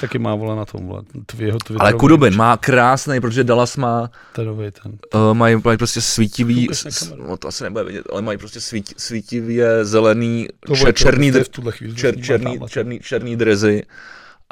[0.00, 1.02] Taky má vole na tom, vole.
[1.26, 4.10] Tvýho Ale Kudobin má krásný, protože Dallas má,
[4.44, 4.92] nový ten.
[5.14, 8.94] uh, mají, mají prostě svítivý, s- no to asi nebude vidět, ale mají prostě svít,
[8.96, 11.94] svítivě zelený, To čer, černý, je dr, chvíli.
[11.94, 13.82] čer, černý, černý, černý drezy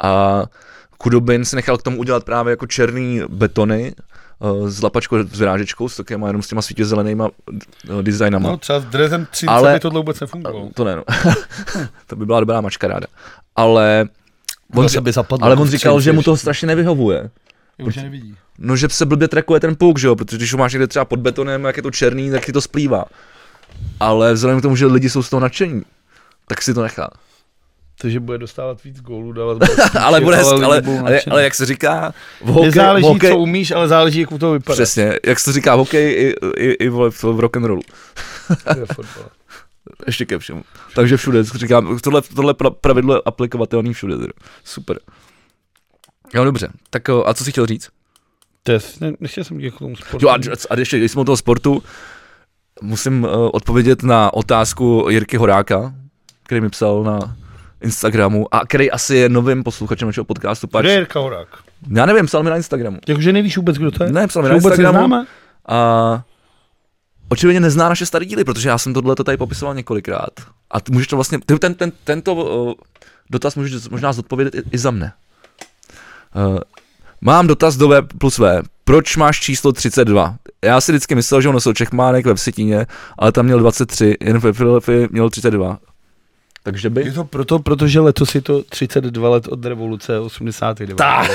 [0.03, 0.43] a
[0.97, 3.93] Kudobin si nechal k tomu udělat právě jako černý betony,
[4.39, 7.29] uh, s lapačkou, s vyrážečkou, s takýma jenom s těma svítě zelenýma
[7.89, 8.49] uh, designama.
[8.49, 10.69] No třeba s Drezem 30 Ale- by tohle vůbec nefungovalo.
[10.73, 11.03] To ne, no.
[12.07, 13.07] to by byla dobrá mačkaráda.
[13.55, 14.05] Ale
[14.75, 17.29] on, Zase by zapadlo ale on v říkal, že mu to strašně nevyhovuje.
[17.83, 18.35] Už je nevidí.
[18.57, 21.05] No, že se blbě trackuje ten puk, že jo, protože když ho máš někde třeba
[21.05, 23.05] pod betonem, jak je to černý, tak ti to splývá.
[23.99, 25.83] Ale vzhledem k tomu, že lidi jsou z toho nadšení,
[26.47, 27.09] tak si to nechá.
[28.01, 29.57] Takže bude dostávat víc gólů, dávat
[29.99, 33.37] ale bude hezky, ale, ale, ale, jak se říká, v hokej, v Nezáleží, hokej co
[33.37, 34.73] umíš, ale záleží, jak u toho vypadá.
[34.73, 37.81] přesně, jak se říká v hokeji i, i, i vole, v, v rock'n'rollu.
[40.07, 40.63] Ještě ke všemu.
[40.95, 44.15] Takže všude, říkám, tohle, tohle pra- pravidlo je aplikovatelný všude.
[44.63, 44.99] Super.
[46.33, 46.67] Jo, dobře.
[46.89, 47.89] Tak o, a co jsi chtěl říct?
[48.63, 50.25] To je, ne, nechtěl jsem k tomu sportu.
[50.25, 50.37] Jo, a,
[50.69, 51.83] a ještě, když jsme u toho sportu,
[52.81, 55.93] musím uh, odpovědět na otázku Jirky Horáka,
[56.43, 57.35] který mi psal na
[57.81, 60.67] Instagramu a který asi je novým posluchačem našeho podcastu.
[60.67, 61.47] Pač, Kde je Jirka Horák?
[61.95, 62.97] já nevím, psal mi na Instagramu.
[63.07, 64.11] Jakože nevíš vůbec, kdo to je?
[64.11, 64.97] Ne, psal mi na vůbec Instagramu.
[65.07, 65.25] neznáme?
[65.67, 66.23] A
[67.29, 70.29] očividně nezná naše staré díly, protože já jsem tohle tady popisoval několikrát.
[70.71, 72.73] A můžeš to vlastně, ty ten, ten, tento uh,
[73.29, 75.13] dotaz můžeš možná zodpovědět i, i za mne.
[76.35, 76.59] Uh,
[77.21, 78.61] mám dotaz do V plus V.
[78.83, 80.35] Proč máš číslo 32?
[80.65, 84.39] Já si vždycky myslel, že on nosil Čechmánek ve Vsetíně, ale tam měl 23, jen
[84.39, 85.79] ve Filadelfii měl 32.
[86.63, 87.11] Takže Je by...
[87.11, 90.97] to proto, protože letos je to 32 let od revoluce 89.
[90.97, 91.31] Tak.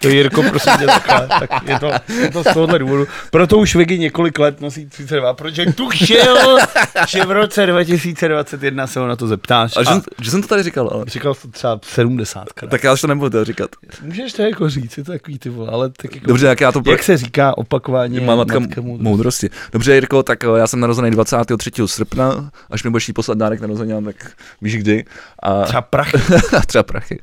[0.00, 1.28] To Jirko, prosím tě, takhle.
[1.28, 1.90] Tak je to,
[2.22, 3.06] je to z tohohle důvodu.
[3.30, 6.58] Proto už Vigi několik let nosí 32, protože tušil,
[7.08, 9.76] že v roce 2021 se ho na to zeptáš.
[9.76, 11.04] A že, A jsem, že jsem to tady říkal, ale...
[11.06, 12.70] říkal jsi to třeba 70 krát.
[12.70, 13.70] Tak já už to nebudu teda říkat.
[14.02, 16.72] Můžeš to jako říct, je to takový ty vole, ale tak jako, Dobře, jak já
[16.72, 16.82] to...
[16.86, 19.04] jak se říká opakování Má matka, matka moudrosti.
[19.04, 19.50] moudrosti.
[19.72, 21.70] Dobře, Jirko, tak eh, já jsem narozený 23.
[21.86, 24.16] srpna, až mi budeš jí poslat dárek na narozeninám, tak
[24.62, 25.04] víš kdy.
[25.42, 26.18] A Třeba prachy.
[26.66, 27.18] třeba prachy.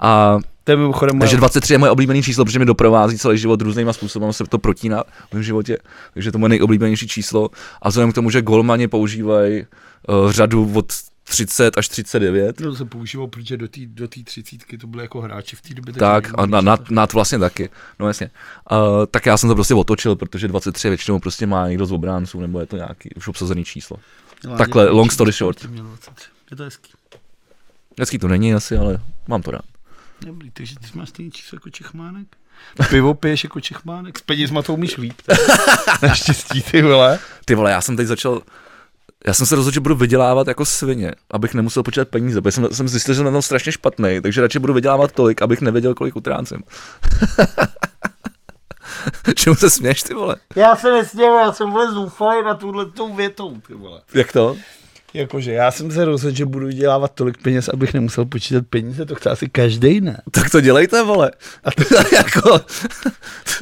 [0.00, 3.38] A, To je mimochodem moje takže 23 je moje oblíbené číslo, protože mi doprovází celý
[3.38, 5.78] život různýma způsoby, se to protíná v mém životě,
[6.14, 7.50] takže to je moje nejoblíbenější číslo.
[7.82, 9.66] A vzhledem k tomu, že golmani používají
[10.08, 10.92] uh, řadu od
[11.28, 15.20] 30 až 39, To se používalo, protože do té do tý třicítky to byly jako
[15.20, 15.94] hráči v té době.
[15.94, 18.30] tak a na, nad, nad vlastně taky, no jasně.
[18.72, 18.78] Uh,
[19.10, 22.60] tak já jsem to prostě otočil, protože 23 většinou prostě má někdo z obránců, nebo
[22.60, 23.96] je to nějaký už obsazený číslo.
[24.44, 25.66] Láďa takhle, long story short.
[26.50, 26.56] Měl 23.
[26.56, 26.92] Je to hezký.
[28.00, 29.64] Hezký to není asi, ale mám to rád.
[30.20, 32.26] Dobrý, takže ty máš stejný číslo jako Čechmánek?
[32.90, 34.18] Pivo piješ jako Čechmánek?
[34.18, 35.22] S penězma to umíš líp.
[36.02, 37.18] Naštěstí, ty vole.
[37.44, 38.42] Ty vole, já jsem teď začal,
[39.26, 42.68] já jsem se rozhodl, že budu vydělávat jako svině, abych nemusel počítat peníze, protože jsem,
[42.72, 45.94] jsem zjistil, že jsem na tom strašně špatný, takže radši budu vydělávat tolik, abych nevěděl,
[45.94, 46.62] kolik utrácím.
[49.34, 50.36] Čemu se směš, ty vole?
[50.56, 54.00] Já se nesměl, já jsem vůbec zoufalý na tuhle tou větou, ty vole.
[54.14, 54.56] Jak to?
[55.14, 59.14] Jakože já jsem se rozhodl, že budu vydělávat tolik peněz, abych nemusel počítat peníze, to
[59.14, 60.22] chce asi každý, ne?
[60.30, 61.30] Tak to dělejte, vole.
[61.64, 61.82] A to,
[62.16, 62.60] jako,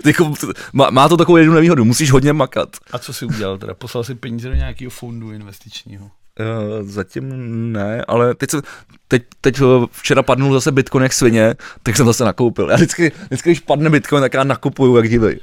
[0.07, 0.35] jako,
[0.73, 2.77] má, má, to takovou jednu nevýhodu, musíš hodně makat.
[2.93, 3.75] A co si udělal teda?
[3.75, 6.11] Poslal si peníze do nějakého fondu investičního.
[6.41, 7.33] Uh, zatím
[7.73, 8.63] ne, ale teď, jsem,
[9.09, 12.71] teď, teď eh, včera padnul zase Bitcoin jak svině, tak jsem zase nakoupil.
[12.71, 15.41] Já vždycky, vždycky když padne Bitcoin, tak já nakupuju jak divej.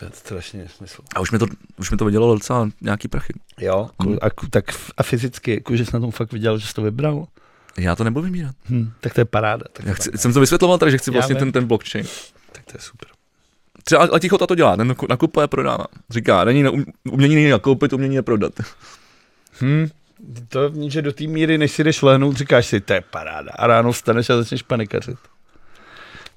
[0.00, 1.02] To je strašně nesmysl.
[1.14, 1.46] A už mi to,
[1.76, 3.32] už mi to vydělalo docela nějaký prachy.
[3.60, 3.90] Jo,
[4.22, 4.64] a, tak
[4.96, 7.26] a fyzicky, jako, že jsi na tom fakt viděl, že jsi to vybral?
[7.78, 8.54] Já to nebudu vymírat.
[8.70, 9.64] Hm, tak to je paráda.
[9.72, 12.06] Tak Já chci, jsem to vysvětloval tak, že chci Já vlastně ten, ten blockchain.
[12.52, 13.08] Tak to je super.
[13.84, 15.84] Třeba a tichota to dělá, ten naku- nakupuje a prodává.
[16.10, 18.52] Říká, není na, um- umění není nakoupit, umění je prodat.
[19.60, 19.88] Hm,
[20.48, 23.50] to že do té míry, než si jdeš lehnout, říkáš si, to je paráda.
[23.58, 25.18] A ráno vstaneš a začneš panikařit.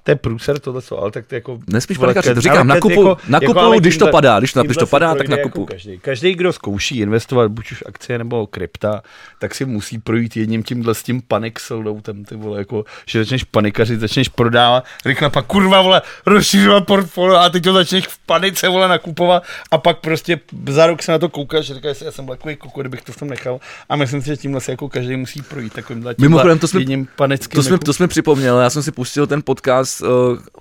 [0.06, 1.58] To je průser tohle, co, ale tak to jako...
[1.72, 4.76] Nespíš vole, panikařit, ke- říkám, nakupu- jako- nakupuju, ale když to padá, když to- když
[4.76, 5.62] to padá, tak projde nakupuju.
[5.62, 5.98] Jako každý.
[5.98, 9.02] každý, kdo zkouší investovat buď už akcie nebo krypta,
[9.38, 13.44] tak si musí projít jedním tímhle s tím panic selloutem, ty vole, jako, že začneš
[13.44, 18.68] panikařit, začneš prodávat, rychle pak kurva, vole, rozšiřovat portfolio a teď to začneš v panice,
[18.68, 22.26] vole, nakupovat a pak prostě za rok se na to koukáš, říkáš si, já jsem
[22.26, 25.16] takový koko, kdybych to v tom nechal a myslím si, že tímhle se jako každý
[25.16, 28.60] musí projít takovýmhle tímhle Mimochodem, to jsme- jedním panickým To jsme, jako- to jsme připomněl,
[28.60, 29.93] já jsem si pustil ten podcast,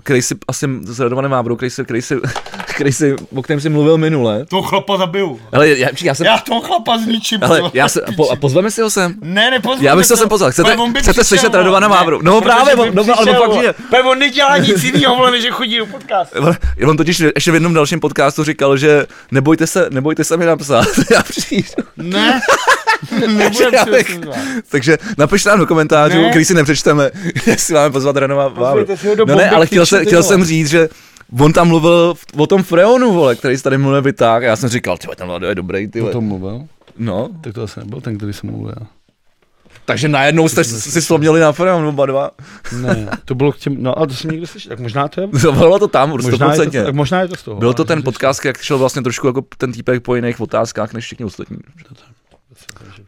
[0.03, 2.15] který si asi s Radovanem Mávrou, který si, který si,
[2.75, 4.45] který si, o kterém si mluvil minule.
[4.45, 5.39] toho chlapa zabiju.
[5.51, 7.39] Ale já, já jsem, Já toho chlapa zničím.
[7.43, 9.15] ale já se, po, a pozveme si ho sem.
[9.21, 10.17] Ne, nepozveme Já bych se to.
[10.17, 10.51] sem pozval.
[10.51, 11.53] Chcete- chcete přišel, slyšet.
[11.53, 12.19] Radovana Vávru?
[12.23, 13.73] No právě, on- no, ale pak přijde.
[14.11, 16.37] On nedělá nic jiného, vole, než že chodí do podcastu.
[16.87, 20.85] On totiž ještě v jednom dalším podcastu říkal, že nebojte se, nebojte se mi napsat,
[21.11, 21.67] já přijdu.
[21.97, 22.41] Ne,
[23.37, 24.19] Nebudem Já bych-.
[24.69, 26.29] Takže napište nám do komentářů, Ne.
[26.29, 27.11] který si nepřečteme,
[27.47, 28.85] jestli máme pozvat Renova Vávru.
[29.27, 30.89] No ne, ale chtěl, ty chtěl jsem říct, že
[31.39, 34.69] on tam mluvil o tom Freonu, vole, který se tady mluvil vytáh, a já jsem
[34.69, 36.61] říkal, ty ten Vlado je dobrý, ty O tom mluvil?
[36.97, 38.73] No, Tak to asi nebyl ten, který jsem mluvil.
[38.79, 38.87] já.
[39.85, 42.31] takže najednou jste si vzpomněli na Freon, oba dva.
[42.81, 45.27] Ne, to bylo k těm, no ale to jsem někde slyšel, tak možná to je,
[45.27, 46.85] Bylo to tam, určitě možná je to, 100%.
[46.85, 47.59] tak možná je to z toho.
[47.59, 51.05] Byl to ten podcast, jak šel vlastně trošku jako ten týpek po jiných otázkách než
[51.05, 51.57] všichni ostatní.
[51.87, 51.95] To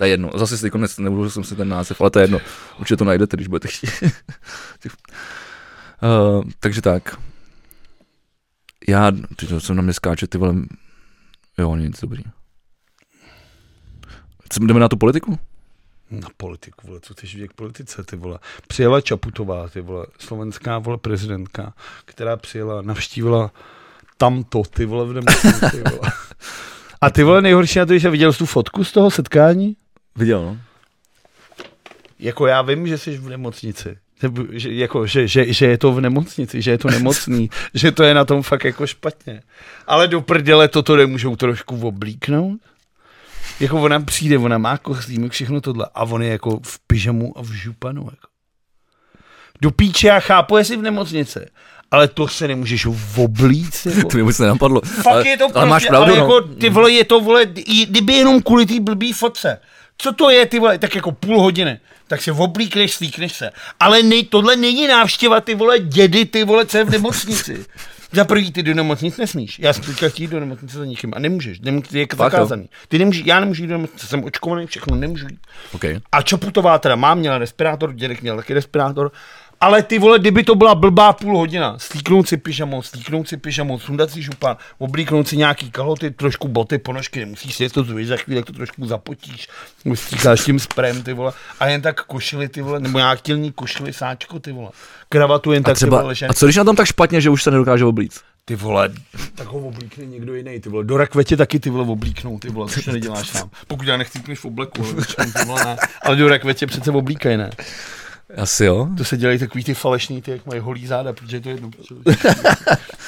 [0.01, 2.39] je jedno, zase si konec nebudu jsem si ten název, ale to je jedno.
[2.79, 3.89] Určitě to najdete, když budete chtít.
[6.03, 7.17] uh, takže tak.
[8.87, 10.55] Já, ty to jsem na mě skáče, ty vole,
[11.57, 12.23] jo, nic, dobrý.
[14.49, 15.39] Co, jdeme na tu politiku?
[16.11, 18.39] Na politiku, vole, co chceš vidět k politice, ty vole.
[18.67, 21.73] Přijela Čaputová, ty vole, slovenská, vole, prezidentka,
[22.05, 23.51] která přijela, navštívila
[24.17, 26.11] tamto, ty vole, v nemocnici, ty vole.
[27.01, 29.75] A ty vole, nejhorší na to, že viděl jsi tu fotku z toho setkání?
[30.15, 30.57] Viděl, no.
[32.19, 33.97] Jako já vím, že jsi v nemocnici.
[34.51, 38.03] Že, jako, že, že, že, je to v nemocnici, že je to nemocný, že to
[38.03, 39.41] je na tom fakt jako špatně.
[39.87, 42.59] Ale do prdele toto nemůžou trošku oblíknout.
[43.59, 47.41] Jako ona přijde, ona má kostýmy, všechno tohle a on je jako v pyžamu a
[47.41, 48.01] v županu.
[48.03, 48.27] Jako.
[49.61, 51.45] Do píče, já chápu, jestli v nemocnici,
[51.91, 52.87] ale to se nemůžeš
[53.17, 53.85] oblíct.
[53.85, 54.07] Jako.
[54.09, 54.81] To mi vůbec nenapadlo.
[54.81, 56.25] Fakt ale, je to ale prostě, máš pravdu, ale no.
[56.25, 57.45] jako, ty vole, je to, vole,
[57.85, 59.59] kdyby jenom kvůli té blbý fotce.
[59.97, 61.79] Co to je, ty vole, tak jako půl hodiny.
[62.07, 63.49] Tak se oblíkneš, slíkneš se.
[63.79, 67.65] Ale nej, tohle není návštěva, ty vole, dědy, ty vole, co je v nemocnici.
[68.11, 69.59] Za prvý, ty do nemocnic nesmíš.
[69.59, 71.59] Já jsem teďka chtěl jít do nemocnice za nikým a nemůžeš.
[71.59, 72.69] Nemůžeš, je zakázaný.
[72.87, 75.39] Ty nemůžeš, já nemůžu jít do nemocnice, jsem očkovaný, všechno, nemůžu jít.
[75.73, 75.99] Okay.
[76.11, 79.11] A Čaputová teda má, měla respirátor, dědek měl taky respirátor,
[79.65, 83.79] ale ty vole, kdyby to byla blbá půl hodina, slíknout si pyžamo, slíknout si pyžamo,
[83.79, 88.07] sundat si župan, oblíknout si nějaký kalhoty, trošku boty, ponožky, nemusíš si je to zvíš,
[88.07, 89.47] za chvíli jak to trošku zapotíš,
[89.93, 93.93] stříkáš tím sprem, ty vole, a jen tak košily, ty vole, nebo nějak tělní košily,
[93.93, 94.69] sáčko, ty vole,
[95.09, 96.87] kravatu jen A, tak, ty třeba, vole, ležen, a co když je na tom tak
[96.87, 98.21] špatně, že už se nedokáže oblíct?
[98.47, 98.89] ty vole,
[99.35, 102.69] tak ho oblíkne někdo jiný, ty vole, do rakvetě taky ty vole oblíknou, ty vole,
[102.69, 103.49] což neděláš sám.
[103.67, 105.77] Pokud já nechcípneš v obleku, ale, většinou, ty vole, ne.
[106.01, 107.49] ale do rakvetě přece oblíkají, ne.
[108.37, 108.87] Asi jo.
[108.97, 111.69] To se dělají takový ty falešný, ty, jak mají holý záda, protože to je jedno.
[111.71, 111.95] protože-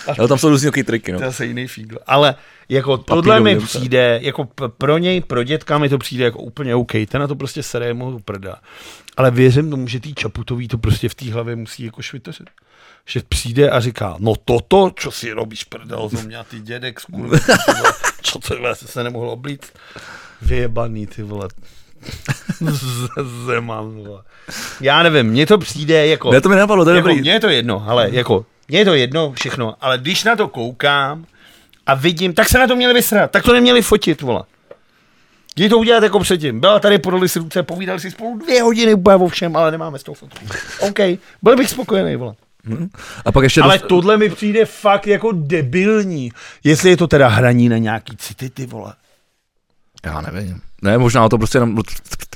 [0.19, 1.17] Ale tam jsou různý triky, no.
[1.19, 1.97] To je zase jiný fígl.
[2.07, 2.35] Ale
[2.69, 6.91] jako tohle mi přijde, jako pro něj, pro dětka mi to přijde jako úplně OK.
[7.09, 8.55] Ten na to prostě sere mu prda.
[9.17, 12.49] Ale věřím tomu, že tý Čaputový to prostě v té hlavě musí jako švitořit.
[13.05, 17.39] Že přijde a říká, no toto, co si robíš prdel zo mě, ty dědek, vole,
[18.21, 19.65] čo to je, se nemohl oblít.
[20.41, 21.47] Vyjebaný, ty vole.
[23.45, 24.23] Zeman, vole.
[24.81, 26.31] Já nevím, mně to přijde jako...
[26.31, 27.21] Ne, to mi nenapadlo, to je Jako, dobrý.
[27.21, 30.47] mně je to jedno, ale jako, mně je to jedno všechno, ale když na to
[30.47, 31.25] koukám
[31.85, 34.43] a vidím, tak se na to měli vysrat, tak to neměli fotit, vole.
[35.55, 36.59] Jdi to udělat jako předtím.
[36.59, 39.99] Byla tady, podali si ruce, povídali si spolu dvě hodiny úplně o všem, ale nemáme
[39.99, 40.45] z toho fotku.
[40.79, 40.99] OK,
[41.41, 42.33] byl bych spokojený, vole.
[43.25, 43.87] A pak ještě Ale dost...
[43.87, 46.31] tohle mi přijde fakt jako debilní.
[46.63, 48.93] Jestli je to teda hraní na nějaký city, ty vole.
[50.05, 50.61] Já nevím.
[50.81, 51.81] Ne, možná to prostě, jenom-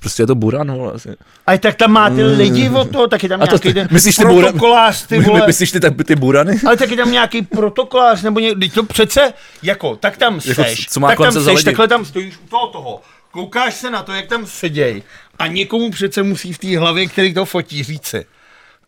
[0.02, 1.10] prostě je to buran, vole, asi.
[1.48, 3.74] A tak tam má ty lidi od toho, tak je tam A to nějaký ty-
[3.74, 5.40] ten myslíš ty bura- protokolář, ty vole.
[5.40, 6.60] my- Myslíš ty, ty, ty burany?
[6.68, 10.88] Ale tak je tam nějaký protokolář, nebo někdy to přece, jako, tak tam Jako, seš,
[10.90, 13.02] co má tak tam se seš, takhle tam stojíš u toho toho,
[13.32, 15.04] koukáš se na to, jak tam seděj
[15.40, 18.26] a někomu přece musí v té hlavě, který to fotí, říci.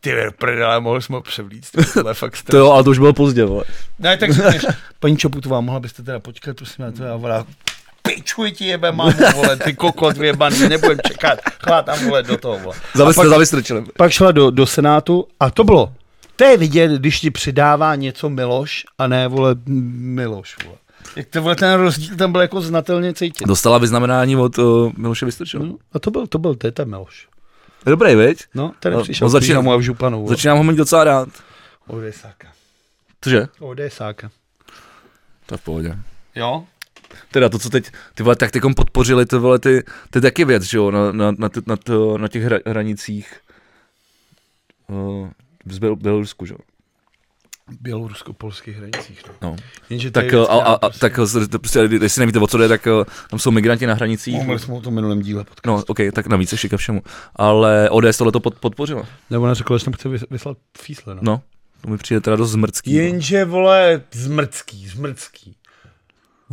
[0.02, 2.60] Ty prdele, mohl jsme ho převlíct, to je fakt To strašný.
[2.60, 3.64] jo, ale to už bylo pozdě, vole.
[4.00, 4.66] Ne, tak řekneš,
[5.00, 7.46] paní Čoputová, mohla byste teda počkat, prosím, na to já volá,
[8.08, 12.60] pičuj ti jebe, mámu, vole, ty kokot vyjebaný, nebudem čekat, chlá tam, vole, do toho,
[12.60, 12.76] vole.
[12.94, 13.16] A Zavis,
[13.98, 15.94] pak- šla do, do Senátu a to bylo.
[16.36, 20.78] To je vidět, když ti přidává něco Miloš a ne, vole, Miloš, vole.
[21.16, 23.48] Jak to vole, ten rozdíl tam byl jako znatelně cítit.
[23.48, 25.66] Dostala vyznamenání od uh, Miloše Vystrčila.
[25.66, 27.28] No, a to byl, to byl, to je ten Miloš.
[27.86, 28.44] Dobrý, viď?
[28.56, 30.28] No, ten No, přišel on s začíná- pyžamou a v županu.
[30.28, 31.30] Začínám ho mít docela rád.
[31.88, 32.48] ODSáka.
[33.22, 33.48] Cože?
[33.60, 34.30] ODSáka.
[35.46, 35.96] To je v pohodě.
[36.36, 36.64] Jo?
[37.32, 40.64] Teda to, co teď, ty vole, tak tykom podpořili, ty vole, ty, ty taky věc,
[40.64, 43.34] že jo, na, na, na, ty- na, to, na těch hra, hranicích
[44.88, 45.28] uh,
[45.66, 46.58] v Běl- Bělorusku, že jo.
[47.82, 49.22] Bělorusko-polských hranicích.
[49.28, 49.34] No.
[49.42, 49.56] No.
[49.90, 51.20] Jenže to Tak, je věc, a, a, a, prostě- tak
[51.52, 52.88] to prostě, jestli nevíte, o co jde, tak
[53.30, 54.36] tam jsou migranti na hranicích.
[54.36, 55.66] Mohli jsme o tom minulém díle podcast.
[55.66, 57.02] No, ok, tak navíc ještě ke všemu.
[57.36, 59.06] Ale ODS tohle to pod, podpořila.
[59.30, 61.16] Nebo ona řekla, že tam chce vys- vyslat físle.
[61.16, 61.22] No.
[61.22, 61.42] No,
[61.82, 62.94] to mi přijde teda dost zmrcký.
[62.94, 65.56] Jenže, vole, zmrcký, zmrcký.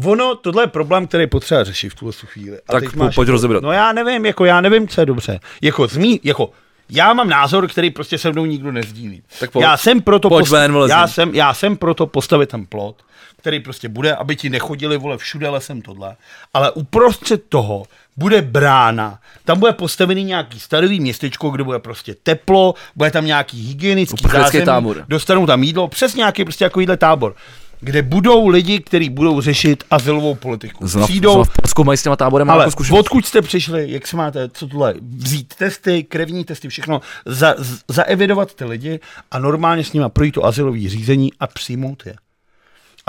[0.05, 2.59] Ono, tohle je problém, který potřeba řešit v tuhle chvíli.
[2.68, 3.62] A Tak teď po- pojď jako, rozebrat.
[3.62, 5.40] No já nevím, jako já nevím, co je dobře.
[5.62, 6.51] Jako zmí, jako
[6.93, 9.22] Já mám názor, který prostě se mnou nikdo nezdílí.
[9.40, 9.62] Tak pojď.
[9.62, 12.97] já jsem proto Pojď ven, vole, já jsem, já jsem proto postavit ten plot,
[13.36, 16.16] který prostě bude, aby ti nechodili vole všude lesem tohle,
[16.55, 17.85] ale uprostřed toho
[18.16, 23.66] bude brána, tam bude postavený nějaký starový městečko, kde bude prostě teplo, bude tam nějaký
[23.68, 25.05] hygienický zázemí, tábor.
[25.09, 27.35] dostanou tam jídlo, přes nějaký prostě jako jídle tábor,
[27.81, 30.86] kde budou lidi, kteří budou řešit azylovou politiku.
[30.86, 34.07] Znova, Přijdou, znova v Polsku mají s těma táborem ale jako odkud jste přišli, jak
[34.07, 37.55] se máte, co tohle, vzít testy, krevní testy, všechno, za,
[37.89, 39.01] zaevidovat ty lidi
[39.31, 42.15] a normálně s nimi projít to azylový řízení a přijmout je.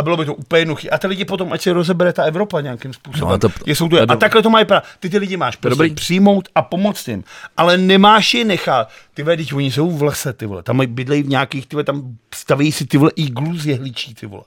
[0.02, 0.90] A bylo by to úplně jednoduché.
[0.90, 3.30] A ty lidi potom, ať se rozebere ta Evropa nějakým způsobem.
[3.32, 4.88] No, to- je, jsou to je a takhle to mají právě.
[5.00, 5.96] Ty ty lidi máš prostě dobrý.
[5.96, 7.24] přijmout a pomoct jim.
[7.58, 8.90] Ale nemáš je nechat.
[9.14, 10.64] Ty vole, oni jsou v lese, ty vole.
[10.64, 14.14] Tam mají bydlejí v nějakých, ty vole, tam staví si ty vole iglu z jehličí,
[14.14, 14.44] ty vole.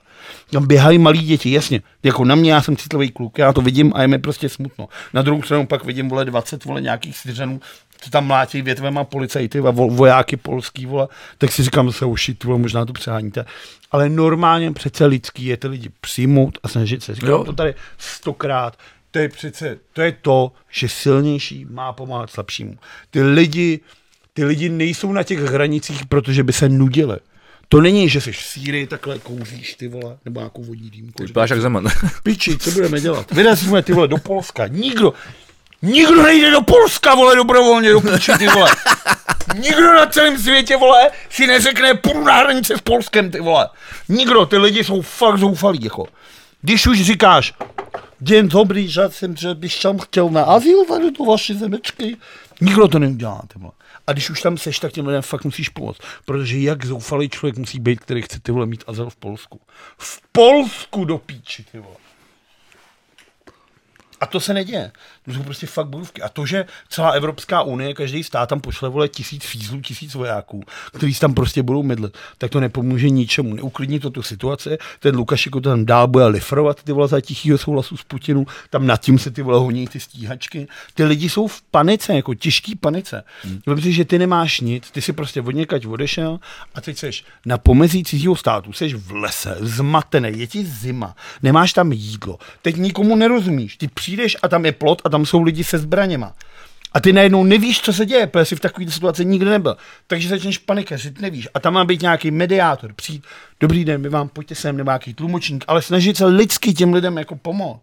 [0.51, 1.81] Tam běhají malí děti, jasně.
[2.03, 4.87] Jako na mě, já jsem citlivý kluk, já to vidím a je mi prostě smutno.
[5.13, 7.59] Na druhou stranu pak vidím, vole, 20 vole, nějakých syřanů,
[8.05, 11.07] co tam mlátí větvema policajty a vo- vojáky polský, vole,
[11.37, 13.45] tak si říkám, se ušit, vole, možná to přeháníte.
[13.91, 17.15] Ale normálně přece lidský je ty lidi přijmout a snažit se.
[17.15, 17.43] Říkám Jo.
[17.43, 18.77] to tady stokrát.
[19.11, 22.77] To je přece, to je to, že silnější má pomáhat slabšímu.
[23.11, 23.79] Ty lidi,
[24.33, 27.17] ty lidi nejsou na těch hranicích, protože by se nudili.
[27.69, 31.23] To není, že jsi v Sýrii, takhle kouříš ty vole, nebo nějakou vodní dýmku.
[31.23, 31.87] Vypadáš jak Zeman.
[32.23, 33.31] Piči, co budeme dělat?
[33.31, 34.67] Vyrazíme ty vole do Polska.
[34.67, 35.13] Nikdo,
[35.85, 38.71] nikdo nejde do Polska, vole, dobrovolně do piči, ty vole.
[39.55, 43.69] Nikdo na celém světě, vole, si neřekne, půjdu na hranice s Polskem, ty vole.
[44.09, 46.07] Nikdo, ty lidi jsou fakt zoufalí, jako.
[46.61, 47.53] Když už říkáš,
[48.21, 52.17] den dobrý, že jsem, že bych tam chtěl na azyl tady do vaší zemečky,
[52.61, 53.71] nikdo to neudělá, ty vole.
[54.07, 55.97] A když už tam seš, tak těm lidem fakt musíš pomoct.
[56.25, 59.61] Protože jak zoufalý člověk musí být, který chce ty vole mít azyl v Polsku.
[59.97, 61.95] V Polsku do píči, ty vole.
[64.21, 64.91] A to se neděje.
[65.25, 66.21] To jsou prostě fakt bojovky.
[66.21, 70.63] A to, že celá Evropská unie, každý stát tam pošle vole tisíc fízlů, tisíc vojáků,
[70.93, 73.55] kteří tam prostě budou mydlet, tak to nepomůže ničemu.
[73.55, 74.77] Neuklidní to tu situaci.
[74.99, 78.47] Ten Lukašenko to tam dál bude lifrovat ty vole za tichýho souhlasu s Putinu.
[78.69, 80.67] Tam nad tím se ty vole honí ty stíhačky.
[80.93, 83.23] Ty lidi jsou v panice, jako těžký panice.
[83.43, 83.61] Hmm.
[83.85, 86.39] Si, že ty nemáš nic, ty si prostě od někať odešel
[86.75, 91.73] a teď seš na pomezí cizího státu, seš v lese, zmatený, je ti zima, nemáš
[91.73, 95.63] tam jídlo, teď nikomu nerozumíš, ty přijdeš a tam je plot a tam jsou lidi
[95.63, 96.33] se zbraněma.
[96.91, 99.77] A ty najednou nevíš, co se děje, protože jsi v takové situaci nikdy nebyl.
[100.07, 101.47] Takže začneš panikařit, nevíš.
[101.53, 103.23] A tam má být nějaký mediátor, přijít,
[103.59, 107.17] dobrý den, my vám pojďte sem, nebo nějaký tlumočník, ale snažit se lidsky těm lidem
[107.17, 107.81] jako pomoct.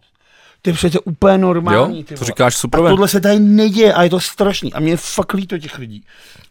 [0.61, 1.99] To je přece úplně normální.
[1.99, 2.85] Jo, ty to říkáš super.
[2.85, 4.73] A tohle se tady neděje a je to strašný.
[4.73, 6.03] A mě je fakt líto těch lidí.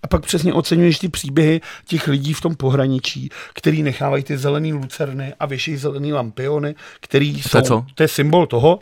[0.03, 4.73] A pak přesně oceňuješ ty příběhy těch lidí v tom pohraničí, který nechávají ty zelený
[4.73, 7.85] lucerny a věší zelený lampiony, který jsou, je co?
[7.95, 8.79] to je symbol toho,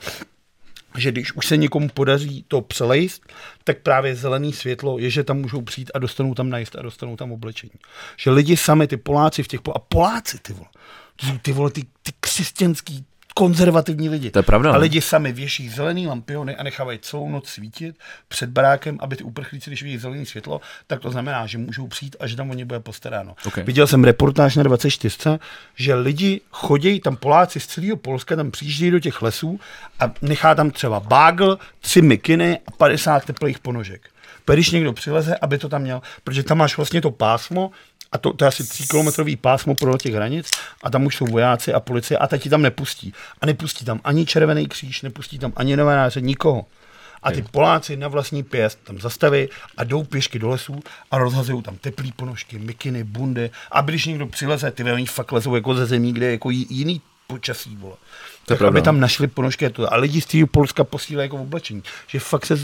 [0.97, 3.33] že když už se někomu podaří to přelejst,
[3.65, 7.17] tak právě zelený světlo je, že tam můžou přijít a dostanou tam najíst a dostanou
[7.17, 7.73] tam oblečení.
[8.17, 9.61] Že lidi sami, ty Poláci v těch...
[9.61, 9.73] Po...
[9.77, 10.69] A Poláci, ty vole,
[11.21, 13.05] jsou ty vole, ty, ty křesťanský
[13.35, 14.31] konzervativní lidi.
[14.31, 14.79] To je pravda, A no.
[14.79, 17.97] lidi sami věší zelený lampiony a nechávají celou noc svítit
[18.29, 22.17] před barákem, aby ty uprchlíci, když vidí zelené světlo, tak to znamená, že můžou přijít
[22.21, 23.35] a že tam o ně bude postaráno.
[23.47, 23.57] Ok.
[23.57, 25.39] Viděl jsem reportáž na 24,
[25.77, 29.61] že lidi chodí, tam Poláci z celého Polska tam přijíždějí do těch lesů
[30.01, 34.11] a nechá tam třeba bágl, tři mikiny a 50 teplých ponožek.
[34.53, 37.71] Když někdo přileze, aby to tam měl, protože tam máš vlastně to pásmo,
[38.13, 40.51] a to, to je asi 3 kilometrový pásmo pro těch hranic
[40.83, 43.13] a tam už jsou vojáci a policie a teď ti tam nepustí.
[43.41, 46.67] A nepustí tam ani Červený kříž, nepustí tam ani novináře, nikoho.
[47.23, 50.81] A ty Poláci na vlastní pěst tam zastaví a jdou pěšky do lesů
[51.11, 53.51] a rozhazují tam teplý ponožky, mikiny, bundy.
[53.71, 57.01] A když někdo přileze, ty oni fakt lezou jako ze zemí, kde je jako jiný
[57.27, 57.97] počasí, vole.
[58.59, 59.93] To aby tam našli ponožky a to.
[59.93, 61.83] A lidi z toho Polska posílají jako oblečení.
[62.07, 62.55] Že fakt se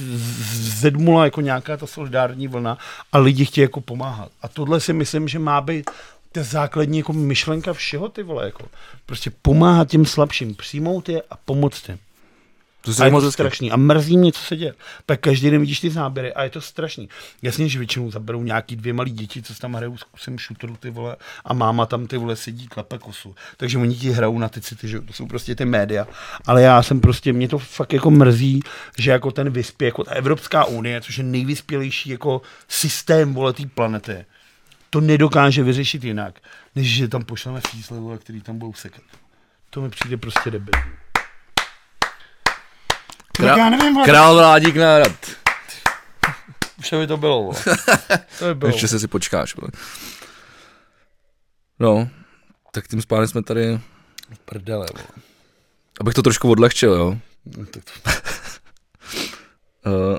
[0.53, 2.79] zedmula jako nějaká ta solidární vlna
[3.13, 4.29] a lidi chtějí jako pomáhat.
[4.43, 5.91] A tohle si myslím, že má být
[6.33, 8.45] ta základní jako myšlenka všeho ty vole.
[8.45, 8.65] Jako.
[9.07, 11.99] Prostě pomáhat těm slabším, přijmout je a pomoct jim.
[12.95, 13.71] To je moc to strašný.
[13.71, 14.75] A mrzí mě, co se děje.
[15.07, 17.09] Pak každý den vidíš ty záběry a je to strašný.
[17.43, 20.91] Jasně, že většinou zaberou nějaký dvě malí děti, co tam hrajou s kusem šutru, ty
[20.91, 23.35] vole, a máma tam ty vole sedí, klepe kosu.
[23.57, 26.07] Takže oni ti hrajou na ty city, že to jsou prostě ty média.
[26.47, 28.61] Ale já jsem prostě, mě to fakt jako mrzí,
[28.99, 33.67] že jako ten vyspě, jako ta Evropská unie, což je nejvyspělejší jako systém, vole, té
[33.67, 34.25] planety,
[34.91, 36.41] to nedokáže vyřešit jinak,
[36.75, 39.03] než že tam pošleme fízle, vole, který tam budou sekat.
[39.71, 41.06] To mi přijde prostě debilní.
[43.37, 45.13] Tak já nevím, vole, Král Vládík nárad.
[46.79, 47.53] Už by to bylo.
[48.39, 48.69] To by bylo.
[48.73, 49.57] Ještě se si počkáš.
[49.57, 49.71] Vole.
[51.81, 52.09] No,
[52.73, 53.81] tak tím spádem jsme tady,
[54.45, 55.07] Prdele, vole.
[56.01, 57.19] abych to trošku odlehčil, jo.
[57.59, 58.11] No, tak to-
[59.87, 60.19] Uh,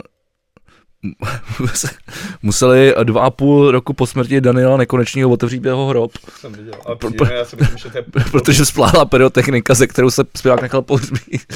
[2.42, 6.74] museli dva a půl roku po smrti Daniela Nekonečního otevřít jeho hrob, Jsem viděl.
[6.86, 10.24] A Pro- přijde, já si myslím, že to je protože splála pyrotechnika, ze kterou se
[10.38, 11.54] zpěvák nechal pohřbít.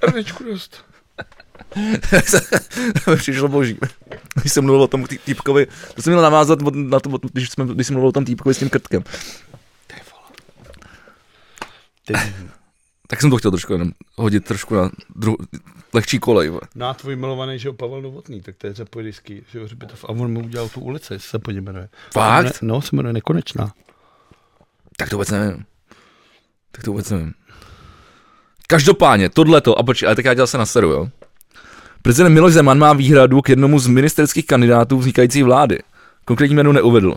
[0.00, 0.84] prvičku dost.
[3.16, 3.78] Přišlo boží.
[4.40, 7.66] Když jsem mluvil o tom tý- týpkovi, to jsem měl navázat na to, když, jsme,
[7.66, 9.04] když jsem mluvil o tom týpkovi s tím krtkem.
[12.06, 12.14] Ty,
[13.06, 15.36] Tak jsem to chtěl trošku jenom hodit trošku na dru,
[15.92, 16.48] lehčí kolej.
[16.48, 16.60] vole.
[16.74, 20.04] no a tvůj milovaný, že jo, Pavel Novotný, tak to je řepojdický, že jo, hřbitov.
[20.04, 21.88] A on mu udělal tu ulici, se po něm jmenuje.
[22.12, 22.44] Fakt?
[22.44, 23.72] Ne, no, se jmenuje Nekonečná.
[24.96, 25.64] Tak to vůbec nevím.
[26.72, 27.32] Tak to vůbec nevím.
[28.66, 31.08] Každopádně, tohleto, a počkej, ale tak já dělal se na seru, jo.
[32.02, 35.78] Prezident Miloš Zeman má výhradu k jednomu z ministerských kandidátů vznikající vlády.
[36.24, 37.14] Konkrétní jméno neuvedl.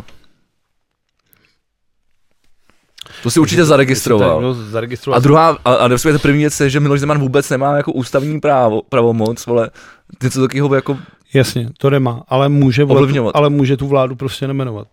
[3.23, 4.53] To si určitě zaregistroval.
[4.53, 5.17] Zaregistroval.
[5.17, 8.39] A druhá, a, a respektive první věc je, že Miloš Zeman vůbec nemá jako ústavní
[8.39, 9.69] právo, pravomoc, vole,
[10.23, 10.97] něco takového jako,
[11.33, 13.35] Jasně, to nemá, ale může, Ovlivňovat.
[13.35, 14.87] ale může tu vládu prostě nemenovat.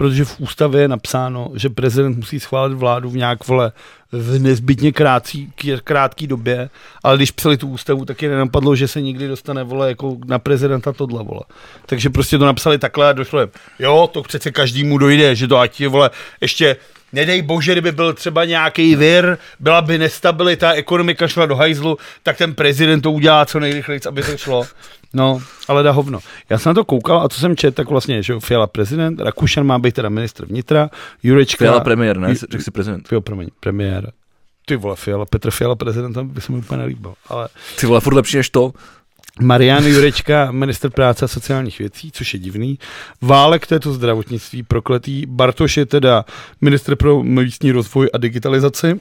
[0.00, 3.72] Protože v ústavě je napsáno, že prezident musí schválit vládu v nějak, vole,
[4.12, 5.52] v nezbytně krátcí,
[5.84, 6.70] krátký době,
[7.02, 10.38] ale když psali tu ústavu, tak je nenapadlo, že se nikdy dostane, vole, jako na
[10.38, 11.40] prezidenta tohle, vole.
[11.86, 15.58] Takže prostě to napsali takhle a došlo jim, jo, to přece každému dojde, že to
[15.58, 16.10] ať je, vole,
[16.40, 16.76] ještě
[17.12, 22.36] Nedej bože, kdyby byl třeba nějaký vir, byla by nestabilita, ekonomika šla do hajzlu, tak
[22.36, 24.64] ten prezident to udělá co nejrychleji, aby to šlo.
[25.14, 26.18] No, ale dá hovno.
[26.50, 29.66] Já jsem na to koukal a co jsem četl, tak vlastně, že Fiala prezident, Rakušan
[29.66, 30.90] má být teda ministr vnitra,
[31.22, 31.64] Jurečka...
[31.64, 32.34] Fiala premiér, ne?
[32.34, 33.08] Řekl si prezident.
[33.12, 34.12] Jo, promiň, premiér.
[34.66, 37.14] Ty vole, Fiala, Petr Fiala prezident, tam by se mi úplně nelíbil.
[37.28, 37.48] Ale
[37.80, 38.72] Ty vole, furt lepší než to.
[39.40, 42.78] Marian Jurečka, minister práce a sociálních věcí, což je divný.
[43.22, 45.26] Válek, to je to zdravotnictví, prokletý.
[45.26, 46.24] Bartoš je teda
[46.60, 49.00] minister pro místní rozvoj a digitalizaci.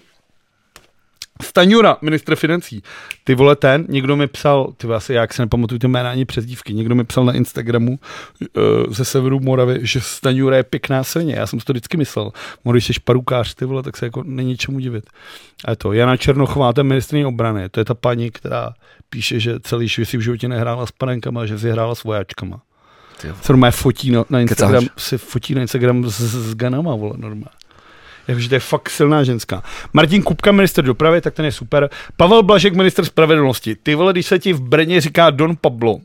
[1.44, 2.84] Staňura, ministr financí.
[3.24, 6.74] Ty vole ten, někdo mi psal, ty asi jak se nepamatuju ty jména ani přezdívky,
[6.74, 8.00] někdo mi psal na Instagramu
[8.58, 11.36] uh, ze severu Moravy, že Staňura je pěkná svině.
[11.36, 12.32] Já jsem si to vždycky myslel.
[12.66, 15.10] Mo, když jsi parukář, ty vole, tak se jako není čemu divit.
[15.66, 17.70] A je to Jana Černochová, to je ministrině obrany.
[17.70, 18.74] To je ta paní, která
[19.10, 22.62] píše, že celý život si v životě nehrála s panenkama, že si hrála s vojáčkama.
[23.42, 25.04] Se normálně fotí na, na Instagram, Kecáš.
[25.04, 27.60] si fotí na Instagram s, s ganama, vole, normálně.
[28.30, 29.64] Jakože to je fakt silná ženská.
[29.94, 31.90] Martin Kupka, minister dopravy, tak ten je super.
[32.18, 33.76] Pavel Blažek, minister spravedlnosti.
[33.76, 36.00] Ty vole, když se ti v Brně říká Don Pablo,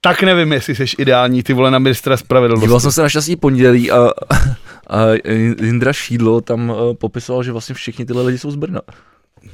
[0.00, 2.66] tak nevím, jestli jsi ideální, ty vole, na ministra spravedlnosti.
[2.66, 4.10] Díval jsem se na šťastný pondělí a,
[4.90, 5.06] a
[5.62, 8.80] Jindra Šídlo tam uh, popisoval, že vlastně všichni tyhle lidi jsou z Brna.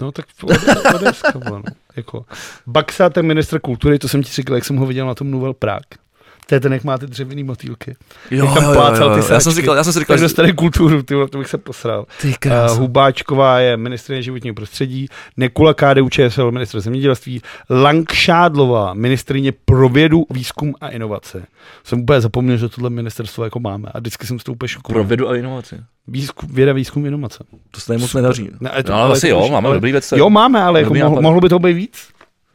[0.00, 1.72] No tak ode- Odeska, vole, no.
[1.96, 2.24] jako.
[2.66, 5.55] Baxa, ten ministr kultury, to jsem ti říkal, jak jsem ho viděl na tom Nouvelle
[5.55, 6.07] Prague.
[6.48, 7.96] To je ten, jak má ty dřevěný motýlky.
[8.30, 9.26] Jo, jak tam jo, jo, plácal ty jo.
[9.30, 10.24] Já jsem si říkal, já jsem si říkal, Tak že...
[10.24, 12.06] dostane kulturu, ty to bych se posral.
[12.20, 12.78] Ty Uh.
[12.78, 20.74] Hubáčková je ministrině životního prostředí, Nekula KDU ČSL ministr zemědělství, Langšádlová ministrině pro vědu, výzkum
[20.80, 21.46] a inovace.
[21.84, 25.04] Jsem úplně zapomněl, že tohle ministerstvo jako máme a vždycky jsem s tou úplně Pro
[25.04, 25.76] vědu a inovaci.
[26.06, 27.44] Výzkum, věda, výzkum, inovace.
[27.70, 28.50] To se moc nedaří.
[28.60, 30.12] Ne, ale to- no, ale asi jo, už- máme ale- dobrý věc.
[30.16, 32.08] Jo, máme, ale jako mohlo, mohlo by to být víc.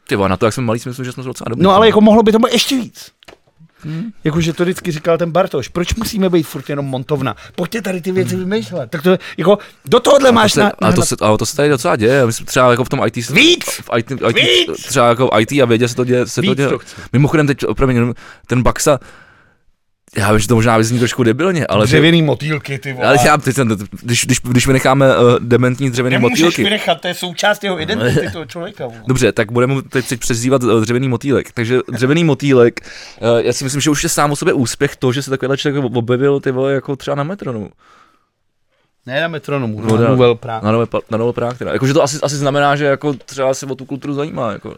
[0.08, 1.64] Ty na to, jak jsme malí, si myslím, že jsme docela dobrý.
[1.64, 3.10] No ale jako mohlo by to být ještě víc.
[3.84, 4.10] Hmm.
[4.24, 7.36] Jakože to vždycky říkal ten Bartoš, proč musíme být furt jenom montovna?
[7.54, 8.90] Pojďte tady ty věci vymýšlet.
[8.90, 10.38] Tak to je, jako, do tohohle Hmm.
[10.38, 12.26] Ale máš to, se, na, ale, na, to se, ale to se tady docela děje.
[12.26, 13.16] Myslím, třeba jako v tom IT...
[13.30, 13.64] Víc!
[13.64, 14.86] V IT, IT Víc!
[14.86, 16.26] Třeba jako v IT a vědě se to děje.
[16.26, 16.68] Se to Víc děje.
[16.68, 16.78] to.
[17.12, 18.14] Mimochodem teď, jenom
[18.46, 18.98] ten Baxa,
[20.16, 21.86] já vím, že to možná vyzní trošku debilně, ale...
[21.86, 23.06] dřevěný motýlky, ty vole.
[23.06, 23.56] Ale já, teď,
[24.02, 28.30] když, když, když vynecháme uh, dementní dřevěné Nemůžeš motýlky, vynechat, to je součást jeho identity
[28.32, 28.86] toho člověka.
[28.86, 29.02] vole.
[29.06, 31.52] Dobře, tak budeme teď, teď přezdívat uh, dřevěný motýlek.
[31.52, 32.80] Takže dřevěný motýlek,
[33.20, 35.56] uh, já si myslím, že už je sám o sobě úspěch to, že se takovýhle
[35.56, 37.70] člověk objevil ty vole, jako třeba na metronu.
[39.06, 40.66] Ne na metronomu, No, na Prague.
[40.66, 41.72] Na nové, pa- na nové Prague teda.
[41.72, 44.52] Jakože to asi, asi znamená, že jako třeba se o tu kulturu zajímá.
[44.52, 44.74] Jako.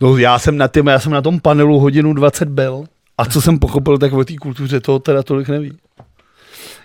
[0.00, 2.84] No já jsem na, tým, já jsem na tom panelu hodinu 20 byl
[3.18, 5.72] a co jsem pochopil, tak o té kultuře toho teda tolik neví.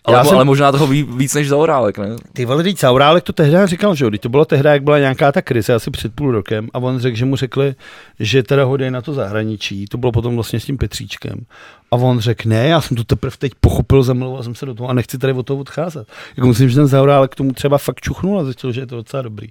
[0.06, 2.08] Ale, Já jsem- ale možná toho ví, víc než Zaorálek, ne?
[2.34, 5.32] Ty vole, teď Zaurálek to tehdy říkal, že jo, to bylo tehdy, jak byla nějaká
[5.32, 7.76] ta krize, asi před půl rokem a on řekl, že mu řekli,
[8.20, 11.46] že teda ho dají na to zahraničí, to bylo potom vlastně s tím Petříčkem.
[11.92, 14.90] A on řekl, ne, já jsem to teprve teď pochopil, zamlouval jsem se do toho
[14.90, 16.08] a nechci tady od toho odcházet.
[16.38, 18.96] Jako myslím, že ten Zaurálek k tomu třeba fakt čuchnul a zjistil, že je to
[18.96, 19.48] docela dobrý.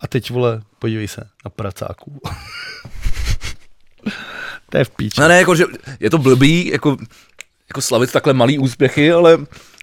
[0.00, 2.20] A teď, vole, podívej se na pracáků.
[4.70, 5.20] to je v píči.
[5.20, 5.64] No ne, jako, že
[6.00, 6.96] je to blbý, jako,
[7.68, 9.38] jako slavit takhle malý úspěchy, ale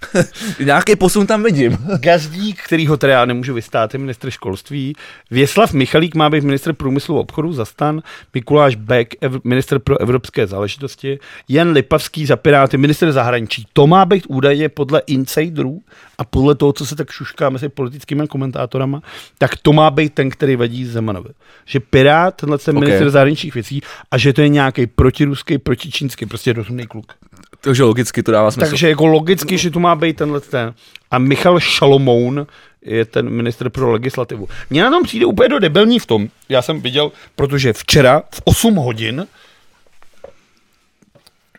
[0.65, 1.77] Nějaký posun tam vidím.
[1.99, 4.95] Gazdík, který ho teda já nemůžu vystát, je ministr školství.
[5.31, 8.01] Věslav Michalík má být ministr průmyslu a obchodu za stan.
[8.33, 11.19] Mikuláš Beck, ev- ministr pro evropské záležitosti.
[11.49, 13.65] Jan Lipavský za Piráty, ministr zahraničí.
[13.73, 15.81] To má být údajně podle insiderů
[16.17, 19.01] a podle toho, co se tak šušká mezi politickými komentátorama,
[19.37, 21.29] tak to má být ten, který vadí Zemanovi.
[21.65, 22.83] Že Pirát, tenhle ten Ok.
[22.83, 27.13] ministr zahraničních věcí a že to je nějaký protiruský, protičínský, prostě rozumný kluk.
[27.61, 28.69] Takže logicky to dává smysl.
[28.69, 30.73] Takže jako logicky, že tu má být tenhle ten.
[31.11, 32.47] A Michal Šalomoun
[32.81, 34.47] je ten ministr pro legislativu.
[34.69, 38.41] Mně na tom přijde úplně do debilní v tom, já jsem viděl, protože včera v
[38.45, 39.27] 8 hodin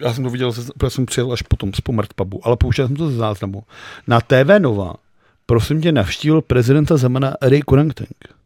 [0.01, 2.97] já jsem to viděl, protože jsem přijel až potom z Pomrt pubu, ale pouštěl jsem
[2.97, 3.63] to ze záznamu.
[4.07, 4.95] Na TV Nova,
[5.47, 8.39] prosím tě, navštívil prezidenta Zemana Ray Kurangteng.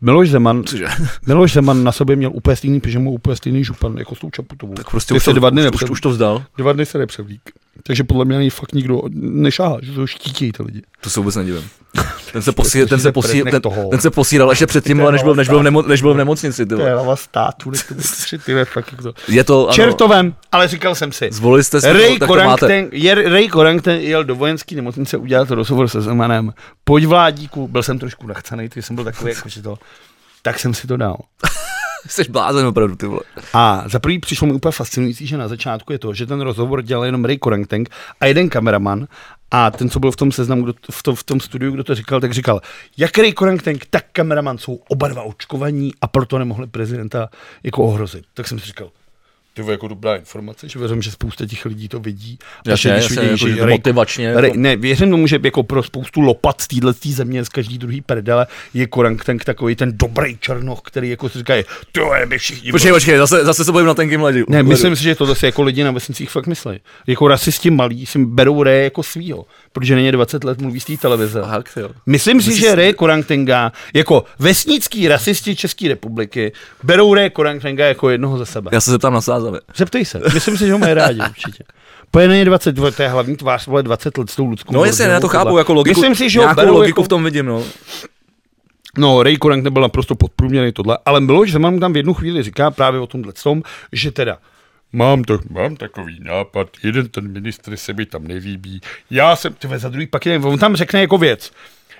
[0.00, 0.86] Miloš Zeman, Cože?
[1.26, 4.74] Miloš Zeman na sobě měl úplně stejný pyžamo, úplně stejný župan, jako s tou čaputovou.
[4.74, 6.44] Tak prostě Ty už to, dva dny už, už to vzdal.
[6.56, 7.50] Dva dny se nepřevlík.
[7.82, 10.82] Takže podle mě něj fakt nikdo nešáhá, že to štítějí ty lidi.
[11.00, 11.70] To se vůbec nedivím.
[12.32, 13.12] Ten se, posíral, ten, se
[13.44, 16.02] Nech ten, ten se posíral ještě předtím, ale než byl, než byl, v, nemo, než
[16.02, 16.66] byl v nemocnici.
[16.66, 19.12] Ty To je hlava státu, nech to tři, ty fakt to.
[19.28, 21.28] Je to, ano, Čertovem, ale říkal jsem si.
[21.32, 22.66] zvolili jste si Ray to, tak to máte.
[22.66, 26.52] Korangten, je, Ray Korangten jel do vojenské nemocnice udělat rozhovor se Zemanem.
[26.84, 29.78] Pojď vládíku, byl jsem trošku nachcanej, ty jsem byl takový jako že to.
[30.42, 31.16] Tak jsem si to dal.
[32.08, 33.20] Jsi blázen opravdu, ty vole.
[33.52, 36.82] A za prvý přišlo mi úplně fascinující, že na začátku je to, že ten rozhovor
[36.82, 37.88] dělal jenom Ray Korangteng
[38.20, 39.06] a jeden kameraman
[39.50, 41.94] a ten, co byl v tom seznamu, kdo, v, tom, v tom studiu, kdo to
[41.94, 42.60] říkal, tak říkal,
[42.96, 47.28] jak Ray Korangteng, tak kameraman jsou oba dva očkovaní a proto nemohli prezidenta
[47.62, 48.24] jako ohrozit.
[48.34, 48.90] Tak jsem si říkal,
[49.64, 52.38] to jako dobrá informace, že věřím, že spousta těch lidí to vidí.
[52.66, 54.34] A Jasně, že když jasně, jako, že motivačně.
[54.34, 57.78] Ray, Jako, ne, věřím tomu, že jako pro spoustu lopat z téhle země, z každý
[57.78, 61.54] druhý prdele, je Korangteng takový ten dobrý černoch, který jako si říká,
[61.92, 64.44] to je, my všichni počkej, počkej, zase, zase se bojím na tenkým ledu.
[64.48, 66.80] ne, myslím si, že to zase jako lidi na vesnicích fakt myslí.
[67.06, 70.96] Jako rasisti malí si berou Ray jako svýho, protože není 20 let mluví z té
[70.96, 71.40] televize.
[71.42, 71.62] Aha.
[72.06, 78.38] Myslím si, že Ray Korangtenga jako vesnický rasisti České republiky berou Ray Korangtenga jako jednoho
[78.38, 78.70] ze sebe.
[78.72, 79.20] Já se zeptám na
[79.50, 79.60] sázavě.
[79.76, 81.64] Zeptej se, myslím si, že ho mají rádi určitě.
[82.10, 85.02] Poje není 20, to je hlavní tvář, vole 20 let s tou lidskou No jasně,
[85.02, 87.08] borděnou já to chápu, jako logiku, Myslím si, že ho nějakou berou logiku jako, v
[87.08, 87.64] tom vidím, no.
[88.98, 92.42] No, Ray Korang nebyl naprosto podprůměrný tohle, ale Miloš Zeman mu tam v jednu chvíli
[92.42, 93.62] říká právě o tomhle tom,
[93.92, 94.38] že teda
[94.92, 98.80] Mám, to, mám takový nápad, jeden ten ministr se mi tam nelíbí.
[99.10, 101.52] Já jsem, tyhle za druhý pak jeden, on tam řekne jako věc.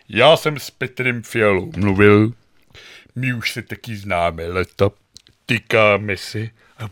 [0.08, 2.32] Já jsem s Petrem Fialou mluvil,
[3.16, 4.90] my už se taky známe leta,
[5.46, 6.50] tykáme si.
[6.78, 6.88] A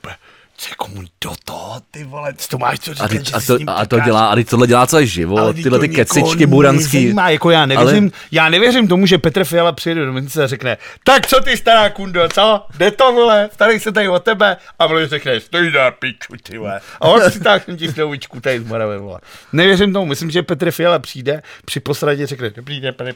[0.60, 3.58] co komu do toho, ty vole, co to máš co říkat, A, ty, a, to,
[3.66, 6.96] a to dělá, a teď tohle dělá celý život, tyhle ty kecičky buranský.
[6.98, 10.46] nezajímá, Jako já nevěřím, Ale- já nevěřím tomu, že Petr Fiala přijede do nemocnice a
[10.46, 12.66] řekne, tak co ty stará kundo, co?
[12.78, 14.56] Jde to, vole, starý se tady o tebe.
[14.78, 16.80] A vole řekne, stoj na piču, ty vole.
[17.00, 19.18] A on si tak ti snovičku tady z Moravy, vole.
[19.52, 23.14] Nevěřím tomu, myslím, že Petr Fiala přijde, při posradě řekne, dobrý den, pane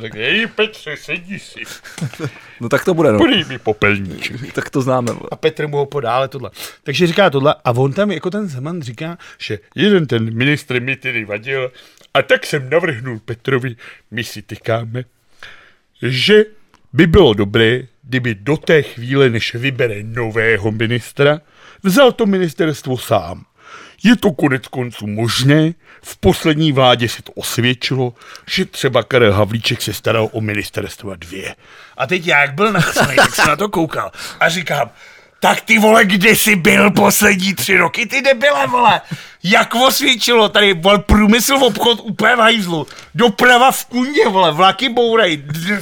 [0.00, 1.60] řekne, hej Petře, sedí si,
[2.60, 3.18] No tak to bude, no.
[3.18, 4.52] podej mi popelníček.
[4.52, 5.12] Tak to známe.
[5.12, 5.28] vole.
[5.30, 6.50] A Petr mu ho podá, ale tohle.
[6.82, 10.96] Takže říká tohle a on tam jako ten Zeman říká, že jeden ten ministr mi
[10.96, 11.72] tedy vadil
[12.14, 13.76] a tak jsem navrhnul Petrovi,
[14.10, 15.04] my si tykáme,
[16.02, 16.44] že
[16.92, 21.40] by bylo dobré, kdyby do té chvíle, než vybere nového ministra,
[21.82, 23.44] vzal to ministerstvo sám.
[24.02, 28.14] Je to konec konců možné, v poslední vládě se to osvědčilo,
[28.46, 31.54] že třeba Karel Havlíček se staral o ministerstva dvě.
[31.96, 34.10] A teď jak byl nachcený, tak jsem na to koukal
[34.40, 34.90] a říkám,
[35.44, 39.00] tak ty vole, kde jsi byl poslední tři roky, ty debile, vole?
[39.42, 44.88] Jak osvědčilo tady, vole, průmysl v obchod úplně v hajzlu, doprava v kundě, vole, vlaky
[44.88, 45.80] bourej, d-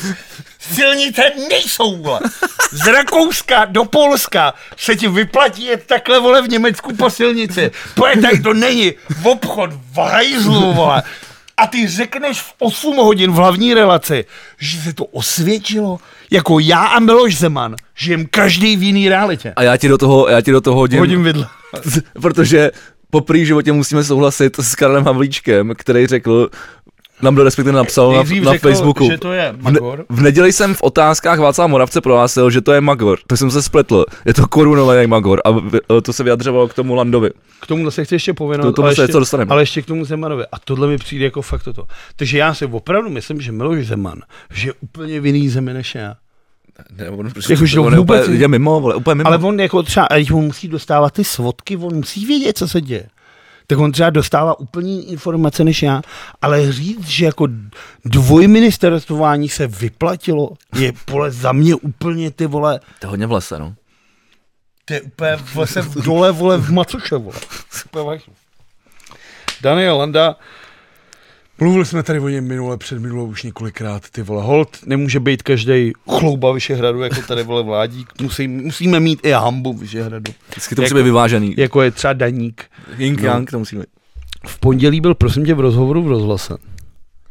[0.74, 2.20] silnice nejsou, vole.
[2.70, 7.70] Z Rakouska do Polska se ti vyplatí jet takhle, vole, v Německu po silnici.
[7.94, 11.02] Pojď, tady to není v obchod v hajzlu, vole.
[11.56, 14.24] A ty řekneš v 8 hodin v hlavní relaci,
[14.58, 15.98] že se to osvědčilo,
[16.32, 19.52] jako já a Miloš Zeman, žijem každý v jiný realitě.
[19.56, 21.46] A já ti do toho, já ti do toho hodím, Hodím vidle.
[22.20, 22.70] protože
[23.10, 26.50] po první životě musíme souhlasit s Karlem Havlíčkem, který řekl,
[27.22, 29.08] nám do respektive napsal na, na řekl, Facebooku.
[29.10, 30.04] že to je V, ne, Magor.
[30.08, 33.18] v neděli jsem v otázkách Václava Moravce prohlásil, že to je Magor.
[33.26, 34.04] To jsem se spletl.
[34.26, 35.40] Je to korunovaný Magor.
[35.44, 35.54] A
[36.02, 37.30] to se vyjadřovalo k tomu Landovi.
[37.60, 39.50] K tomu se chci ještě pověnovat, To- tomu ale, se ještě, dostaneme.
[39.52, 40.44] ale ještě k tomu Zemanovi.
[40.52, 41.86] A tohle mi přijde jako fakt toto.
[42.16, 44.20] Takže já si opravdu myslím, že Miloš Zeman
[44.54, 46.14] že je úplně v jiný zemi než já.
[46.96, 49.26] Ne, on, Jako, že on je vůbec- úplně, je mimo, vole, úplně mimo.
[49.28, 52.68] Ale on jako třeba, a když on musí dostávat ty svodky, on musí vědět, co
[52.68, 53.08] se děje.
[53.66, 56.02] Tak on třeba dostává úplně informace než já,
[56.42, 57.48] ale říct, že jako
[58.04, 63.58] dvojministerstvování se vyplatilo, je pole za mě úplně ty vole, To je hodně v lese,
[63.58, 63.74] no.
[64.84, 67.36] to je úplně v lese v dole, vole, v Macoše, vole.
[69.60, 70.36] Daniel Landa,
[71.60, 75.42] mluvili jsme tady o něm minule, před minulou už několikrát, ty vole, hold, nemůže být
[75.42, 80.82] každý chlouba Vyšehradu, jako tady vole vládík, Musí, musíme mít i hambu Vyšehradu, Vždycky to
[80.82, 81.54] musí Jako- být vyvážený.
[81.58, 82.64] jako je třeba Daník.
[82.96, 83.26] Ying No.
[83.28, 83.86] Yang to musí být.
[84.46, 86.54] V pondělí byl, prosím tě, v rozhovoru v rozhlase.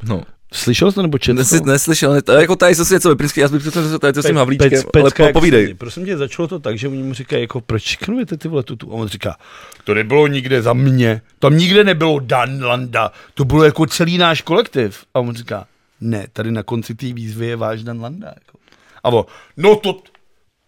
[0.03, 0.21] No.
[0.53, 1.37] Slyšel jsi to nebo četl?
[1.37, 1.65] Nesi, to?
[1.65, 4.69] neslyšel, to jako tady se něco vyprinský, já bych představil, že to s tím Havlíčkem,
[4.69, 5.63] Pec- ale pecka po, povídej.
[5.63, 5.75] svině.
[5.75, 8.91] Prosím tě, začalo to tak, že oni mu říkají, jako, proč šikanujete ty vole tutu?
[8.91, 9.35] A on říká,
[9.83, 14.41] to nebylo nikde za mě, tam nikde nebylo Dan Landa, to bylo jako celý náš
[14.41, 15.05] kolektiv.
[15.13, 15.65] A on říká,
[16.01, 18.27] ne, tady na konci té výzvy je váš Dan Landa.
[18.27, 18.57] Jako.
[19.03, 19.25] A on,
[19.57, 19.97] no to,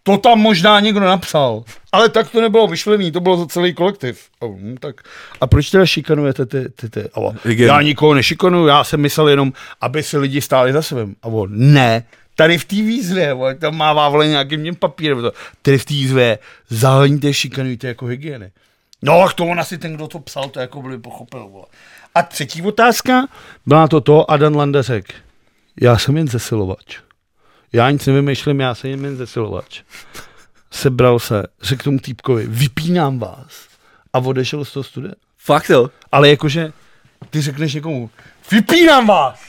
[0.03, 4.27] to tam možná někdo napsal, ale tak to nebylo vyšlený, to bylo za celý kolektiv.
[4.41, 5.01] A, on, hm, tak,
[5.41, 7.09] a proč teda šikanujete ty, ty, ty?
[7.13, 11.15] A on, já nikoho nešikanuju, já jsem myslel jenom, aby si lidi stáli za svým.
[11.21, 12.03] A on, ne,
[12.35, 15.31] tady v té výzvě, tam má vole nějakým tím papírem, to,
[15.61, 16.39] tady v té výzvě
[16.69, 18.51] zahoňte, šikanujte jako hygieny.
[19.01, 21.47] No, tak to on asi ten, kdo to psal, to jako by pochopil.
[21.47, 21.65] Vole.
[22.15, 23.27] A třetí otázka
[23.65, 25.13] byla to to, a Dan Landa řekl,
[25.81, 26.97] já jsem jen zesilovač.
[27.74, 29.82] Já nic nevymýšlím, já jsem jen zesilovač.
[30.72, 33.68] Sebral se, řekl tomu týpkovi, vypínám vás.
[34.14, 35.14] A odešel z toho studia.
[35.38, 35.90] Fakt jo.
[36.12, 36.74] Ale jakože
[37.30, 38.10] ty řekneš někomu,
[38.52, 39.40] vypínám vás.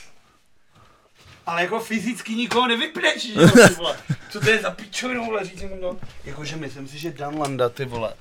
[1.47, 3.97] Ale jako fyzicky nikoho nevypneš, že jo, ty vole.
[4.31, 5.97] Co to je za pičovinu, vole, říct někomu to?
[6.25, 8.15] Jakože myslím si, že Dan Landa, ty vole.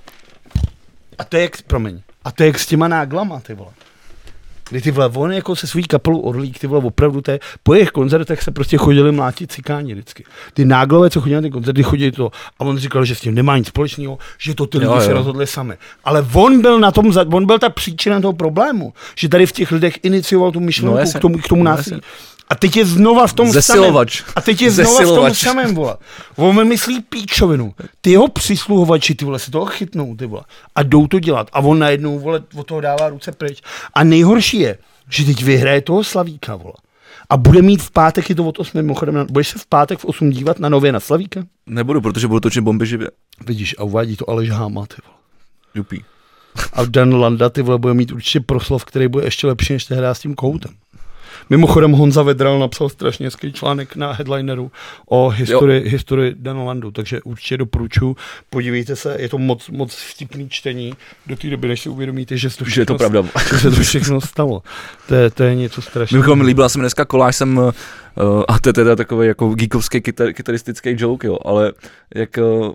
[1.17, 3.73] A to je jak, promiň, a to je jak s těma náglama, ty vole.
[4.69, 7.73] Kdy ty vole, on jako se svojí kapelou Orlík, ty vole, opravdu to je, po
[7.73, 10.23] jejich koncertech se prostě chodili mlátit cikáni vždycky.
[10.53, 12.31] Ty náglové, co chodili na ty koncerty, chodili to.
[12.59, 15.11] A on říkal, že s tím nemá nic společného, že to ty lidi Jo, se
[15.11, 15.17] jo.
[15.17, 15.73] rozhodli sami.
[16.03, 19.71] Ale on byl na tom, on byl ta příčina toho problému, že tady v těch
[19.71, 21.95] lidech inicioval tu myšlenku No, no, k tomu, k tomu No, násilí.
[21.95, 22.32] jasně.
[22.49, 24.17] A teď je znova v tom Zesilovač.
[24.17, 24.33] samém.
[24.35, 25.37] A teď je znova v tom Zesilovač.
[25.37, 25.97] samém, vole.
[26.35, 27.73] On vymyslí píčovinu.
[28.01, 30.43] Ty jeho přisluhovači, ty vole, se toho chytnou, ty vole.
[30.75, 31.49] A jdou to dělat.
[31.53, 33.61] A on najednou, vole, od toho dává ruce pryč.
[33.93, 34.77] A nejhorší je,
[35.09, 36.73] že teď vyhraje toho Slavíka, vole.
[37.29, 40.05] A bude mít v pátek, je to od 8 mimochodem, budeš se v pátek v
[40.05, 41.43] 8 dívat na nově na Slavíka?
[41.65, 43.07] Nebudu, protože budu točit bomby živě.
[43.45, 45.17] Vidíš, a uvádí to Aleš Háma, ty vole.
[45.75, 46.03] Jupí.
[46.73, 50.03] A Dan Landa, ty vole, bude mít určitě proslov, který bude ještě lepší, než tehdy
[50.07, 50.71] s tím koutem.
[51.49, 54.71] Mimochodem Honza Vedral napsal strašně hezký článek na headlineru
[55.09, 58.15] o historii, historii Dana Landu, takže určitě doporučuji,
[58.49, 60.93] podívejte se, je to moc, moc vtipný čtení
[61.27, 63.23] do té doby, než si uvědomíte, že, to Že je to pravda.
[63.49, 64.61] že se to všechno stalo.
[65.07, 66.21] To je, to je něco strašného.
[66.21, 67.71] Mimochodem líbila se mi dneska koláž jsem, uh,
[68.47, 71.71] a to je teda takový jako geekovský kytar, kytaristický joke, jo, ale
[72.15, 72.71] jak, uh,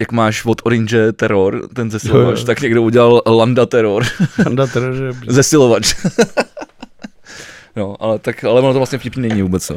[0.00, 2.46] jak máš od Orange terror, ten zesilovač, Jo, jo.
[2.46, 4.04] tak někdo udělal Landa terror,
[4.46, 5.12] Landa teda, že...
[5.26, 5.94] zesilovač.
[7.78, 9.76] no, ale tak, ale ono to vlastně vtipný není vůbec, no.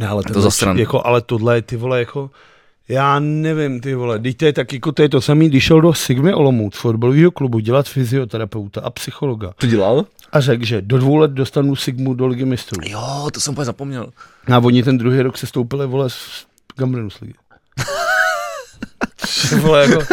[0.00, 0.78] Ne, ale to to zasran.
[0.78, 2.30] Jako, ale tohle je ty vole jako,
[2.88, 5.80] já nevím, ty vole, teď to je tak jako to je to samý, když šel
[5.80, 10.06] do Sigmy Olomouc fotbalového klubu dělat fyzioterapeuta a psychologa To dělal?
[10.32, 12.80] a řekl, že do dvou let dostanu Sigmu do ligy mistrů.
[12.84, 14.10] Jo, to jsem úplně zapomněl.
[14.52, 16.46] A oni ten druhý rok se stoupili, vole, z
[16.76, 17.34] Gambrinu z ligy.
[19.60, 20.00] Vole, jako,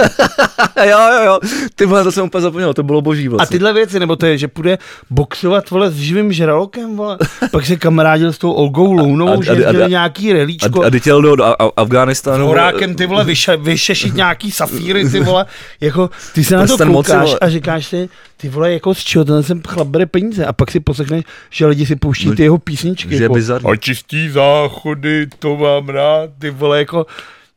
[0.84, 1.40] jo, jo, jo,
[1.76, 3.56] ty vole, to jsem úplně zapomněl, to bylo boží a vlastně.
[3.58, 4.78] tyhle věci, nebo to je, že půjde
[5.10, 7.18] boxovat vole, s živým žralokem, vole,
[7.52, 10.84] pak se kamarádil s tou Olgou Lounovou, A- a- že a- a- nějaký A, relíčko.
[10.84, 12.46] a jel do, do A- Afghánistánu.
[12.48, 15.46] horákem ty vole vyše, vyšešit nějaký safíry, ty vole,
[15.82, 19.00] jako ty se na to Prsten moci, koukáš a říkáš si, ty vole, jako z
[19.00, 22.36] čeho ten jsem chlap bere peníze a pak si poslechneš, že lidi si pouští No,
[22.36, 23.70] ty jeho písničky, že je jako, bizarní.
[23.72, 27.06] a čistí záchody, to mám rád, ty vole, jako,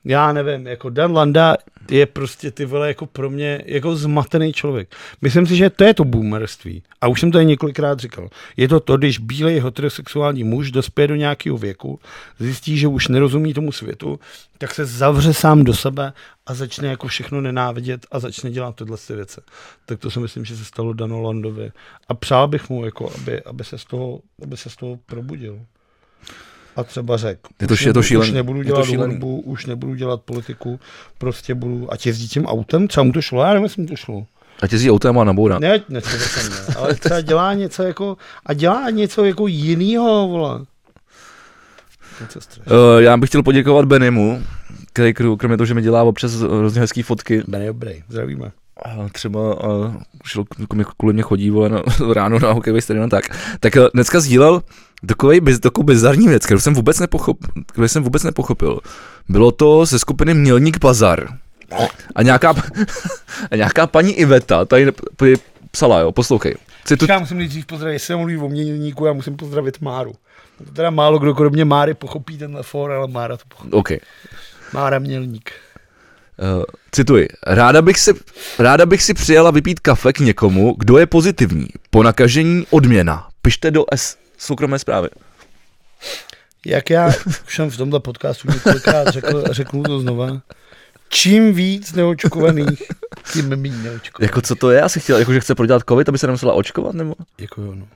[0.04, 1.56] já nevím, jako Dan Landa
[1.90, 4.94] je prostě ty vole jako pro mě jako zmatený člověk.
[5.22, 6.82] Myslím si, že to je to boomerství.
[7.00, 8.28] A už jsem to několikrát říkal.
[8.56, 12.00] Je to to, když bílej heterosexuální muž dospěje do nějakého věku,
[12.38, 14.20] zjistí, že už nerozumí tomu světu,
[14.58, 16.12] tak se zavře sám do sebe
[16.46, 19.40] a začne jako všechno nenávidět a začne dělat tyhle ty věci.
[19.86, 21.72] Tak to si myslím, že se stalo Dano Landovi.
[22.08, 25.60] A přál bych mu, jako, aby, aby, se z toho, aby se z toho probudil.
[26.76, 29.40] A třeba řekl, Je to- už, je to nebudu- už nebudu Je to dělat hudbu,
[29.40, 30.80] už nebudu dělat politiku,
[31.18, 33.96] prostě budu, ať jezdí tím autem, třeba mu to šlo, já nevím, jestli mu to
[33.96, 34.26] šlo.
[34.62, 35.58] A jezdí autem a nabourá.
[35.58, 38.16] Ne, ne, to jsem ne, ale třeba dělá něco jako,
[38.46, 40.60] a dělá něco jako jinýho, vole.
[42.66, 44.42] Uh, já bych chtěl poděkovat Benimu,
[44.92, 48.52] který kro- kromě toho, že mi dělá občas hrozně hezký fotky, Ben je dobrý, zdravíme.
[48.84, 49.94] a třeba uh,
[50.24, 50.44] šel,
[50.96, 51.82] kvůli mě chodí vole, na,
[52.14, 53.24] ráno na hokejový stadion, tak,
[53.60, 54.62] tak uh, dneska sdílel
[55.06, 58.80] takový biz, takovou bizarní věc, kterou jsem vůbec nepochopil, kterou jsem vůbec nepochopil.
[59.28, 61.28] Bylo to ze skupiny Mělník Bazar.
[62.14, 62.54] A nějaká,
[63.50, 64.92] a nějaká paní Iveta tady
[65.70, 66.54] psala, jo, poslouchej.
[66.84, 70.12] Citu, Já musím nejdřív pozdravit, jestli se mluví o měníku, já musím pozdravit Máru.
[70.64, 73.72] To teda málo kdo kromě Máry pochopí tenhle for, ale Mára to pochopí.
[73.72, 73.88] OK.
[74.72, 75.50] Mára Mělník.
[76.56, 77.28] Uh, cituji.
[77.46, 78.12] Ráda bych, si,
[78.58, 81.66] ráda bych si přijela vypít kafe k někomu, kdo je pozitivní.
[81.90, 83.28] Po nakažení odměna.
[83.42, 85.08] Pište do S soukromé zprávy.
[86.66, 87.12] Jak já
[87.46, 90.42] už jsem v tomhle podcastu několikrát řekl, řeknu to znova,
[91.08, 92.82] čím víc neočkovaných,
[93.32, 94.30] tím méně neočkovaných.
[94.30, 94.82] Jako co to je?
[94.82, 97.14] Asi chtěl, jako že chce prodělat covid, aby se nemusela očkovat, nebo?
[97.38, 97.88] Jako jo, no.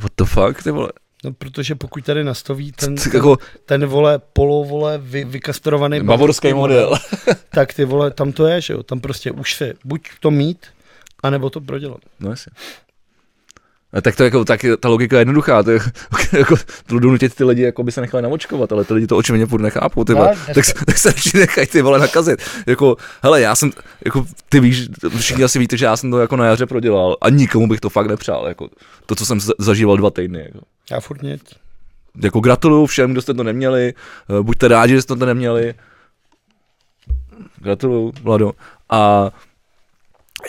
[0.00, 0.92] What the fuck, ty vole?
[1.24, 6.52] No, protože pokud tady nastaví ten, ten, jako ten vole, polo, vole, vy, vykastrovaný bavorský
[6.52, 6.98] model.
[7.50, 10.66] tak ty vole, tam to je, že jo, tam prostě už se buď to mít,
[11.22, 12.00] anebo to prodělat.
[12.20, 12.52] No jasně.
[13.94, 15.78] A tak to jako, tak ta logika je jednoduchá, to je,
[16.38, 16.56] jako,
[16.86, 19.60] to donutit ty lidi, jako by se nechali naočkovat, ale ty lidi to očividně furt
[19.60, 20.36] nechápou, ty vole.
[20.46, 22.42] Tak, tak, se- tak se radši nechají ty vole nakazit.
[22.66, 23.70] Jako, hele, já jsem,
[24.04, 24.88] jako, ty víš,
[25.18, 27.90] všichni asi víte, že já jsem to jako na jaře prodělal a nikomu bych to
[27.90, 28.68] fakt nepřál, jako,
[29.06, 30.58] to, co jsem za- zažíval dva týdny, jako.
[30.90, 31.42] Já furt nic.
[32.22, 33.94] Jako gratuluju všem, kdo jste to neměli,
[34.38, 35.74] eh, buďte rádi, že jste to neměli.
[37.60, 38.52] Gratuluju, Vlado.
[38.90, 39.30] A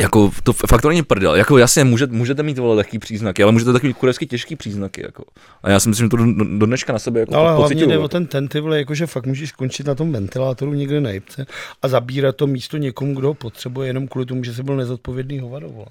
[0.01, 1.35] jako to fakt to není prdel.
[1.35, 5.01] Jako jasně, může, můžete mít vole lehký příznaky, ale můžete mít kurevsky těžký příznaky.
[5.05, 5.23] Jako.
[5.63, 6.25] A já si myslím, že to do,
[6.57, 8.03] do dneška na sebe jako No, ale hlavně pocituju, jde jako.
[8.03, 11.45] o ten ten, ty vole, jakože fakt můžeš skončit na tom ventilátoru někde na jibce
[11.81, 15.39] a zabírat to místo někomu, kdo ho potřebuje, jenom kvůli tomu, že jsi byl nezodpovědný
[15.39, 15.87] hovado, vole.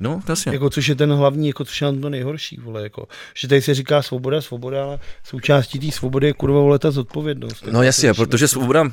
[0.00, 0.52] No, jasně.
[0.52, 3.62] Jako, což je ten hlavní, jako, což je na to nejhorší, vole, jako, že tady
[3.62, 7.64] se říká svoboda, svoboda, ale součástí té svobody je kurva, vole, ta zodpovědnost.
[7.70, 8.92] No jasně, protože svoboda,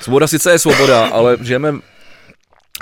[0.00, 1.72] svoboda sice je svoboda, ale žijeme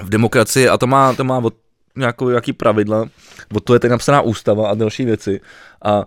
[0.03, 1.55] v demokracii a to má, to má od
[1.97, 3.09] nějakou, jaký pravidla,
[3.55, 5.41] od to je tady napsaná ústava a další věci.
[5.85, 6.05] A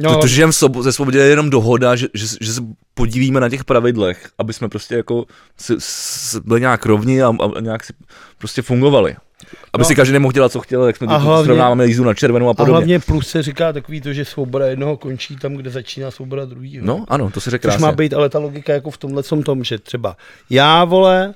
[0.00, 2.60] No, to, to, žijeme sobo- ze svobodě je jenom dohoda, že, že, že se
[2.94, 5.24] podílíme na těch pravidlech, aby jsme prostě jako
[5.56, 7.92] si, si byli nějak rovni a, a nějak si
[8.38, 9.16] prostě fungovali.
[9.72, 9.84] Aby No.
[9.84, 12.50] si každý nemohl dělat, co chtěl, jak jsme A hlavně- srovnáváme jízdu na červenou a
[12.50, 12.72] a podobně.
[12.72, 16.86] hlavně plus se říká takový to, že svoboda jednoho končí tam, kde začíná svoboda druhého.
[16.86, 19.64] No ano, to si řekl Což má být ale ta logika jako v tomhle tom,
[19.64, 20.16] že třeba
[20.50, 21.34] já, vole,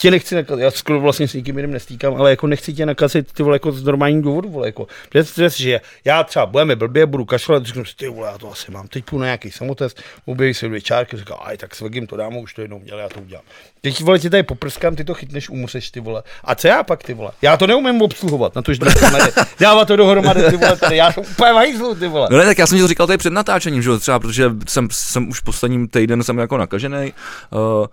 [0.00, 3.32] tě nechci nakazit, já skoro vlastně s nikým jiným nestýkám, ale jako nechci tě nakazit
[3.32, 4.86] ty vole jako z normálních důvodů, vole, jako.
[5.08, 8.52] Představ si, že já třeba budeme blbě, budu kašlat, řeknu si, ty vole, já to
[8.52, 11.80] asi mám, teď půjdu na nějaký samotest, objeví se dvě čárky, říká, aj tak s
[11.80, 13.44] Vegim to dám, už to jednou udělal, já to udělám.
[13.80, 16.22] Teď vole, tě tady poprskám, ty to chytneš, umřeš, ty vole.
[16.44, 17.30] A co já pak, ty vole?
[17.42, 18.80] Já to neumím obsluhovat, na to, že
[19.60, 22.28] dávat to dohromady, ty vole, tady, já jsem úplně v hajzlu, ty vole.
[22.30, 25.28] No ne, tak já jsem to říkal tady před natáčením, že třeba, protože jsem, jsem
[25.28, 27.12] už posledním týden jsem jako nakažený.
[27.50, 27.86] Uh,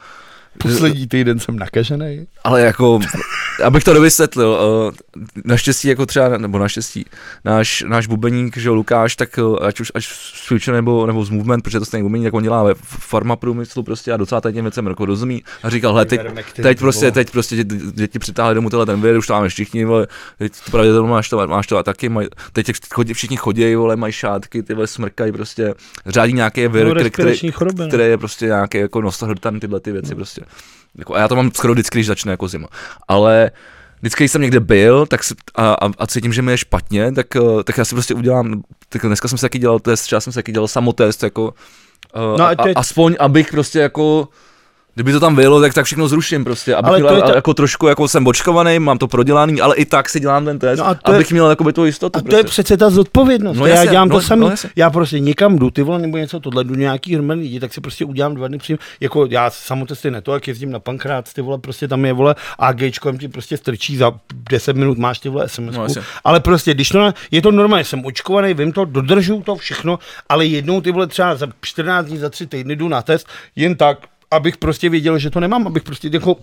[0.57, 2.27] Poslední týden jsem nakažený.
[2.43, 2.99] ale jako,
[3.63, 4.49] abych to dovysvětlil,
[4.87, 4.93] uh,
[5.45, 7.05] naštěstí jako třeba, nebo naštěstí,
[7.45, 11.29] náš, náš bubeník, že Lukáš, tak uh, ať už až z Future nebo, nebo z
[11.29, 14.65] Movement, protože to stejný bubeník, tak on dělá ve farma průmyslu prostě a docela těm
[14.65, 16.21] věcem jako rozumí a říkal, hele, teď,
[16.61, 19.85] teď prostě, teď prostě dě- děti přitáhli domů tenhle ten vir, už to máme všichni,
[19.85, 20.07] vole,
[20.37, 23.95] teď to pravidelně máš to, máš to a taky, maj, teď chodí, všichni chodí, vole,
[23.95, 25.73] mají šátky, ty vole, smrkají prostě,
[26.05, 27.87] řádí nějaký vir, No, který, který, choroby, no.
[27.87, 30.41] který je prostě nějaký jako nosohrtan, tyhle ty věci prostě.
[30.97, 32.67] Jako, a já to mám skoro vždycky, když začne jako zima.
[33.07, 33.51] Ale
[33.99, 37.11] vždycky, když jsem někde byl tak si, a, a, a, cítím, že mi je špatně,
[37.11, 40.21] tak, eh, tak já si prostě udělám, tak dneska jsem si taky dělal test, třeba
[40.21, 41.53] jsem si taky dělal samotest, jako,
[42.15, 44.27] No no a a, a, aspoň abych prostě jako,
[44.97, 46.75] Kdyby to tam bylo, tak, tak všechno zruším prostě.
[46.75, 49.85] Abych Ale je měl, ta- jako trošku jako jsem očkovaný, mám to prodělaný, ale i
[49.85, 52.17] tak si dělám ten test, No no a to je- abych měl jakoby tu jistotu.
[52.17, 52.37] A to prostě.
[52.39, 53.55] je přece ta zodpovědnost.
[53.57, 54.41] No No já jasně, dělám no- to samý.
[54.41, 54.69] no jasně.
[54.75, 57.81] já prostě někam jdu, ty vole, nebo něco tohle, jdu nějaký hromadný lidi, tak si
[57.81, 58.77] prostě udělám dva dny předtím.
[58.99, 62.35] Jako já samotesty ne to, jak jezdím na pankrát, ty vole, prostě tam je vole
[62.59, 64.11] AGčko, ti prostě strčí za
[64.49, 65.75] 10 minut máš ty vole SMS.
[65.75, 66.01] No jasně.
[66.23, 69.99] ale prostě, když to, na- je to normálně, jsem očkovaný, vím to, dodržu to všechno,
[70.29, 73.75] ale jednou ty vole třeba za 14 dní, za 3 týdny jdu na test, jen
[73.75, 73.97] tak,
[74.31, 76.35] abych prostě věděl, že to nemám, abych prostě jako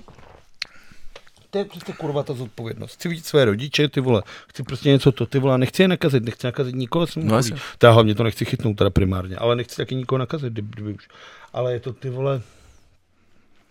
[1.54, 2.94] to je prostě kurva ta zodpovědnost.
[2.94, 4.22] Chci vidět své rodiče, ty vole.
[4.48, 5.58] Chci prostě něco to, ty vole.
[5.58, 7.06] Nechci je nakazit, nechci nakazit nikoho.
[7.06, 7.40] Jsem No
[7.78, 11.08] teda hlavně to nechci chytnout teda primárně, ale nechci taky nikoho nakazit, kdyby, kdyby už.
[11.52, 12.42] Ale je to ty vole.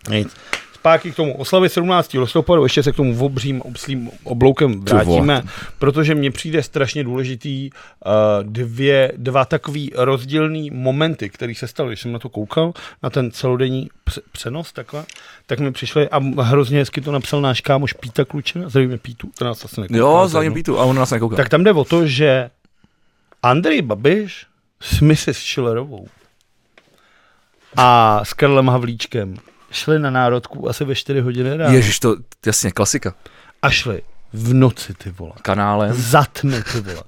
[0.09, 0.35] Nic.
[0.83, 2.13] Zpátky k tomu oslavě 17.
[2.13, 5.43] listopadu, ještě se k tomu obřím obslým obloukem vrátíme,
[5.79, 8.11] protože mně přijde strašně důležitý uh,
[8.43, 12.73] dvě, dva takový rozdílný momenty, které se staly, když jsem na to koukal,
[13.03, 15.05] na ten celodenní pře- přenos takhle,
[15.45, 19.45] tak mi přišly a hrozně hezky to napsal náš kámoš Píta Klučina, zdravíme Pítu, to
[19.45, 19.99] nás asi nekouká.
[19.99, 20.53] Jo, jedno.
[20.53, 21.35] Pítu, a on nás nekouká.
[21.35, 22.49] Tak tam jde o to, že
[23.43, 24.45] Andrej Babiš
[24.81, 25.37] s Mrs.
[25.37, 26.07] Schillerovou
[27.77, 29.37] a s Karlem Havlíčkem
[29.73, 33.13] šli na národku asi ve 4 hodiny ráno Ježiš, to jasně, klasika.
[33.61, 34.01] a šli
[34.33, 35.31] v noci, ty vole.
[35.41, 35.93] Kanálem.
[35.93, 37.03] Za tmy, ty vole.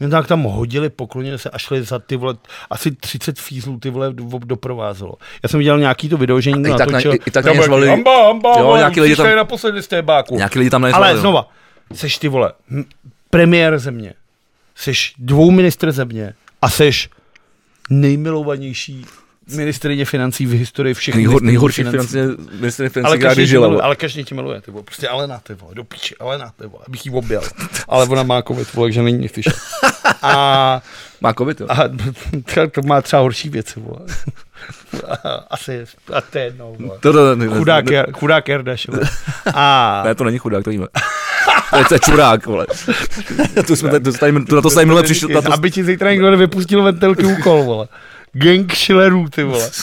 [0.00, 2.34] Mě tak tam hodili, poklonili se a šli za ty vole,
[2.70, 5.14] asi 30 fízlů ty vole do- doprovázelo.
[5.42, 7.12] Já jsem viděl nějaký to video, že někdo I tak na- natočil.
[7.26, 10.02] i- tak na řvali- jaký, Hamba, hamba, Jo, vole, nějaký lidi tam- naposledy z té
[10.02, 10.36] báku.
[10.36, 11.20] Nějaký lidi tam Ale nejsou.
[11.20, 11.48] znova,
[11.92, 12.52] seš ty vole,
[13.30, 14.14] premiér země,
[14.74, 17.08] seš dvou ministr země a seš
[17.90, 19.06] nejmilovanější
[19.56, 22.08] ministrině financí v historii všech Nejhor, nejhorší financí.
[22.08, 23.66] financí, ministr financí, Ale každý, žila.
[23.68, 24.84] miluje, ale každý tě miluje, ty vole.
[24.84, 27.42] Prostě Alena, ty vole, do píči, Alena, ty vole, abych jí objel.
[27.88, 29.54] Ale ona má covid, vole, takže není slyšet.
[30.22, 30.82] A,
[31.20, 31.66] Má covid, jo.
[31.70, 31.76] a
[32.44, 33.98] třeba to má třeba horší věci, vole.
[35.50, 36.98] Asi, a to je jedno, vole.
[37.00, 39.08] To, to, ne, Chudák, ne, Jar- chudák Jardaš, vole.
[39.54, 40.86] A, ne, to není chudák, to víme.
[41.70, 42.66] To je, to je čurák, vole.
[43.66, 46.10] tu jsme, to, tady, tu na to jsme minule přišli, na to, aby ti zítra
[46.10, 47.88] někdo nevypustil ventilky úkol, vole.
[48.32, 49.70] Gang šlerů, ty vole.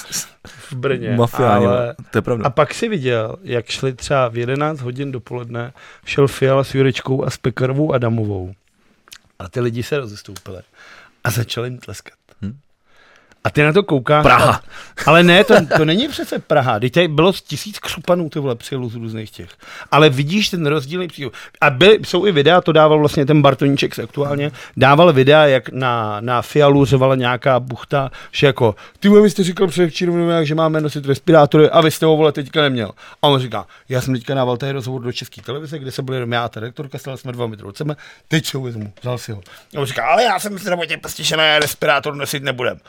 [0.47, 1.15] V Brně.
[1.15, 1.95] mafiáni, ale...
[2.11, 2.45] to je pravda.
[2.45, 5.73] A pak si viděl, jak šli třeba v 11 hodin dopoledne,
[6.05, 8.53] šel Fiala s Jurečkou a s Pekarovou Adamovou.
[9.39, 10.61] A ty lidi se rozestoupili
[11.23, 12.18] a začali jim tleskat.
[13.43, 14.23] A ty na to koukáš.
[14.23, 14.61] Praha.
[15.05, 16.79] Ale ne, to, to není přece Praha.
[16.79, 19.49] Teď tady bylo tisíc křupanů, ty vole, přijelo z různých těch.
[19.91, 21.33] Ale vidíš ten rozdílný přístup.
[21.61, 26.17] A byly, jsou i videa, to dával vlastně ten Bartoníček aktuálně, dával videa, jak na,
[26.21, 31.05] na Fialu řevala nějaká buchta, že jako, ty vy jste říkal předevčírem, že máme nosit
[31.05, 32.91] respirátory a vy jste ho vole teďka neměl.
[33.21, 36.17] A on říká, já jsem teďka dával tady rozhovor do české televize, kde se byli
[36.17, 37.95] jenom já a ta redaktorka, stali jsme dva metry od sebe,
[38.27, 39.41] teď si ho vezmu, vzal si ho.
[39.75, 42.79] A on říká, ale já jsem zdravotně postižený, respirátor nosit nebudem.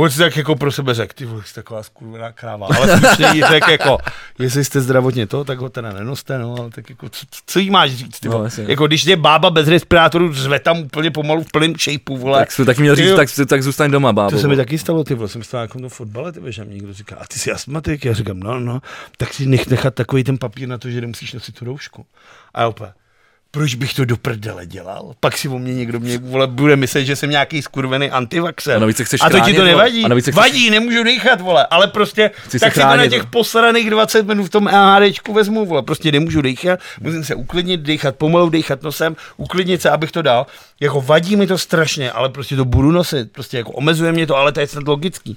[0.00, 2.68] Pojď si tak jako pro sebe řekl, ty vole, jsi taková skurvená kráva.
[2.76, 3.98] Ale slušně jí řekl jako,
[4.38, 7.70] jestli jste zdravotně to, tak ho teda nenoste, no, ale tak jako, co, co jí
[7.70, 11.52] máš říct, ty No, jako když je bába bez respirátoru, řve tam úplně pomalu v
[11.52, 12.38] plném shapeu, vole.
[12.38, 14.30] Tak jsi taky měl říct, tak, tak zůstaň doma, bábo.
[14.30, 16.92] To se mi taky stalo, ty vole, jsem stál jako na fotbale, ty že někdo
[16.92, 18.04] říká, a ty jsi astmatik?
[18.04, 18.80] Já říkám, no, no,
[19.16, 22.06] tak si nech nechat takový ten papír na to, že nemusíš nosit tu roušku.
[22.54, 22.92] A úplně,
[23.50, 25.12] proč bych to do prdele dělal?
[25.20, 28.76] Pak si o mě někdo mě vole, bude myslet, že jsem nějaký skurvený antivaxer.
[28.76, 30.04] A navíc se chceš a to ti to nevadí.
[30.04, 32.86] A navíc se chceš- Vadí, nemůžu dýchat, vole, ale prostě Chci se tak si to
[32.96, 37.34] na těch posraných 20 minut v tom AHDčku vezmu, vole, prostě nemůžu dýchat, musím se
[37.34, 40.46] uklidnit, dýchat pomalu, dýchat nosem, uklidnit se, abych to dal.
[40.80, 44.36] Jako vadí mi to strašně, ale prostě to budu nosit, prostě jako omezuje mě to,
[44.36, 45.36] ale to je snad logický.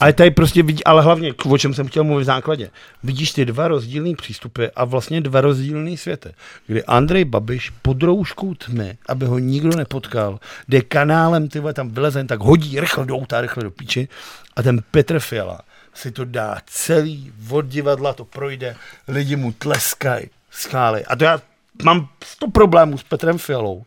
[0.00, 2.70] Ale tady prostě vidí, ale hlavně, o čem jsem chtěl mluvit v základě,
[3.02, 6.32] vidíš ty dva rozdílné přístupy a vlastně dva rozdílné světy,
[6.66, 11.90] kdy Andrej Babiš pod rouškou tmy, aby ho nikdo nepotkal, jde kanálem, ty vole, tam
[11.90, 14.08] vylezen, tak hodí rychle do auta, rychle do píči
[14.56, 15.60] a ten Petr Fiala
[15.94, 18.76] si to dá celý, od divadla to projde,
[19.08, 21.04] lidi mu tleskají, schály.
[21.04, 21.40] A to já
[21.82, 23.84] mám sto problémů s Petrem Fialou,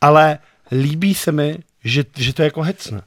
[0.00, 0.38] ale
[0.72, 3.02] líbí se mi, že, že to je jako hecne.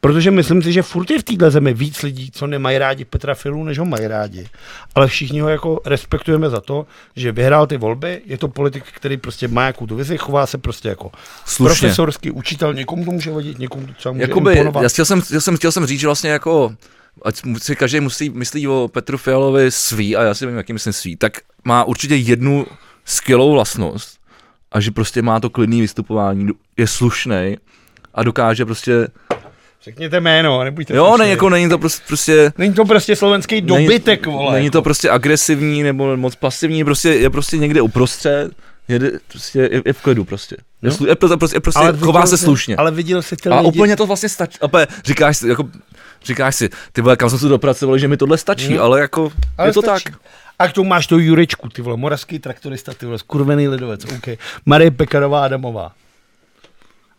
[0.00, 3.34] Protože myslím si, že furt je v téhle zemi víc lidí, co nemají rádi Petra
[3.34, 4.48] Fialu, než ho mají rádi.
[4.94, 6.86] Ale všichni ho jako respektujeme za to,
[7.16, 10.58] že vyhrál ty volby, je to politik, který prostě má jakou tu vizi, chová se
[10.58, 11.10] prostě jako
[11.44, 11.80] Slušně.
[11.80, 14.82] profesorský učitel, někomu to může vadit, někomu to třeba může Jakoby, imponovat.
[14.82, 16.74] já chtěl jsem, chtěl, jsem, chtěl jsem říct, že vlastně jako,
[17.24, 20.92] ať si každý musí, myslí o Petru Fialovi svý, a já si vím, jaký myslím
[20.92, 21.32] svý, tak
[21.64, 22.66] má určitě jednu
[23.04, 24.18] skvělou vlastnost,
[24.72, 27.56] a že prostě má to klidný vystupování, je slušný
[28.14, 29.08] a dokáže prostě,
[29.86, 31.24] Řekněte jméno, nebuďte jo, slušný.
[31.24, 34.54] ne, jako není to prostě, prostě Není to prostě slovenský dobytek, vole.
[34.54, 34.82] není to jako.
[34.82, 38.50] prostě agresivní nebo moc pasivní, prostě je prostě někde uprostřed,
[38.88, 40.56] jede, prostě je, je v klidu prostě.
[40.82, 40.94] Je, Jo.
[40.94, 42.76] slu, je, prostě, prostě, je prostě Ale chová se slušně.
[42.76, 44.58] Ale viděl jsi ty A lidi, úplně to vlastně stačí.
[44.60, 45.68] Opět, říkáš si, jako,
[46.24, 48.82] říkáš si, ty vole, kam jsme se dopracovali, že mi tohle stačí, No.
[48.82, 50.04] ale jako, Ale je to stačí.
[50.04, 50.14] tak.
[50.58, 54.28] A k tomu máš tu Jurečku, ty vole, moravský traktorista, ty vole, skurvený lidovec, OK.
[54.66, 55.92] Marie Pekarová Adamová.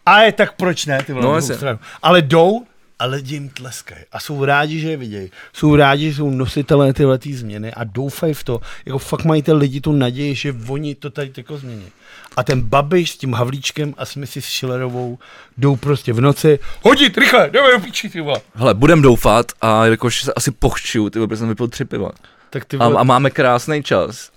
[0.08, 1.80] A je tak proč ne, ty vole, No, stranu.
[2.02, 2.66] Ale jdou
[3.00, 4.02] a lidi jim tleskají.
[4.12, 5.32] A jsou rádi, že je vidějí.
[5.54, 8.62] Jsou rádi, že jsou nositelé tyhle tý změny a doufají v to.
[8.86, 11.86] Jako fakt mají ty lidi tu naději, že oni to tady jako změní.
[12.38, 14.46] A ten Babiš s tím Havlíčkem a s Mrs.
[14.46, 15.18] Schillerovou
[15.58, 18.42] jdou prostě v noci, hodit, rychle, jdeme do píči, ty vole.
[18.56, 22.10] Hele, budem doufat a jakož se asi pochču, ty vole, protože jsem vypil tři piva.
[22.50, 24.32] Tak ty A, vole, a máme krásný čas.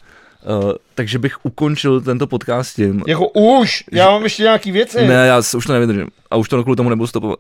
[0.62, 3.02] Uh, takže bych ukončil tento podcast tím.
[3.06, 5.06] jako už, já mám ještě nějaký věci.
[5.08, 6.08] Ne, já s- už to nevydržím.
[6.30, 7.38] A už to kvůli tomu nebudu stopovat.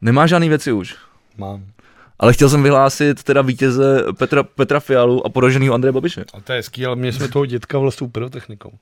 [0.00, 0.94] Nemá žádný věci už.
[1.38, 1.64] Mám.
[2.18, 6.24] Ale chtěl jsem vyhlásit teda vítěze Petra, Petra Fialu a poraženýho Andreje Babiše.
[6.34, 8.72] A to je hezký, ale měli jsme toho dětka vlastně pyrotechnikou.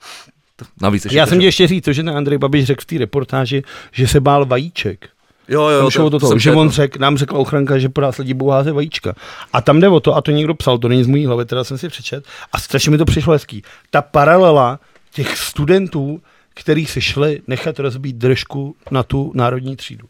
[0.82, 2.98] Navíc ještě Já jsem ti ještě říct to, že ten Andrej Babiš řekl v té
[2.98, 3.62] reportáži,
[3.92, 5.08] že se bál vajíček.
[5.48, 8.34] Jo, jo, Tam to, to, že on řek, nám řekla ochranka, že po nás lidi
[8.34, 9.14] budou házet vajíčka.
[9.52, 11.64] A tam jde o to, a to někdo psal, to není z mojí hlavy, teda
[11.64, 13.62] jsem si přečet, a strašně mi to přišlo hezký.
[13.90, 14.80] Ta paralela
[15.14, 16.20] těch studentů,
[16.54, 20.06] který se šli nechat rozbít držku na tu národní třídu.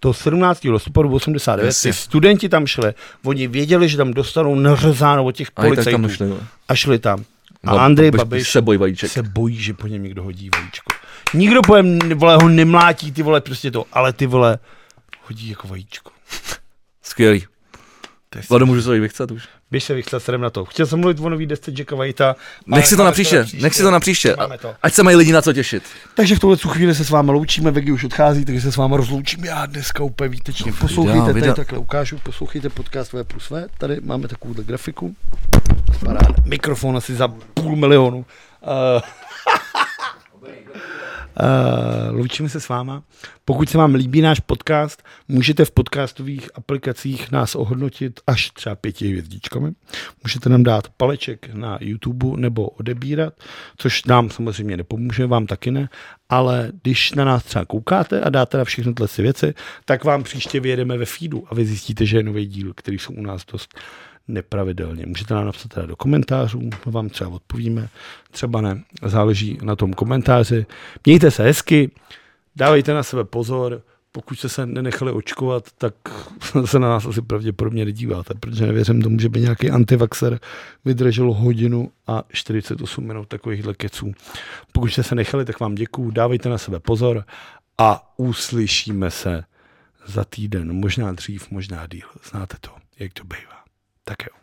[0.00, 0.64] To 17.
[0.64, 1.90] listopadu 89, Jasně.
[1.92, 2.92] ty studenti tam šli,
[3.24, 6.40] oni věděli, že tam dostanou nařezáno od těch A policajtů tam šli, vole.
[6.68, 7.24] a šli tam.
[7.64, 9.10] A No, Andrej Babiš Babiš se bojí vajíček.
[9.10, 10.92] se bojí, že po něm někdo hodí vajíčko.
[11.34, 14.58] Nikdo po něm, vole, ho nemlátí, ty vole, prostě to, ale ty vole,
[15.22, 16.10] hodí jako vajíčko.
[17.02, 17.46] Skvělý.
[18.48, 19.48] Vlado, můžu se vychcat už.
[19.70, 20.64] Běž se vychcat, jdem na to.
[20.64, 22.36] Chtěl jsem mluvit o nový desce Jacka Whitea.
[22.66, 24.34] Nech si to na příště, nech si to na příště.
[24.38, 24.74] Máme to.
[24.82, 25.82] Ať se mají lidi na co těšit.
[26.14, 28.96] Takže v tuhle chvíli se s vámi loučíme, Vegy už odchází, takže se s vámi
[28.96, 30.72] rozloučím já dneska úplně výtečně.
[30.72, 35.14] Poslouchejte, tady takhle ukážu, poslouchejte podcast V plus V, tady máme takovouhle grafiku.
[36.04, 36.34] Paráda.
[36.44, 38.24] Mikrofon asi za půl milionu.
[38.62, 39.02] Uh,
[41.40, 43.02] Uh, loučíme se s váma.
[43.44, 49.08] Pokud se vám líbí náš podcast, můžete v podcastových aplikacích nás ohodnotit až třeba pěti
[49.08, 49.72] hvězdičkami.
[50.24, 53.34] Můžete nám dát paleček na YouTube nebo odebírat,
[53.76, 55.88] což nám samozřejmě nepomůže, vám taky ne,
[56.28, 59.54] ale když na nás třeba koukáte a dáte na všechny tyhle věci,
[59.84, 63.12] tak vám příště vyjedeme ve feedu a vy zjistíte, že je nový díl, který jsou
[63.12, 63.78] u nás dost
[64.28, 65.06] nepravidelně.
[65.06, 67.88] Můžete nám napsat teda do komentářů, my vám třeba odpovíme,
[68.30, 70.66] třeba ne, záleží na tom komentáři.
[71.06, 71.90] Mějte se hezky,
[72.56, 73.82] dávejte na sebe pozor,
[74.12, 75.94] pokud jste se nenechali očkovat, tak
[76.64, 80.40] se na nás asi pravděpodobně nedíváte, protože nevěřím tomu, že by nějaký antivaxer
[80.84, 84.12] vydržel hodinu a 48 minut takovýchhle keců.
[84.72, 87.24] Pokud jste se nechali, tak vám děkuju, dávejte na sebe pozor
[87.78, 89.44] a uslyšíme se
[90.06, 92.08] za týden, možná dřív, možná díl.
[92.30, 93.51] Znáte to, jak to bývá.
[94.04, 94.38] Tak jo.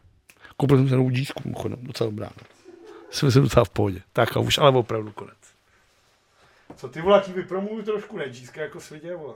[0.57, 2.29] Koupil jsem se novou dísku, mimochodem, docela dobrá.
[3.11, 4.01] Jsem myslím docela v pohodě.
[4.13, 5.37] Tak a už ale opravdu konec.
[6.75, 8.29] Co ty vole, ti vypromluju trošku, ne?
[8.29, 9.35] Díska jako svědě, vole.